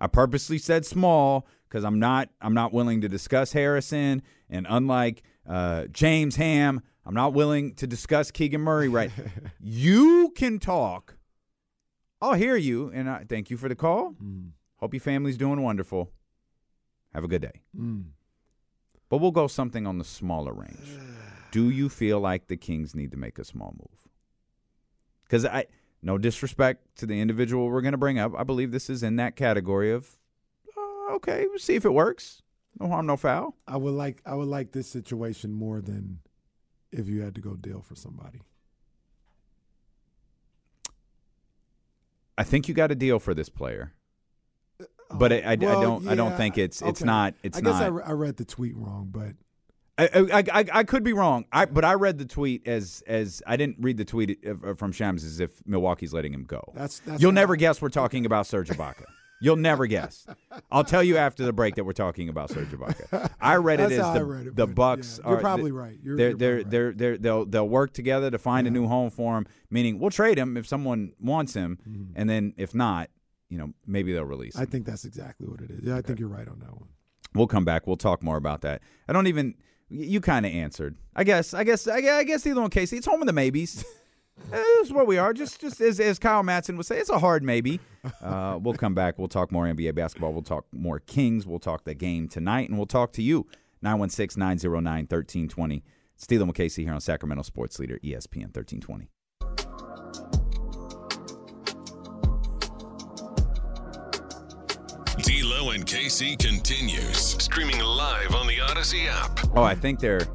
I 0.00 0.08
purposely 0.08 0.58
said 0.58 0.84
small 0.84 1.46
because 1.68 1.84
I'm 1.84 2.00
not 2.00 2.30
I'm 2.40 2.52
not 2.52 2.72
willing 2.72 3.00
to 3.02 3.08
discuss 3.08 3.52
Harrison, 3.52 4.22
and 4.50 4.66
unlike 4.68 5.22
uh, 5.48 5.84
James 5.86 6.36
Ham, 6.36 6.82
I'm 7.06 7.14
not 7.14 7.32
willing 7.32 7.74
to 7.76 7.86
discuss 7.86 8.30
Keegan 8.30 8.60
Murray. 8.60 8.88
Right? 8.88 9.10
you 9.60 10.32
can 10.36 10.58
talk. 10.58 11.16
I'll 12.20 12.34
hear 12.34 12.56
you, 12.56 12.90
and 12.94 13.10
I 13.10 13.24
thank 13.28 13.50
you 13.50 13.56
for 13.56 13.68
the 13.68 13.74
call. 13.74 14.14
Hope 14.76 14.94
your 14.94 15.00
family's 15.00 15.36
doing 15.36 15.62
wonderful. 15.62 16.10
Have 17.12 17.24
a 17.24 17.28
good 17.28 17.42
day. 17.42 17.60
Mm. 17.78 18.06
But 19.08 19.18
we'll 19.18 19.30
go 19.30 19.46
something 19.46 19.86
on 19.86 19.98
the 19.98 20.04
smaller 20.04 20.52
range. 20.52 20.98
Do 21.52 21.70
you 21.70 21.88
feel 21.88 22.18
like 22.18 22.48
the 22.48 22.56
Kings 22.56 22.94
need 22.94 23.12
to 23.12 23.16
make 23.16 23.38
a 23.38 23.44
small 23.44 23.74
move? 23.78 24.08
Because 25.24 25.44
I, 25.44 25.66
no 26.02 26.18
disrespect 26.18 26.96
to 26.96 27.06
the 27.06 27.20
individual 27.20 27.68
we're 27.68 27.80
going 27.80 27.92
to 27.92 27.98
bring 27.98 28.18
up, 28.18 28.32
I 28.36 28.42
believe 28.42 28.72
this 28.72 28.90
is 28.90 29.02
in 29.02 29.16
that 29.16 29.36
category 29.36 29.92
of, 29.92 30.16
uh, 30.76 31.14
okay, 31.14 31.46
we'll 31.48 31.58
see 31.58 31.76
if 31.76 31.84
it 31.84 31.92
works. 31.92 32.42
No 32.80 32.88
harm, 32.88 33.06
no 33.06 33.16
foul. 33.16 33.54
I 33.68 33.76
would 33.76 33.94
like 33.94 34.20
I 34.26 34.34
would 34.34 34.48
like 34.48 34.72
this 34.72 34.88
situation 34.88 35.52
more 35.52 35.80
than 35.80 36.18
if 36.92 37.06
you 37.08 37.22
had 37.22 37.34
to 37.36 37.40
go 37.40 37.54
deal 37.54 37.80
for 37.80 37.94
somebody. 37.94 38.40
I 42.36 42.42
think 42.42 42.68
you 42.68 42.74
got 42.74 42.90
a 42.90 42.94
deal 42.96 43.18
for 43.20 43.32
this 43.32 43.48
player, 43.48 43.92
but 45.12 45.32
I, 45.32 45.36
I, 45.40 45.52
I 45.52 45.54
Well, 45.54 45.80
don't. 45.80 46.08
I 46.08 46.14
don't 46.16 46.36
think 46.36 46.58
it's 46.58 46.82
it's 46.82 47.00
okay. 47.00 47.06
not. 47.06 47.34
It's 47.44 47.58
I 47.58 47.60
guess 47.60 47.74
I, 47.74 47.80
not. 47.84 47.94
re- 47.94 48.02
I 48.06 48.12
read 48.12 48.36
the 48.38 48.44
tweet 48.44 48.74
wrong, 48.76 49.08
but 49.12 49.34
I, 49.96 50.08
I, 50.32 50.44
I, 50.60 50.64
I 50.80 50.84
could 50.84 51.04
be 51.04 51.12
wrong. 51.12 51.44
I 51.52 51.66
but 51.66 51.84
I 51.84 51.94
read 51.94 52.18
the 52.18 52.24
tweet 52.24 52.66
as 52.66 53.04
as 53.06 53.40
I 53.46 53.56
didn't 53.56 53.76
read 53.78 53.98
the 53.98 54.04
tweet 54.04 54.44
uh, 54.44 54.74
from 54.74 54.90
Shams 54.90 55.22
as 55.22 55.38
if 55.38 55.64
Milwaukee's 55.64 56.12
letting 56.12 56.34
him 56.34 56.42
go. 56.44 56.72
that's 56.74 56.98
that's 57.00 57.22
You'll 57.22 57.30
never 57.32 57.54
guess 57.54 57.80
we're 57.80 57.88
talking 57.88 58.26
about 58.26 58.48
Serge 58.48 58.68
Ibaka. 58.70 59.04
You'll 59.44 59.56
never 59.56 59.86
guess. 59.86 60.26
I'll 60.72 60.84
tell 60.84 61.02
you 61.02 61.18
after 61.18 61.44
the 61.44 61.52
break 61.52 61.74
that 61.74 61.84
we're 61.84 61.92
talking 61.92 62.30
about 62.30 62.48
Serge 62.48 62.68
Ibaka. 62.68 63.30
I 63.40 63.56
read 63.56 63.78
it 63.78 63.92
as 63.92 64.14
the, 64.14 64.24
read 64.24 64.46
it, 64.46 64.56
the 64.56 64.66
Bucks 64.66 65.20
yeah, 65.22 65.28
you're 65.28 65.38
are 65.38 65.40
probably 65.40 65.70
th- 65.70 65.72
right. 65.74 65.98
You're- 66.02 66.16
they're 66.16 66.28
you're 66.28 66.36
they're 66.38 66.62
probably 66.62 66.70
they're 66.70 66.92
they're 66.92 67.18
they'll 67.18 67.44
they'll 67.44 67.68
work 67.68 67.92
together 67.92 68.30
to 68.30 68.38
find 68.38 68.66
a 68.66 68.70
new 68.70 68.86
home 68.86 69.10
for 69.10 69.36
him. 69.36 69.46
Meaning 69.68 69.98
we'll 69.98 70.10
trade 70.10 70.38
him 70.38 70.56
if 70.56 70.66
someone 70.66 71.12
wants 71.20 71.52
him, 71.52 71.78
mm-hmm. 71.86 72.12
and 72.16 72.30
then 72.30 72.54
if 72.56 72.74
not, 72.74 73.10
you 73.50 73.58
know 73.58 73.74
maybe 73.86 74.14
they'll 74.14 74.24
release 74.24 74.54
him. 74.54 74.62
I 74.62 74.64
think 74.64 74.86
that's 74.86 75.04
exactly 75.04 75.46
what 75.46 75.60
it 75.60 75.70
is. 75.70 75.84
Yeah, 75.84 75.96
I 75.96 76.00
think 76.00 76.20
you're 76.20 76.28
right 76.28 76.48
on 76.48 76.60
that 76.60 76.72
one. 76.72 76.88
We'll 77.34 77.46
come 77.46 77.66
back. 77.66 77.86
We'll 77.86 77.96
talk 77.96 78.22
more 78.22 78.38
about 78.38 78.62
that. 78.62 78.80
I 79.08 79.12
don't 79.12 79.26
even. 79.26 79.56
You 79.90 80.22
kind 80.22 80.46
of 80.46 80.52
answered. 80.52 80.96
I 81.14 81.24
guess. 81.24 81.52
I 81.52 81.64
guess. 81.64 81.86
I 81.86 82.00
guess. 82.00 82.12
I 82.12 82.24
guess 82.24 82.46
either 82.46 82.62
one, 82.62 82.70
Casey. 82.70 82.96
It's 82.96 83.06
home 83.06 83.20
of 83.20 83.26
the 83.26 83.34
maybes. 83.34 83.84
This 84.50 84.88
is 84.88 84.92
where 84.92 85.04
we 85.04 85.18
are. 85.18 85.32
Just, 85.32 85.60
just 85.60 85.80
as, 85.80 86.00
as 86.00 86.18
Kyle 86.18 86.42
Matson 86.42 86.76
would 86.76 86.86
say, 86.86 86.98
it's 86.98 87.10
a 87.10 87.18
hard 87.18 87.42
maybe. 87.42 87.80
Uh, 88.22 88.58
we'll 88.60 88.74
come 88.74 88.94
back. 88.94 89.18
We'll 89.18 89.28
talk 89.28 89.50
more 89.50 89.64
NBA 89.64 89.94
basketball. 89.94 90.32
We'll 90.32 90.42
talk 90.42 90.66
more 90.72 90.98
Kings. 91.00 91.46
We'll 91.46 91.58
talk 91.58 91.84
the 91.84 91.94
game 91.94 92.28
tonight, 92.28 92.68
and 92.68 92.76
we'll 92.76 92.86
talk 92.86 93.12
to 93.14 93.22
you. 93.22 93.46
916 93.82 94.38
909 94.40 95.02
1320. 95.04 95.82
Steele 96.16 96.42
and 96.42 96.54
Casey 96.54 96.84
here 96.84 96.92
on 96.92 97.00
Sacramento 97.00 97.42
Sports 97.42 97.78
Leader, 97.78 97.98
ESPN 98.04 98.54
1320. 98.54 99.08
D'Lo 105.22 105.70
and 105.70 105.86
KC 105.86 106.38
continues. 106.38 107.16
Streaming 107.42 107.80
live 107.80 108.34
on 108.34 108.46
the 108.46 108.60
Odyssey 108.60 109.06
app. 109.08 109.38
Oh, 109.54 109.62
I 109.62 109.74
think 109.74 110.00
they're. 110.00 110.26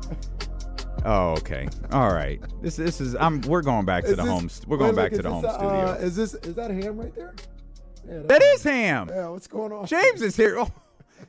Oh, 1.06 1.32
okay. 1.32 1.68
All 1.92 2.12
right. 2.14 2.42
This, 2.62 2.76
this 2.76 3.02
is. 3.02 3.16
I'm. 3.16 3.42
We're 3.42 3.62
going 3.62 3.86
back 3.86 4.04
to 4.04 4.12
Is 4.12 4.18
the 4.18 4.24
this- 4.24 4.32
home. 4.32 4.50
We're 4.68 4.78
going 4.78 4.96
back 4.96 5.12
to 5.12 5.22
the 5.22 5.30
home 5.30 5.46
a, 5.46 5.54
studio. 5.54 5.92
Uh, 5.92 5.94
is 5.96 6.16
this 6.16 6.34
is 6.36 6.56
that 6.56 6.72
ham 6.72 6.98
right 6.98 7.16
there? 7.16 7.34
Yeah, 8.08 8.20
that 8.24 8.42
is 8.42 8.64
Ham. 8.64 9.10
Yeah, 9.10 9.28
what's 9.30 9.48
going 9.48 9.72
on? 9.72 9.86
James 9.86 10.22
is 10.22 10.36
here. 10.36 10.58
Oh. 10.58 10.66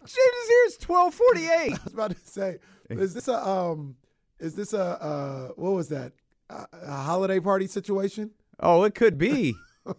James 0.00 0.12
is 0.12 0.48
here. 0.48 0.64
It's 0.66 0.76
twelve 0.76 1.14
forty 1.14 1.46
eight. 1.46 1.72
I 1.80 1.84
was 1.84 1.94
about 1.94 2.10
to 2.10 2.30
say, 2.30 2.58
is 2.88 3.14
this 3.14 3.28
a 3.28 3.46
um, 3.46 3.96
is 4.38 4.54
this 4.54 4.72
a 4.72 5.02
uh, 5.02 5.48
what 5.56 5.72
was 5.72 5.88
that? 5.88 6.12
A, 6.50 6.66
a 6.82 6.92
holiday 7.02 7.40
party 7.40 7.66
situation? 7.66 8.32
Oh, 8.58 8.84
it 8.84 8.94
could 8.94 9.16
be. 9.18 9.54
Or 9.84 9.96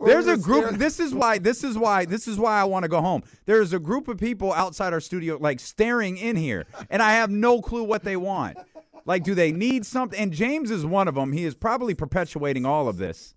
There's 0.06 0.26
a 0.26 0.36
group. 0.36 0.64
staring- 0.64 0.78
This 0.78 1.00
is 1.00 1.14
why. 1.14 1.38
This 1.38 1.64
is 1.64 1.76
why. 1.78 2.04
This 2.04 2.26
is 2.28 2.38
why 2.38 2.60
I 2.60 2.64
want 2.64 2.82
to 2.84 2.88
go 2.88 3.00
home. 3.00 3.22
There's 3.46 3.72
a 3.72 3.78
group 3.78 4.08
of 4.08 4.18
people 4.18 4.52
outside 4.52 4.92
our 4.92 5.00
studio, 5.00 5.38
like 5.40 5.60
staring 5.60 6.16
in 6.16 6.36
here, 6.36 6.66
and 6.90 7.02
I 7.02 7.12
have 7.12 7.30
no 7.30 7.60
clue 7.60 7.84
what 7.84 8.04
they 8.04 8.16
want. 8.16 8.58
Like, 9.06 9.24
do 9.24 9.34
they 9.34 9.50
need 9.52 9.86
something? 9.86 10.18
And 10.18 10.32
James 10.32 10.70
is 10.70 10.84
one 10.84 11.08
of 11.08 11.14
them. 11.14 11.32
He 11.32 11.44
is 11.44 11.54
probably 11.54 11.94
perpetuating 11.94 12.66
all 12.66 12.86
of 12.88 12.98
this. 12.98 13.34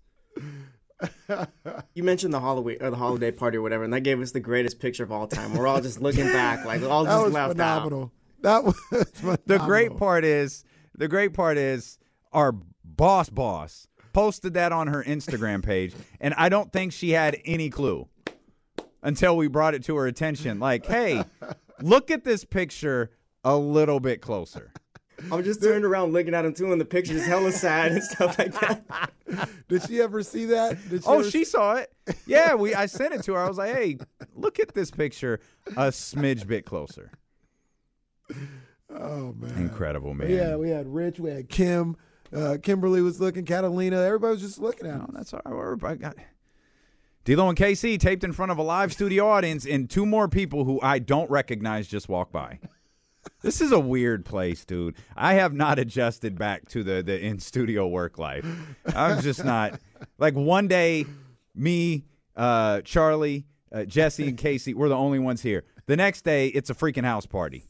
You 1.94 2.02
mentioned 2.02 2.32
the 2.32 2.40
Halloween 2.40 2.78
or 2.80 2.90
the 2.90 2.96
holiday 2.96 3.30
party 3.30 3.58
or 3.58 3.62
whatever, 3.62 3.84
and 3.84 3.92
that 3.92 4.00
gave 4.00 4.20
us 4.20 4.30
the 4.32 4.40
greatest 4.40 4.78
picture 4.78 5.02
of 5.02 5.12
all 5.12 5.26
time. 5.26 5.54
We're 5.54 5.66
all 5.66 5.80
just 5.80 6.00
looking 6.00 6.26
back, 6.26 6.64
like 6.64 6.82
all 6.82 7.04
just 7.04 7.10
That 7.10 7.16
just 7.16 7.24
was 7.24 7.34
left 7.34 7.52
phenomenal. 7.52 8.12
That 8.40 8.64
was 8.64 8.76
The 9.46 9.58
great 9.58 9.96
part 9.96 10.24
is 10.24 10.64
the 10.94 11.08
great 11.08 11.32
part 11.34 11.56
is 11.58 11.98
our 12.32 12.52
boss 12.84 13.28
boss 13.28 13.86
posted 14.14 14.54
that 14.54 14.72
on 14.72 14.86
her 14.86 15.04
Instagram 15.04 15.62
page, 15.62 15.92
and 16.20 16.32
I 16.38 16.48
don't 16.48 16.72
think 16.72 16.92
she 16.94 17.10
had 17.10 17.36
any 17.44 17.68
clue 17.68 18.08
until 19.02 19.36
we 19.36 19.48
brought 19.48 19.74
it 19.74 19.84
to 19.84 19.96
her 19.96 20.06
attention. 20.06 20.58
Like, 20.60 20.86
hey, 20.86 21.22
look 21.82 22.10
at 22.10 22.24
this 22.24 22.44
picture 22.46 23.10
a 23.44 23.56
little 23.58 24.00
bit 24.00 24.22
closer. 24.22 24.72
I'm 25.30 25.44
just 25.44 25.62
turning 25.62 25.84
around 25.84 26.12
looking 26.12 26.34
at 26.34 26.44
him 26.44 26.54
too, 26.54 26.72
and 26.72 26.80
the 26.80 26.84
picture 26.84 27.12
is 27.12 27.24
hella 27.26 27.52
sad 27.52 27.92
and 27.92 28.02
stuff 28.02 28.38
like 28.38 28.52
that. 28.60 29.10
Did 29.68 29.82
she 29.84 30.00
ever 30.00 30.22
see 30.22 30.46
that? 30.46 30.78
Did 30.88 31.02
she 31.04 31.08
Oh, 31.08 31.20
ever 31.20 31.30
she 31.30 31.44
saw 31.44 31.74
it. 31.76 31.92
Yeah, 32.26 32.54
we. 32.54 32.74
I 32.74 32.86
sent 32.86 33.14
it 33.14 33.22
to 33.24 33.34
her. 33.34 33.40
I 33.40 33.48
was 33.48 33.58
like, 33.58 33.74
hey, 33.74 33.98
look 34.34 34.58
at 34.58 34.74
this 34.74 34.90
picture 34.90 35.40
a 35.76 35.88
smidge 35.88 36.46
bit 36.46 36.64
closer. 36.66 37.12
Oh 38.90 39.34
man, 39.38 39.54
Incredible, 39.56 40.14
man. 40.14 40.30
Yeah, 40.30 40.56
we 40.56 40.70
had 40.70 40.86
Rich, 40.92 41.20
we 41.20 41.30
had 41.30 41.48
Kim, 41.48 41.96
uh, 42.34 42.58
Kimberly 42.62 43.00
was 43.02 43.20
looking, 43.20 43.44
Catalina. 43.44 43.96
Everybody 44.00 44.32
was 44.32 44.42
just 44.42 44.58
looking 44.58 44.86
at 44.88 44.96
No, 44.96 45.08
that's 45.12 45.32
all 45.32 45.40
right. 45.44 45.62
Everybody 45.62 45.98
got 45.98 46.16
D'Lo 47.24 47.48
and 47.48 47.56
KC 47.56 47.98
taped 47.98 48.22
in 48.22 48.32
front 48.32 48.52
of 48.52 48.58
a 48.58 48.62
live 48.62 48.92
studio 48.92 49.28
audience, 49.28 49.64
and 49.64 49.88
two 49.88 50.04
more 50.04 50.28
people 50.28 50.64
who 50.64 50.78
I 50.82 50.98
don't 50.98 51.30
recognize 51.30 51.88
just 51.88 52.08
walk 52.08 52.30
by. 52.30 52.58
This 53.40 53.62
is 53.62 53.72
a 53.72 53.80
weird 53.80 54.26
place, 54.26 54.66
dude. 54.66 54.96
I 55.16 55.34
have 55.34 55.54
not 55.54 55.78
adjusted 55.78 56.38
back 56.38 56.68
to 56.70 56.82
the 56.82 57.02
the 57.02 57.18
in 57.18 57.38
studio 57.38 57.86
work 57.86 58.18
life. 58.18 58.44
I'm 58.94 59.22
just 59.22 59.42
not 59.44 59.80
like 60.18 60.34
one 60.34 60.68
day, 60.68 61.06
me, 61.54 62.04
uh, 62.36 62.82
Charlie, 62.82 63.46
uh, 63.72 63.84
Jesse, 63.84 64.28
and 64.28 64.36
Casey, 64.36 64.74
we're 64.74 64.90
the 64.90 64.96
only 64.96 65.18
ones 65.18 65.40
here. 65.40 65.64
The 65.86 65.96
next 65.96 66.22
day, 66.22 66.48
it's 66.48 66.68
a 66.68 66.74
freaking 66.74 67.04
house 67.04 67.26
party. 67.26 67.64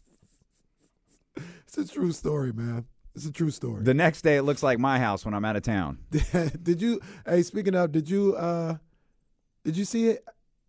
It's 1.66 1.78
a 1.78 1.86
true 1.86 2.12
story, 2.12 2.52
man. 2.52 2.86
It's 3.14 3.26
a 3.26 3.32
true 3.32 3.50
story. 3.50 3.82
The 3.84 3.94
next 3.94 4.22
day, 4.22 4.36
it 4.36 4.42
looks 4.42 4.62
like 4.62 4.78
my 4.78 4.98
house 4.98 5.24
when 5.24 5.34
I'm 5.34 5.44
out 5.44 5.54
of 5.56 5.62
town. 5.62 5.98
did 6.62 6.82
you? 6.82 7.00
Hey, 7.26 7.42
speaking 7.42 7.74
of, 7.74 7.92
did 7.92 8.08
you? 8.10 8.34
uh 8.36 8.76
Did 9.64 9.76
you 9.76 9.84
see 9.84 10.08
it? 10.08 10.24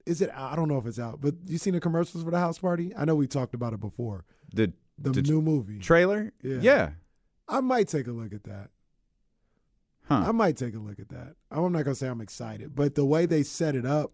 Is 0.06 0.22
it? 0.22 0.30
I 0.36 0.56
don't 0.56 0.68
know 0.68 0.78
if 0.78 0.86
it's 0.86 1.00
out, 1.00 1.20
but 1.22 1.34
you 1.48 1.58
seen 1.58 1.74
the 1.74 1.80
commercials 1.80 2.24
for 2.24 2.30
the 2.32 2.38
house 2.40 2.60
party? 2.60 2.94
I 2.96 3.06
know 3.06 3.16
we 3.16 3.26
talked 3.28 3.56
about 3.56 3.74
it 3.74 3.80
before. 3.80 4.26
The 4.54 4.72
The, 5.00 5.10
the 5.12 5.22
new 5.24 5.42
movie. 5.42 5.80
trailer, 5.80 6.32
Yeah. 6.44 6.58
yeah. 6.62 6.90
I 7.48 7.62
might 7.62 7.88
take 7.88 8.08
a 8.08 8.12
look 8.12 8.32
at 8.34 8.44
that. 8.44 8.70
Huh. 10.08 10.26
I 10.28 10.32
might 10.32 10.56
take 10.56 10.76
a 10.76 10.80
look 10.80 11.00
at 11.00 11.10
that. 11.10 11.36
I'm 11.50 11.72
not 11.72 11.84
gonna 11.84 11.96
say 11.96 12.08
I'm 12.08 12.22
excited, 12.22 12.76
but 12.76 12.94
the 12.94 13.06
way 13.06 13.26
they 13.26 13.42
set 13.42 13.76
it 13.76 13.86
up 13.88 14.12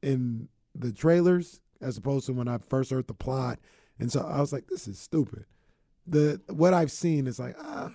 in 0.00 0.48
the 0.76 0.92
trailers, 0.92 1.60
as 1.80 1.96
opposed 1.96 2.26
to 2.26 2.32
when 2.32 2.46
I 2.46 2.58
first 2.58 2.90
heard 2.92 3.08
the 3.08 3.14
plot, 3.14 3.58
and 3.98 4.12
so 4.12 4.20
I 4.20 4.40
was 4.40 4.52
like, 4.52 4.68
"This 4.68 4.86
is 4.86 4.98
stupid." 5.00 5.44
The 6.08 6.40
what 6.48 6.72
I've 6.74 6.90
seen 6.90 7.26
is 7.26 7.38
like, 7.38 7.54
ah, 7.60 7.90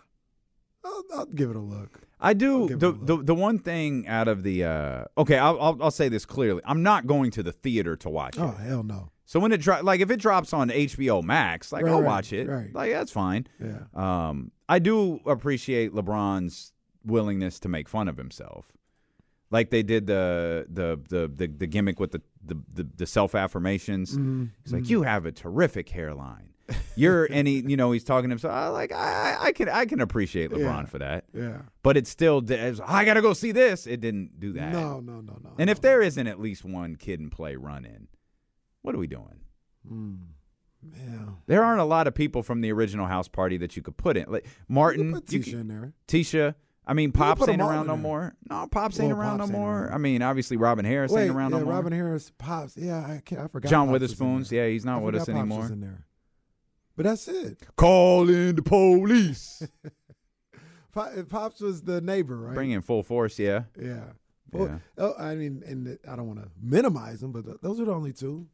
I'll, 0.83 1.03
I'll 1.13 1.25
give 1.25 1.49
it 1.49 1.55
a 1.55 1.59
look. 1.59 2.01
I 2.19 2.33
do. 2.33 2.69
The, 2.69 2.91
the 2.93 3.17
the 3.23 3.35
one 3.35 3.59
thing 3.59 4.07
out 4.07 4.27
of 4.27 4.43
the 4.43 4.63
uh, 4.63 5.05
okay, 5.17 5.37
I'll, 5.37 5.59
I'll 5.59 5.77
I'll 5.83 5.91
say 5.91 6.09
this 6.09 6.25
clearly. 6.25 6.61
I'm 6.65 6.83
not 6.83 7.05
going 7.07 7.31
to 7.31 7.43
the 7.43 7.51
theater 7.51 7.95
to 7.97 8.09
watch 8.09 8.35
Oh 8.39 8.43
it. 8.43 8.47
Oh 8.47 8.63
hell 8.63 8.83
no! 8.83 9.09
So 9.25 9.39
when 9.39 9.51
it 9.51 9.59
dro- 9.61 9.81
like 9.81 9.99
if 9.99 10.09
it 10.11 10.19
drops 10.21 10.53
on 10.53 10.69
HBO 10.69 11.21
Max, 11.23 11.71
like 11.73 11.83
Right, 11.83 11.91
I'll 11.91 12.01
right, 12.01 12.05
watch 12.07 12.31
it. 12.31 12.47
right. 12.47 12.73
Like 12.73 12.91
that's 12.91 13.11
fine. 13.11 13.47
Yeah, 13.59 13.79
Um, 13.93 14.51
I 14.69 14.79
do 14.79 15.19
appreciate 15.25 15.91
LeBron's 15.93 16.71
willingness 17.05 17.59
to 17.59 17.67
make 17.69 17.89
fun 17.89 18.07
of 18.07 18.15
himself. 18.17 18.71
like 19.51 19.69
they 19.69 19.83
did 19.83 20.07
the 20.07 20.65
the 20.69 20.97
the 21.09 21.27
the, 21.27 21.47
the 21.47 21.67
gimmick 21.67 21.99
with 21.99 22.11
the 22.11 22.21
the, 22.45 22.55
the, 22.73 22.87
the 22.95 23.05
self 23.05 23.35
affirmations. 23.35 24.11
Mm-hmm. 24.13 24.45
He's 24.63 24.71
like, 24.73 24.89
you 24.89 25.03
have 25.03 25.25
a 25.25 25.31
terrific 25.33 25.89
hairline. 25.89 26.52
You're 26.95 27.25
and 27.25 27.47
he, 27.47 27.59
you 27.67 27.75
know, 27.77 27.91
he's 27.91 28.03
talking 28.03 28.29
to 28.29 28.33
himself. 28.33 28.53
Uh, 28.53 28.57
I 28.57 28.67
like, 28.69 28.91
I, 28.91 29.37
I 29.39 29.51
can, 29.51 29.69
I 29.69 29.85
can 29.85 29.99
appreciate 30.01 30.51
LeBron 30.51 30.59
Yeah. 30.59 30.85
for 30.85 30.99
that. 30.99 31.25
Yeah. 31.33 31.57
But 31.81 31.97
it 31.97 32.07
still, 32.07 32.41
did- 32.41 32.79
I 32.81 33.03
gotta 33.05 33.21
go 33.21 33.33
see 33.33 33.51
this. 33.51 33.87
It 33.87 33.99
didn't 34.01 34.39
do 34.39 34.53
that. 34.53 34.73
No, 34.73 34.99
no, 34.99 35.21
no, 35.21 35.37
no. 35.43 35.51
And 35.57 35.67
no. 35.67 35.71
if 35.71 35.81
there 35.81 36.01
isn't 36.01 36.27
at 36.27 36.39
least 36.39 36.63
one 36.65 36.95
Kid 36.95 37.19
'n 37.19 37.29
Play 37.29 37.55
run 37.55 37.85
in, 37.85 38.07
what 38.81 38.93
are 38.95 38.99
we 38.99 39.07
doing? 39.07 39.41
Hmm. 39.87 40.13
yeah. 40.95 41.25
There 41.47 41.63
aren't 41.63 41.81
a 41.81 41.85
lot 41.85 42.07
of 42.07 42.13
people 42.15 42.43
from 42.43 42.61
the 42.61 42.71
original 42.71 43.05
house 43.07 43.27
party 43.27 43.57
that 43.57 43.75
you 43.75 43.81
could 43.81 43.97
put 43.97 44.17
in. 44.17 44.25
Like 44.31 44.45
Martin, 44.67 45.07
You 45.09 45.13
put 45.15 45.25
Tisha 45.25 45.43
could- 45.45 45.53
in 45.53 45.67
there. 45.67 45.93
Tisha. 46.07 46.55
I 46.85 46.93
mean, 46.93 47.13
Pops 47.13 47.47
ain't 47.47 47.61
around 47.61 47.87
no 47.87 47.95
more. 47.95 48.35
No, 48.49 48.67
Pops 48.69 48.99
ain't 48.99 49.13
around 49.13 49.37
Pops 49.39 49.49
no 49.51 49.55
ain't 49.55 49.63
more. 49.63 49.83
around. 49.85 49.93
I 49.93 49.97
mean, 49.99 50.21
obviously 50.21 50.57
Robin 50.57 50.83
Harris 50.83 51.13
Wait, 51.13 51.21
ain't 51.27 51.31
around 51.33 51.51
yeah, 51.53 51.59
no 51.59 51.63
more. 51.65 51.75
Robin 51.75 51.93
Harris, 51.93 52.29
Pops. 52.37 52.75
Yeah, 52.75 52.97
I 52.99 53.21
can't. 53.23 53.39
I 53.41 53.47
forgot. 53.47 53.69
John 53.69 53.87
Pops 53.87 53.93
Witherspoon's. 53.93 54.51
Yeah, 54.51 54.67
he's 54.67 54.83
not 54.83 54.97
I 55.01 55.05
with 55.05 55.15
us 55.15 55.21
Pops 55.27 55.29
anymore. 55.29 55.69
But 56.95 57.03
that's 57.05 57.27
it. 57.27 57.57
Call 57.75 58.29
in 58.29 58.55
the 58.55 58.61
police. 58.61 59.63
Pops 60.93 61.59
was 61.59 61.81
the 61.81 62.01
neighbor, 62.01 62.37
right? 62.37 62.53
Bring 62.53 62.71
in 62.71 62.81
full 62.81 63.01
force. 63.03 63.39
Yeah. 63.39 63.63
Yeah. 63.79 64.03
Well, 64.51 64.67
Yeah. 64.67 64.77
oh, 64.99 65.13
I 65.17 65.33
mean, 65.35 65.63
and 65.65 65.97
I 66.07 66.15
don't 66.15 66.27
want 66.27 66.39
to 66.43 66.49
minimize 66.61 67.21
them, 67.21 67.31
but 67.31 67.61
those 67.63 67.79
are 67.79 67.85
the 67.85 67.93
only 67.93 68.13
two. 68.13 68.47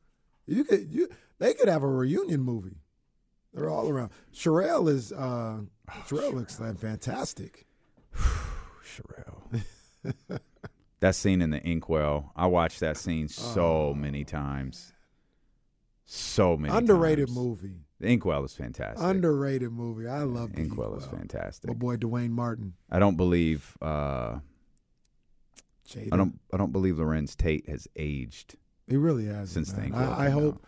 You 0.48 0.64
could, 0.64 0.88
you, 0.90 1.10
they 1.38 1.54
could 1.54 1.68
have 1.68 1.84
a 1.84 1.88
reunion 1.88 2.42
movie. 2.42 2.78
They're 3.54 3.70
all 3.70 3.90
around. 3.90 4.12
Sherelle 4.34 4.88
is, 4.90 5.12
uh, 5.12 5.60
Sherelle 6.08 6.34
looks 6.34 6.60
like 6.60 6.78
fantastic. 6.78 7.66
Sherelle. 8.16 9.60
that 11.02 11.16
scene 11.16 11.42
in 11.42 11.50
the 11.50 11.62
inkwell. 11.68 12.32
I 12.36 12.48
watched 12.48 12.80
that 12.80 12.96
scene 12.96 13.28
so 13.28 13.94
many 13.94 14.24
times. 14.24 14.94
So 16.06 16.56
many. 16.56 16.74
Underrated 16.74 17.28
times. 17.28 17.38
movie. 17.38 17.86
The 18.00 18.08
inkwell 18.08 18.46
is 18.46 18.54
fantastic. 18.54 19.04
Underrated 19.06 19.72
movie. 19.72 20.08
I 20.08 20.20
love 20.24 20.54
the 20.54 20.62
inkwell 20.62 20.96
is 20.96 21.06
fantastic. 21.06 21.68
My 21.68 21.74
boy 21.74 21.98
Duane 21.98 22.32
Martin. 22.32 22.74
I 22.90 22.98
don't 23.00 23.18
believe. 23.18 23.78
Uh, 23.82 24.40
Jada. 25.88 26.10
I 26.14 26.18
don't. 26.18 26.40
I 26.54 26.58
don't 26.58 26.72
believe 26.72 26.96
Larenz 26.96 27.36
Tate 27.36 27.68
has 27.68 27.88
aged. 27.96 28.56
He 28.88 28.96
really 28.96 29.26
has. 29.26 29.52
Since 29.52 29.72
man. 29.72 29.80
the 29.80 29.86
Inkwell 29.88 30.14
I, 30.14 30.26
I 30.28 30.30
hope. 30.30 30.56
out. 30.56 30.62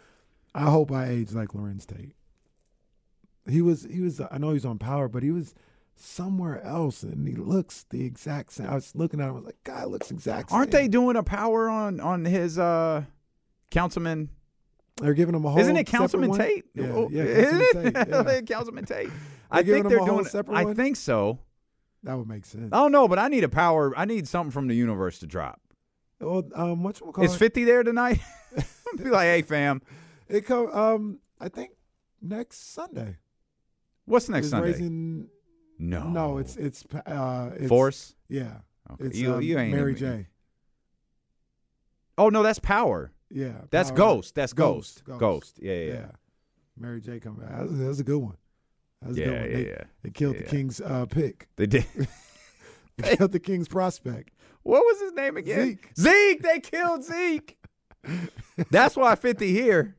I 0.54 0.70
hope 0.70 0.92
I 0.92 1.08
age 1.08 1.32
like 1.32 1.50
Larenz 1.50 1.86
Tate. 1.86 2.16
He 3.50 3.62
was. 3.62 3.88
He 3.90 4.02
was. 4.02 4.20
I 4.30 4.38
know 4.38 4.52
he's 4.52 4.66
on 4.66 4.78
Power, 4.78 5.08
but 5.08 5.24
he 5.24 5.32
was 5.32 5.56
somewhere 5.96 6.62
else, 6.64 7.04
and 7.04 7.28
he 7.28 7.36
looks 7.36 7.86
the 7.90 8.04
exact 8.04 8.54
same. 8.54 8.68
I 8.68 8.76
was 8.76 8.94
looking 8.94 9.22
at 9.22 9.26
him. 9.26 9.32
I 9.32 9.36
was 9.36 9.46
like, 9.46 9.64
"Guy 9.64 9.86
looks 9.86 10.12
exact." 10.12 10.52
Aren't 10.52 10.74
same. 10.74 10.82
they 10.82 10.88
doing 10.90 11.16
a 11.16 11.24
power 11.24 11.70
on 11.70 12.00
on 12.02 12.26
his 12.26 12.60
uh, 12.60 13.06
councilman? 13.70 14.30
They're 14.98 15.14
giving 15.14 15.34
them 15.34 15.46
a 15.46 15.50
whole. 15.50 15.60
Isn't 15.62 15.78
it 15.78 15.86
Councilman? 15.86 16.34
Tate? 16.34 16.66
Yeah, 16.76 16.86
Oh, 16.94 17.10
yeah, 17.12 17.44
Councilman? 17.44 17.94
Tate. 17.94 18.08
yeah. 18.10 18.42
Councilman 18.42 18.86
Tate. 18.86 19.10
I 19.50 19.64
think 19.64 19.88
they're 19.90 20.00
doing. 20.06 20.26
separate 20.26 20.56
I 20.56 20.64
one? 20.66 20.76
think 20.76 20.96
so. 20.96 21.40
That 22.04 22.18
would 22.18 22.28
make 22.28 22.46
sense. 22.46 22.70
I 22.74 22.78
don't 22.78 22.92
know, 22.92 23.08
but 23.08 23.20
I 23.20 23.28
need 23.28 23.44
a 23.44 23.50
power. 23.50 23.94
I 23.98 24.06
need 24.06 24.28
something 24.28 24.52
from 24.52 24.68
the 24.68 24.74
universe 24.76 25.20
to 25.20 25.28
drop. 25.28 25.62
Well, 26.20 26.44
um, 26.56 26.84
what 26.84 27.00
you 27.00 27.12
call 27.12 27.24
Is 27.24 27.36
it? 27.36 27.38
Fifty 27.38 27.64
there 27.64 27.84
tonight? 27.84 28.20
Be 28.98 29.10
like, 29.10 29.26
hey, 29.26 29.42
fam, 29.44 29.82
It 30.28 30.46
come. 30.46 30.68
Um, 30.72 31.20
I 31.40 31.50
think 31.50 31.72
next 32.22 32.74
Sunday. 32.74 33.18
what's 34.06 34.30
next 34.30 34.50
Sunday? 34.50 34.72
Raising, 34.72 35.28
no, 35.80 36.08
no, 36.10 36.38
it's 36.38 36.56
it's 36.58 36.84
uh, 37.06 37.52
it's, 37.56 37.68
Force. 37.70 38.14
Yeah, 38.30 38.58
Okay. 38.94 39.18
You- 39.18 39.34
um, 39.36 39.42
you 39.42 39.58
ain't 39.58 39.74
Mary 39.74 39.96
J. 39.96 40.28
Oh 42.18 42.30
no, 42.30 42.44
that's 42.44 42.60
Power. 42.60 43.12
Yeah, 43.34 43.54
That's 43.70 43.90
Power- 43.90 43.98
Ghost. 43.98 44.36
That's 44.36 44.54
Ghost. 44.54 45.04
Ghost. 45.06 45.20
Ghost. 45.20 45.60
Yeah, 45.62 45.74
yeah, 45.74 45.80
yeah. 45.86 45.94
Yeah, 45.94 46.06
Mary 46.78 47.02
J. 47.02 47.20
Come 47.20 47.36
back. 47.36 47.50
That's, 47.50 47.72
that's 47.72 48.00
a 48.00 48.04
good 48.04 48.18
one. 48.20 48.38
That's 49.02 49.18
a 49.18 49.20
Yeah, 49.20 49.26
good 49.26 49.34
one. 49.42 49.50
yeah, 49.50 49.56
they, 49.58 49.68
yeah. 49.70 49.84
they 50.04 50.10
killed 50.10 50.36
Yeah. 50.36 50.42
the 50.44 50.48
King's 50.50 50.82
uh, 50.82 51.06
pick. 51.06 51.48
They 51.56 51.66
did. 51.68 51.86
They 52.98 53.16
killed 53.16 53.32
the 53.32 53.40
King's 53.40 53.68
prospect. 53.68 54.32
What 54.64 54.82
was 54.82 55.00
his 55.02 55.14
name 55.14 55.38
again? 55.38 55.80
Zeke. 55.80 55.90
Zeke. 55.98 56.42
They 56.44 56.60
killed 56.60 57.04
Zeke. 57.04 57.58
that's 58.70 58.96
why 58.96 59.16
Fifty 59.16 59.52
here. 59.54 59.96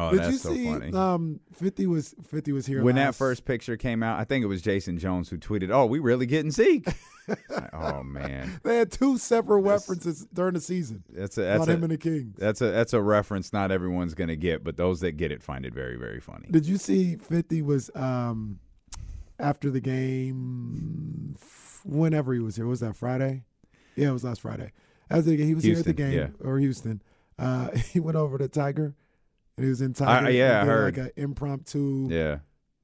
Oh, 0.00 0.10
Did 0.10 0.20
that's 0.20 0.32
you 0.32 0.38
so 0.38 0.54
see? 0.54 0.64
funny. 0.70 0.92
Um, 0.92 1.40
Fifty 1.52 1.86
was 1.86 2.14
Fifty 2.30 2.52
was 2.52 2.66
here 2.66 2.82
when 2.84 2.94
that 2.94 3.06
last- 3.06 3.18
first 3.18 3.44
picture 3.44 3.76
came 3.76 4.02
out, 4.02 4.20
I 4.20 4.24
think 4.24 4.44
it 4.44 4.46
was 4.46 4.62
Jason 4.62 4.98
Jones 4.98 5.28
who 5.28 5.36
tweeted, 5.38 5.70
"Oh, 5.72 5.86
we 5.86 5.98
really 5.98 6.26
getting 6.26 6.50
Zeke." 6.50 6.86
Oh 7.74 8.02
man, 8.02 8.58
They 8.64 8.78
had 8.78 8.90
two 8.90 9.18
separate 9.18 9.62
That's- 9.62 9.82
references 9.86 10.26
during 10.32 10.54
the 10.54 10.62
season 10.62 11.04
that's 11.10 11.36
a 11.36 11.42
that's 11.42 11.64
about 11.64 11.74
him 11.74 11.82
and 11.82 11.92
the 11.92 11.98
Kings. 11.98 12.34
that's 12.38 12.62
a 12.62 12.70
that's 12.70 12.94
a 12.94 13.02
reference 13.02 13.52
not 13.52 13.70
everyone's 13.70 14.14
gonna 14.14 14.34
get, 14.34 14.64
but 14.64 14.78
those 14.78 15.00
that 15.00 15.12
get 15.18 15.30
it 15.30 15.42
find 15.42 15.66
it 15.66 15.74
very 15.74 15.96
very 15.96 16.20
funny. 16.20 16.46
Did 16.50 16.64
you 16.64 16.78
see 16.78 17.16
50 17.16 17.60
was 17.60 17.90
um 17.94 18.60
after 19.38 19.70
the 19.70 19.80
game 19.80 21.36
whenever 21.84 22.32
he 22.32 22.40
was 22.40 22.56
here? 22.56 22.66
Was 22.66 22.80
that 22.80 22.96
Friday? 22.96 23.44
Yeah, 23.94 24.08
it 24.08 24.12
was 24.12 24.24
last 24.24 24.40
Friday. 24.40 24.72
After 25.10 25.22
the 25.30 25.36
game, 25.36 25.46
he 25.48 25.54
was 25.54 25.64
here 25.64 25.78
at 25.78 25.84
the 25.84 25.92
Houston, 25.92 26.10
game 26.32 26.34
or 26.42 26.58
Houston. 26.58 27.02
Uh 27.38 27.70
he 27.92 28.00
went 28.00 28.16
over 28.16 28.38
to 28.38 28.48
Tiger 28.48 28.94
and 29.58 29.64
he 29.64 29.70
was 29.70 29.80
in 29.82 29.94
I- 30.00 30.28
yeah, 30.30 30.62
I 30.62 30.64
heard. 30.64 30.96
like 30.96 31.06
an 31.06 31.12
impromptu 31.16 32.08
Yeah, 32.10 32.38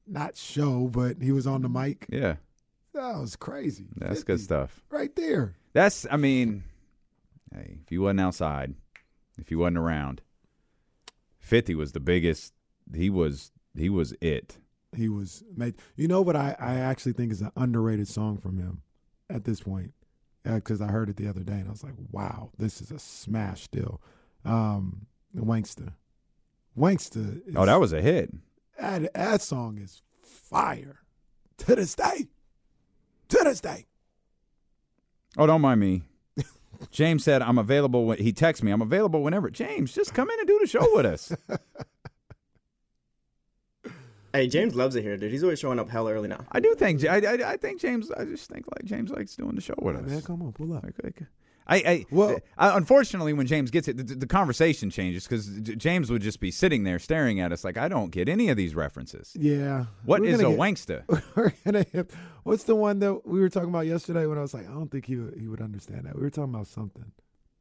not 0.07 0.37
show, 0.37 0.89
but 0.89 1.23
he 1.23 1.33
was 1.33 1.47
on 1.47 1.63
the 1.63 1.69
mic. 1.69 2.07
yeah, 2.11 2.37
That 2.93 3.19
was 3.19 3.37
crazy. 3.37 3.87
that's 3.97 4.23
good 4.25 4.41
stuff. 4.41 4.83
Right 4.91 5.15
there. 5.17 5.55
That's 5.73 6.07
I 6.11 6.17
mean, 6.17 6.65
hey, 7.55 7.79
if 7.85 7.91
you 7.91 8.03
wasn't 8.03 8.21
outside, 8.21 8.75
if 9.39 9.51
you 9.51 9.59
wasn't 9.59 9.79
around, 9.79 10.21
Fifty 11.39 11.75
was 11.75 11.93
the 11.93 12.01
biggest. 12.01 12.55
He 12.95 13.11
was 13.11 13.53
he 13.77 13.89
was 13.89 14.13
it. 14.21 14.59
He 14.97 15.09
was 15.09 15.43
made. 15.57 15.75
You 15.97 16.09
know 16.09 16.23
what 16.23 16.37
I, 16.37 16.57
I 16.59 16.77
actually 16.77 17.13
think 17.13 17.33
is 17.33 17.43
an 17.43 17.51
underrated 17.57 18.09
song 18.09 18.39
from 18.39 18.59
him 18.59 18.83
at 19.29 19.45
this 19.45 19.61
point 19.61 19.93
because 20.45 20.81
I 20.81 20.87
heard 20.87 21.09
it 21.09 21.17
the 21.17 21.27
other 21.29 21.43
day 21.43 21.55
and 21.55 21.67
I 21.69 21.71
was 21.71 21.83
like, 21.83 21.95
wow, 22.13 22.51
this 22.59 22.81
is 22.81 22.91
a 22.91 22.99
smash 22.99 23.63
still. 23.65 24.01
Um, 24.45 25.07
Wanksta, 25.37 25.95
Wanksta. 26.79 27.47
Is, 27.49 27.55
Oh, 27.57 27.67
that 27.67 27.81
was 27.81 27.93
a 27.93 28.01
hit. 28.01 28.31
that, 28.79 29.13
that 29.15 29.43
song 29.43 29.79
is 29.79 30.03
fire 30.21 31.01
to 31.59 31.75
this 31.77 31.95
day. 31.95 32.29
To 33.29 33.41
this 33.45 33.61
day. 33.61 33.87
Oh, 35.37 35.47
don't 35.47 35.61
mind 35.61 35.81
me. 35.81 36.03
James 36.91 37.25
said 37.25 37.43
I'm 37.43 37.59
available. 37.59 38.05
When, 38.07 38.19
he 38.19 38.33
texts 38.33 38.63
me. 38.63 38.71
I'm 38.71 38.83
available 38.83 39.23
whenever. 39.23 39.51
James, 39.51 39.93
just 39.93 40.15
come 40.15 40.29
in 40.31 40.39
and 40.39 40.47
do 40.49 40.59
the 40.61 40.67
show 40.67 40.87
with 40.95 41.07
us. 41.07 41.33
Hey, 44.33 44.49
James 44.49 44.75
loves 44.75 44.97
it 44.97 45.03
here, 45.03 45.17
dude. 45.17 45.31
He's 45.31 45.45
always 45.45 45.61
showing 45.61 45.79
up 45.79 45.89
hell 45.89 46.09
early 46.09 46.27
now. 46.27 46.45
I 46.51 46.59
do 46.59 46.75
think 46.75 47.05
I, 47.07 47.19
I, 47.19 47.53
I 47.53 47.57
think 47.57 47.81
James. 47.81 48.11
I 48.11 48.25
just 48.25 48.51
think 48.51 48.65
like 48.67 48.85
James 48.85 49.11
likes 49.13 49.37
doing 49.37 49.55
the 49.55 49.61
show 49.61 49.75
with 49.81 49.95
us. 49.95 50.03
Man, 50.11 50.23
come 50.23 50.43
on, 50.43 50.51
pull 50.53 50.73
up. 50.73 50.83
Like, 50.83 50.95
like, 51.05 51.23
I, 51.67 51.77
I, 51.77 52.07
Well- 52.11 52.39
I, 52.59 52.77
unfortunately, 52.77 53.33
when 53.33 53.47
James 53.47 53.71
gets 53.71 53.89
it, 53.89 53.97
the, 53.97 54.03
the 54.15 54.27
conversation 54.27 54.91
changes 54.91 55.27
because 55.27 55.49
James 55.61 56.11
would 56.11 56.21
just 56.23 56.39
be 56.41 56.51
sitting 56.51 56.85
there 56.85 56.99
staring 56.99 57.41
at 57.41 57.53
us 57.53 57.65
like, 57.65 57.77
I 57.79 57.89
don't 57.89 58.11
get 58.11 58.29
any 58.29 58.51
of 58.51 58.57
these 58.57 58.75
references. 58.75 59.33
Yeah. 59.35 59.87
What 60.05 60.25
is 60.25 60.41
a 60.41 60.43
gonna 60.43 60.57
get- 60.57 60.61
Wanksta? 60.61 61.25
We're 61.37 61.55
gonna 61.65 61.87
hit- 61.91 62.11
what's 62.43 62.65
the 62.65 62.75
one 62.75 62.99
that 62.99 63.27
we 63.27 63.41
were 63.41 63.49
talking 63.49 63.71
about 63.71 63.87
yesterday 63.87 64.27
when 64.27 64.37
I 64.37 64.43
was 64.43 64.53
like, 64.53 64.69
I 64.69 64.73
don't 64.73 64.91
think 64.91 65.07
he 65.07 65.15
he 65.39 65.49
would 65.49 65.63
understand 65.63 66.05
that. 66.05 66.15
We 66.17 66.23
were 66.23 66.31
talking 66.31 66.55
about 66.55 66.67
something. 66.67 67.13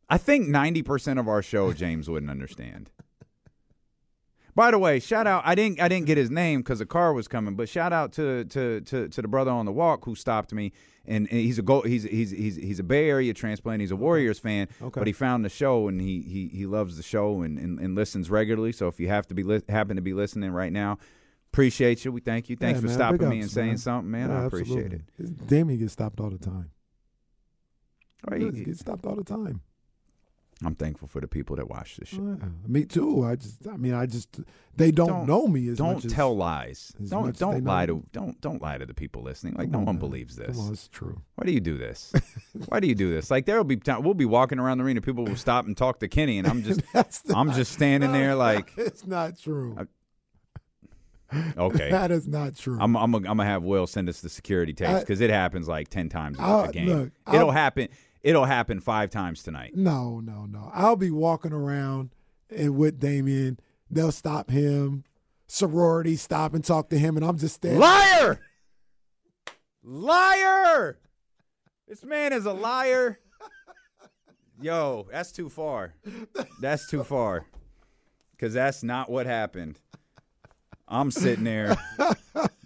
I 0.09 0.17
think 0.17 0.47
90% 0.49 1.17
of 1.19 1.27
our 1.29 1.41
show 1.41 1.71
James 1.73 2.09
wouldn't 2.09 2.29
understand. 2.29 2.91
By 4.55 4.69
the 4.71 4.77
way, 4.77 4.99
shout 4.99 5.25
out 5.25 5.41
I 5.45 5.55
didn't 5.55 5.81
I 5.81 5.87
didn't 5.87 6.05
get 6.05 6.17
his 6.17 6.29
name 6.29 6.61
cuz 6.63 6.79
a 6.79 6.85
car 6.85 7.13
was 7.13 7.27
coming, 7.27 7.55
but 7.55 7.67
shout 7.69 7.91
out 7.91 8.11
to 8.13 8.45
to 8.45 8.81
to 8.81 9.07
to 9.09 9.21
the 9.21 9.27
brother 9.27 9.51
on 9.51 9.65
the 9.65 9.71
walk 9.71 10.05
who 10.05 10.13
stopped 10.15 10.53
me 10.53 10.71
and, 11.05 11.27
and 11.31 11.39
he's 11.41 11.57
a 11.57 11.63
go 11.63 11.81
he's 11.81 12.03
he's 12.03 12.29
he's 12.31 12.55
he's 12.57 12.79
a 12.79 12.83
Bay 12.83 13.09
Area 13.09 13.33
transplant, 13.33 13.81
he's 13.81 13.91
a 13.91 13.95
Warriors 13.95 14.37
fan, 14.39 14.67
Okay. 14.81 14.99
but 14.99 15.07
he 15.07 15.13
found 15.13 15.43
the 15.43 15.49
show 15.49 15.87
and 15.87 15.99
he 15.99 16.21
he 16.21 16.49
he 16.49 16.65
loves 16.67 16.97
the 16.97 17.03
show 17.03 17.41
and 17.41 17.57
and, 17.57 17.79
and 17.79 17.95
listens 17.95 18.29
regularly. 18.29 18.71
So 18.71 18.87
if 18.87 18.99
you 18.99 19.07
have 19.07 19.25
to 19.27 19.33
be 19.33 19.41
li- 19.43 19.63
happen 19.69 19.95
to 19.95 20.01
be 20.03 20.13
listening 20.13 20.51
right 20.51 20.71
now, 20.71 20.99
appreciate 21.51 22.05
you. 22.05 22.11
We 22.11 22.21
thank 22.21 22.47
you. 22.47 22.55
Thanks 22.55 22.77
Yeah, 22.77 22.81
for 22.81 22.87
man, 22.87 22.95
stopping 22.95 23.29
me 23.29 23.39
and 23.41 23.49
saying 23.49 23.67
man. 23.69 23.77
something, 23.77 24.11
man. 24.11 24.29
Yeah, 24.29 24.41
I 24.41 24.45
appreciate 24.45 24.93
absolutely. 24.93 25.43
it. 25.43 25.47
Damien 25.47 25.79
gets 25.79 25.93
stopped 25.93 26.19
all 26.19 26.29
the 26.29 26.37
time. 26.37 26.69
Right, 28.29 28.41
He 28.53 28.63
gets 28.63 28.79
stopped 28.79 29.05
all 29.05 29.15
the 29.15 29.23
time. 29.23 29.61
I'm 30.65 30.75
thankful 30.75 31.07
for 31.07 31.19
the 31.21 31.27
people 31.27 31.55
that 31.57 31.69
watch 31.69 31.97
this 31.97 32.09
show. 32.09 32.37
Yeah, 32.39 32.47
me 32.67 32.85
too. 32.85 33.25
I 33.25 33.35
just, 33.35 33.67
I 33.67 33.75
mean, 33.77 33.93
I 33.93 34.05
just, 34.05 34.39
they 34.75 34.91
don't, 34.91 35.07
Don't- 35.07 35.27
know 35.27 35.47
me 35.47 35.67
as 35.67 35.77
don't 35.77 35.95
much 35.95 36.05
as- 36.05 36.13
tell 36.13 36.35
lies. 36.35 36.93
as 37.01 37.09
Don't 37.09 37.25
much 37.25 37.35
as 37.35 37.39
they 37.39 37.45
don't 37.45 37.63
lie 37.65 37.85
to 37.85 38.03
don't 38.11 38.39
don't 38.41 38.61
lie 38.61 38.77
to 38.77 38.85
the 38.85 38.93
people 38.93 39.21
listening. 39.23 39.53
Like 39.55 39.65
Come 39.67 39.71
no 39.71 39.77
on, 39.79 39.85
one 39.85 39.95
man. 39.95 39.99
believes 39.99 40.35
this. 40.35 40.55
Come 40.55 40.67
on, 40.67 40.73
it's 40.73 40.87
true. 40.87 41.21
Why 41.35 41.45
do 41.45 41.51
you 41.51 41.59
do 41.59 41.77
this? 41.77 42.13
Why 42.69 42.79
do 42.79 42.87
you 42.87 42.95
do 42.95 43.11
this? 43.13 43.29
Like 43.29 43.45
there 43.45 43.57
will 43.57 43.63
be 43.65 43.75
time 43.77 44.03
we'll 44.03 44.13
be 44.13 44.25
walking 44.25 44.57
around 44.59 44.77
the 44.77 44.83
arena, 44.85 45.01
people 45.01 45.25
will 45.25 45.35
stop 45.35 45.65
and 45.65 45.75
talk 45.75 45.99
to 45.99 46.07
Kenny, 46.07 46.37
and 46.39 46.47
I'm 46.47 46.63
just 46.69 46.81
That's 46.93 47.21
I'm 47.33 47.51
just 47.51 47.71
standing 47.73 48.11
no, 48.11 48.17
there 48.17 48.35
like 48.35 48.71
it's 48.77 49.05
not 49.05 49.37
true. 49.39 49.75
I- 49.77 49.85
Okay. 51.57 51.89
that 51.91 52.11
is 52.11 52.27
not 52.27 52.55
true. 52.55 52.77
I'm 52.79 52.95
I'm 52.95 53.11
gonna 53.11 53.29
I'm 53.29 53.37
gonna 53.37 53.45
have 53.49 53.63
Will 53.63 53.87
send 53.87 54.07
us 54.07 54.21
the 54.21 54.29
security 54.29 54.71
tapes 54.73 54.91
uh, 54.91 54.99
because 54.99 55.19
it 55.19 55.31
happens 55.31 55.67
like 55.67 55.89
ten 55.89 56.07
times 56.09 56.37
a- 56.37 56.43
uh, 56.43 56.65
a 56.65 56.71
game. 56.71 56.87
look, 56.87 57.11
it'll 57.27 57.47
I'll- 57.47 57.51
happen. 57.51 57.89
It'll 58.23 58.45
happen 58.45 58.79
five 58.79 59.09
times 59.09 59.43
tonight. 59.43 59.75
no, 59.75 60.19
no, 60.19 60.45
no. 60.45 60.71
I'll 60.73 60.95
be 60.95 61.11
walking 61.11 61.51
around 61.51 62.11
and 62.49 62.77
with 62.77 62.99
Damien. 62.99 63.59
They'll 63.91 64.11
stop 64.13 64.49
him. 64.49 65.03
Sorority 65.47 66.15
stop 66.15 66.53
and 66.53 66.63
talk 66.63 66.89
to 66.89 66.97
him, 66.97 67.17
and 67.17 67.25
I'm 67.25 67.37
just 67.37 67.61
there. 67.61 67.77
Liar! 67.77 68.39
Liar! 69.83 70.97
This 71.87 72.03
man 72.03 72.33
is 72.33 72.45
a 72.45 72.53
liar. 72.53 73.19
Yo, 74.61 75.05
that's 75.11 75.31
too 75.31 75.49
far. 75.49 75.93
That's 76.61 76.89
too 76.89 77.03
far. 77.03 77.45
Cause 78.39 78.53
that's 78.53 78.83
not 78.83 79.09
what 79.09 79.25
happened. 79.25 79.79
I'm 80.87 81.11
sitting 81.11 81.43
there. 81.43 81.75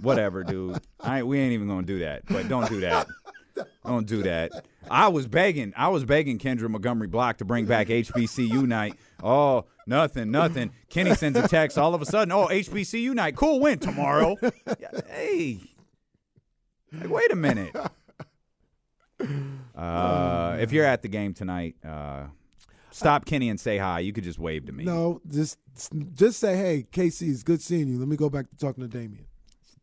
Whatever, 0.02 0.44
dude. 0.44 0.80
I 1.00 1.20
ain't, 1.20 1.28
we 1.28 1.40
ain't 1.40 1.54
even 1.54 1.68
gonna 1.68 1.86
do 1.86 2.00
that. 2.00 2.24
But 2.28 2.48
don't 2.48 2.70
do 2.70 2.82
that. 2.82 3.08
Don't 3.86 4.08
do 4.08 4.24
that. 4.24 4.52
I 4.90 5.08
was 5.08 5.28
begging. 5.28 5.74
I 5.76 5.90
was 5.90 6.06
begging 6.06 6.40
Kendra 6.40 6.70
Montgomery 6.70 7.08
Block 7.08 7.38
to 7.38 7.46
bring 7.46 7.66
back 7.66 7.88
HBCU 7.88 8.66
night. 8.68 8.96
Oh, 9.24 9.66
nothing, 9.86 10.32
nothing. 10.32 10.72
Kenny 10.90 11.16
sends 11.16 11.38
a 11.38 11.48
text. 11.48 11.78
All 11.78 11.94
of 11.94 12.02
a 12.02 12.06
sudden, 12.06 12.32
oh, 12.32 12.48
HBCU 12.48 13.14
night. 13.14 13.36
Cool 13.36 13.60
win 13.60 13.80
tomorrow. 13.80 14.36
Hey, 15.10 15.60
like, 16.92 17.10
wait 17.10 17.32
a 17.32 17.36
minute. 17.36 17.76
Uh, 19.76 20.58
if 20.60 20.72
you're 20.72 20.86
at 20.86 21.02
the 21.02 21.08
game 21.08 21.34
tonight, 21.34 21.76
uh, 21.86 22.26
stop 22.92 23.26
Kenny 23.26 23.50
and 23.50 23.60
say 23.60 23.78
hi. 23.78 24.00
You 24.00 24.14
could 24.14 24.24
just 24.24 24.40
wave 24.40 24.66
to 24.68 24.72
me. 24.72 24.84
No, 24.84 25.22
just 25.28 25.58
just 26.14 26.40
say, 26.40 26.56
"Hey, 26.56 26.86
KC, 26.92 27.30
it's 27.30 27.44
good 27.44 27.62
seeing 27.62 27.88
you." 27.88 27.98
Let 27.98 28.08
me 28.08 28.16
go 28.16 28.30
back 28.30 28.50
to 28.50 28.58
talking 28.58 28.84
to 28.84 28.88
Damien. 28.88 29.26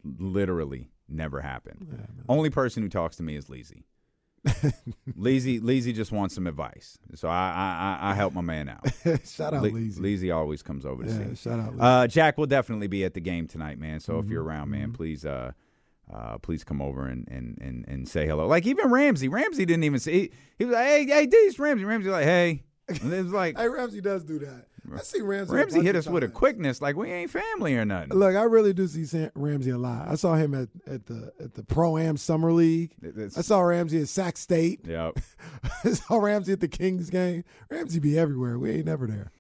Literally 0.05 0.91
never 1.09 1.41
happened. 1.41 2.07
Only 2.29 2.51
person 2.51 2.83
who 2.83 2.89
talks 2.89 3.17
to 3.17 3.23
me 3.23 3.37
is 3.37 3.47
Leezy. 3.47 3.85
Leezy, 5.19 5.61
Leezy 5.61 5.95
just 5.95 6.13
wants 6.13 6.35
some 6.35 6.47
advice, 6.47 6.99
so 7.15 7.29
I 7.29 7.99
I, 8.03 8.11
I, 8.11 8.15
help 8.15 8.35
my 8.35 8.43
man 8.43 8.69
out. 8.69 8.87
shout 9.27 9.55
out, 9.55 9.63
Le- 9.63 9.71
Leezy. 9.71 9.99
Leezy 9.99 10.35
always 10.35 10.63
comes 10.63 10.85
over 10.85 11.03
to 11.03 11.09
Yeah, 11.11 11.29
see. 11.31 11.35
shout 11.35 11.59
out. 11.61 11.75
Uh, 11.81 12.07
Jack 12.07 12.37
will 12.37 12.45
definitely 12.47 12.87
be 12.87 13.05
at 13.05 13.15
the 13.15 13.21
game 13.21 13.47
tonight, 13.47 13.79
man. 13.79 14.01
So 14.01 14.19
if 14.19 14.29
you're 14.29 14.43
Mm-hmm, 14.43 14.51
around, 14.51 14.71
man, 14.71 14.93
please 14.93 15.25
uh, 15.25 15.53
uh, 16.13 16.37
please 16.39 16.63
come 16.63 16.83
over 16.83 17.07
and, 17.07 17.27
and 17.31 17.57
and 17.61 17.85
and 17.89 18.07
say 18.09 18.27
hello. 18.27 18.47
Like 18.47 18.67
even 18.67 18.91
Ramsey, 18.91 19.29
Ramsey 19.29 19.65
didn't 19.65 19.85
even 19.85 19.99
say 20.01 20.13
he, 20.13 20.31
he 20.59 20.65
was 20.67 20.75
like, 20.75 20.87
hey 20.87 21.07
hey, 21.07 21.27
D's 21.27 21.59
Ramsey, 21.59 21.85
Ramsey 21.87 22.11
like 22.11 22.25
hey, 22.25 22.65
and 22.89 23.13
it 23.15 23.23
was 23.23 23.33
like 23.33 23.57
Hey, 23.59 23.69
Ramsey 23.69 24.03
does 24.03 24.25
do 24.25 24.39
that. 24.41 24.67
I 24.93 24.99
see 24.99 25.21
Ramsey. 25.23 25.55
Ramsey 25.55 25.83
hit 25.83 25.97
us 25.97 26.07
with 26.07 26.23
a 26.25 26.29
quickness 26.29 26.83
like 26.83 26.97
we 26.97 27.11
ain't 27.11 27.31
family 27.31 27.77
or 27.77 27.85
nothing. 27.85 28.11
Look, 28.11 28.37
I 28.37 28.43
really 28.43 28.73
do 28.73 28.87
see 28.87 29.05
Sam- 29.05 29.31
Ramsey 29.35 29.71
a 29.71 29.79
lot. 29.79 30.09
I 30.09 30.15
saw 30.17 30.35
him 30.35 30.55
at, 30.55 30.69
at 30.87 31.07
the 31.07 31.33
at 31.41 31.55
the 31.55 31.63
Pro 31.65 31.97
Am 31.99 32.17
Summer 32.17 32.53
League. 32.53 32.93
It's- 33.03 33.39
I 33.39 33.41
saw 33.43 33.61
Ramsey 33.61 34.01
at 34.01 34.09
Sac 34.09 34.37
State. 34.37 34.81
Yep. 34.87 35.19
I 35.85 35.91
saw 35.91 36.17
Ramsey 36.17 36.53
at 36.53 36.61
the 36.61 36.69
Kings 36.69 37.11
game. 37.11 37.45
Ramsey 37.71 37.99
be 38.01 38.19
everywhere. 38.19 38.59
We 38.59 38.71
ain't 38.73 38.87
never 38.87 39.07
there. 39.07 39.31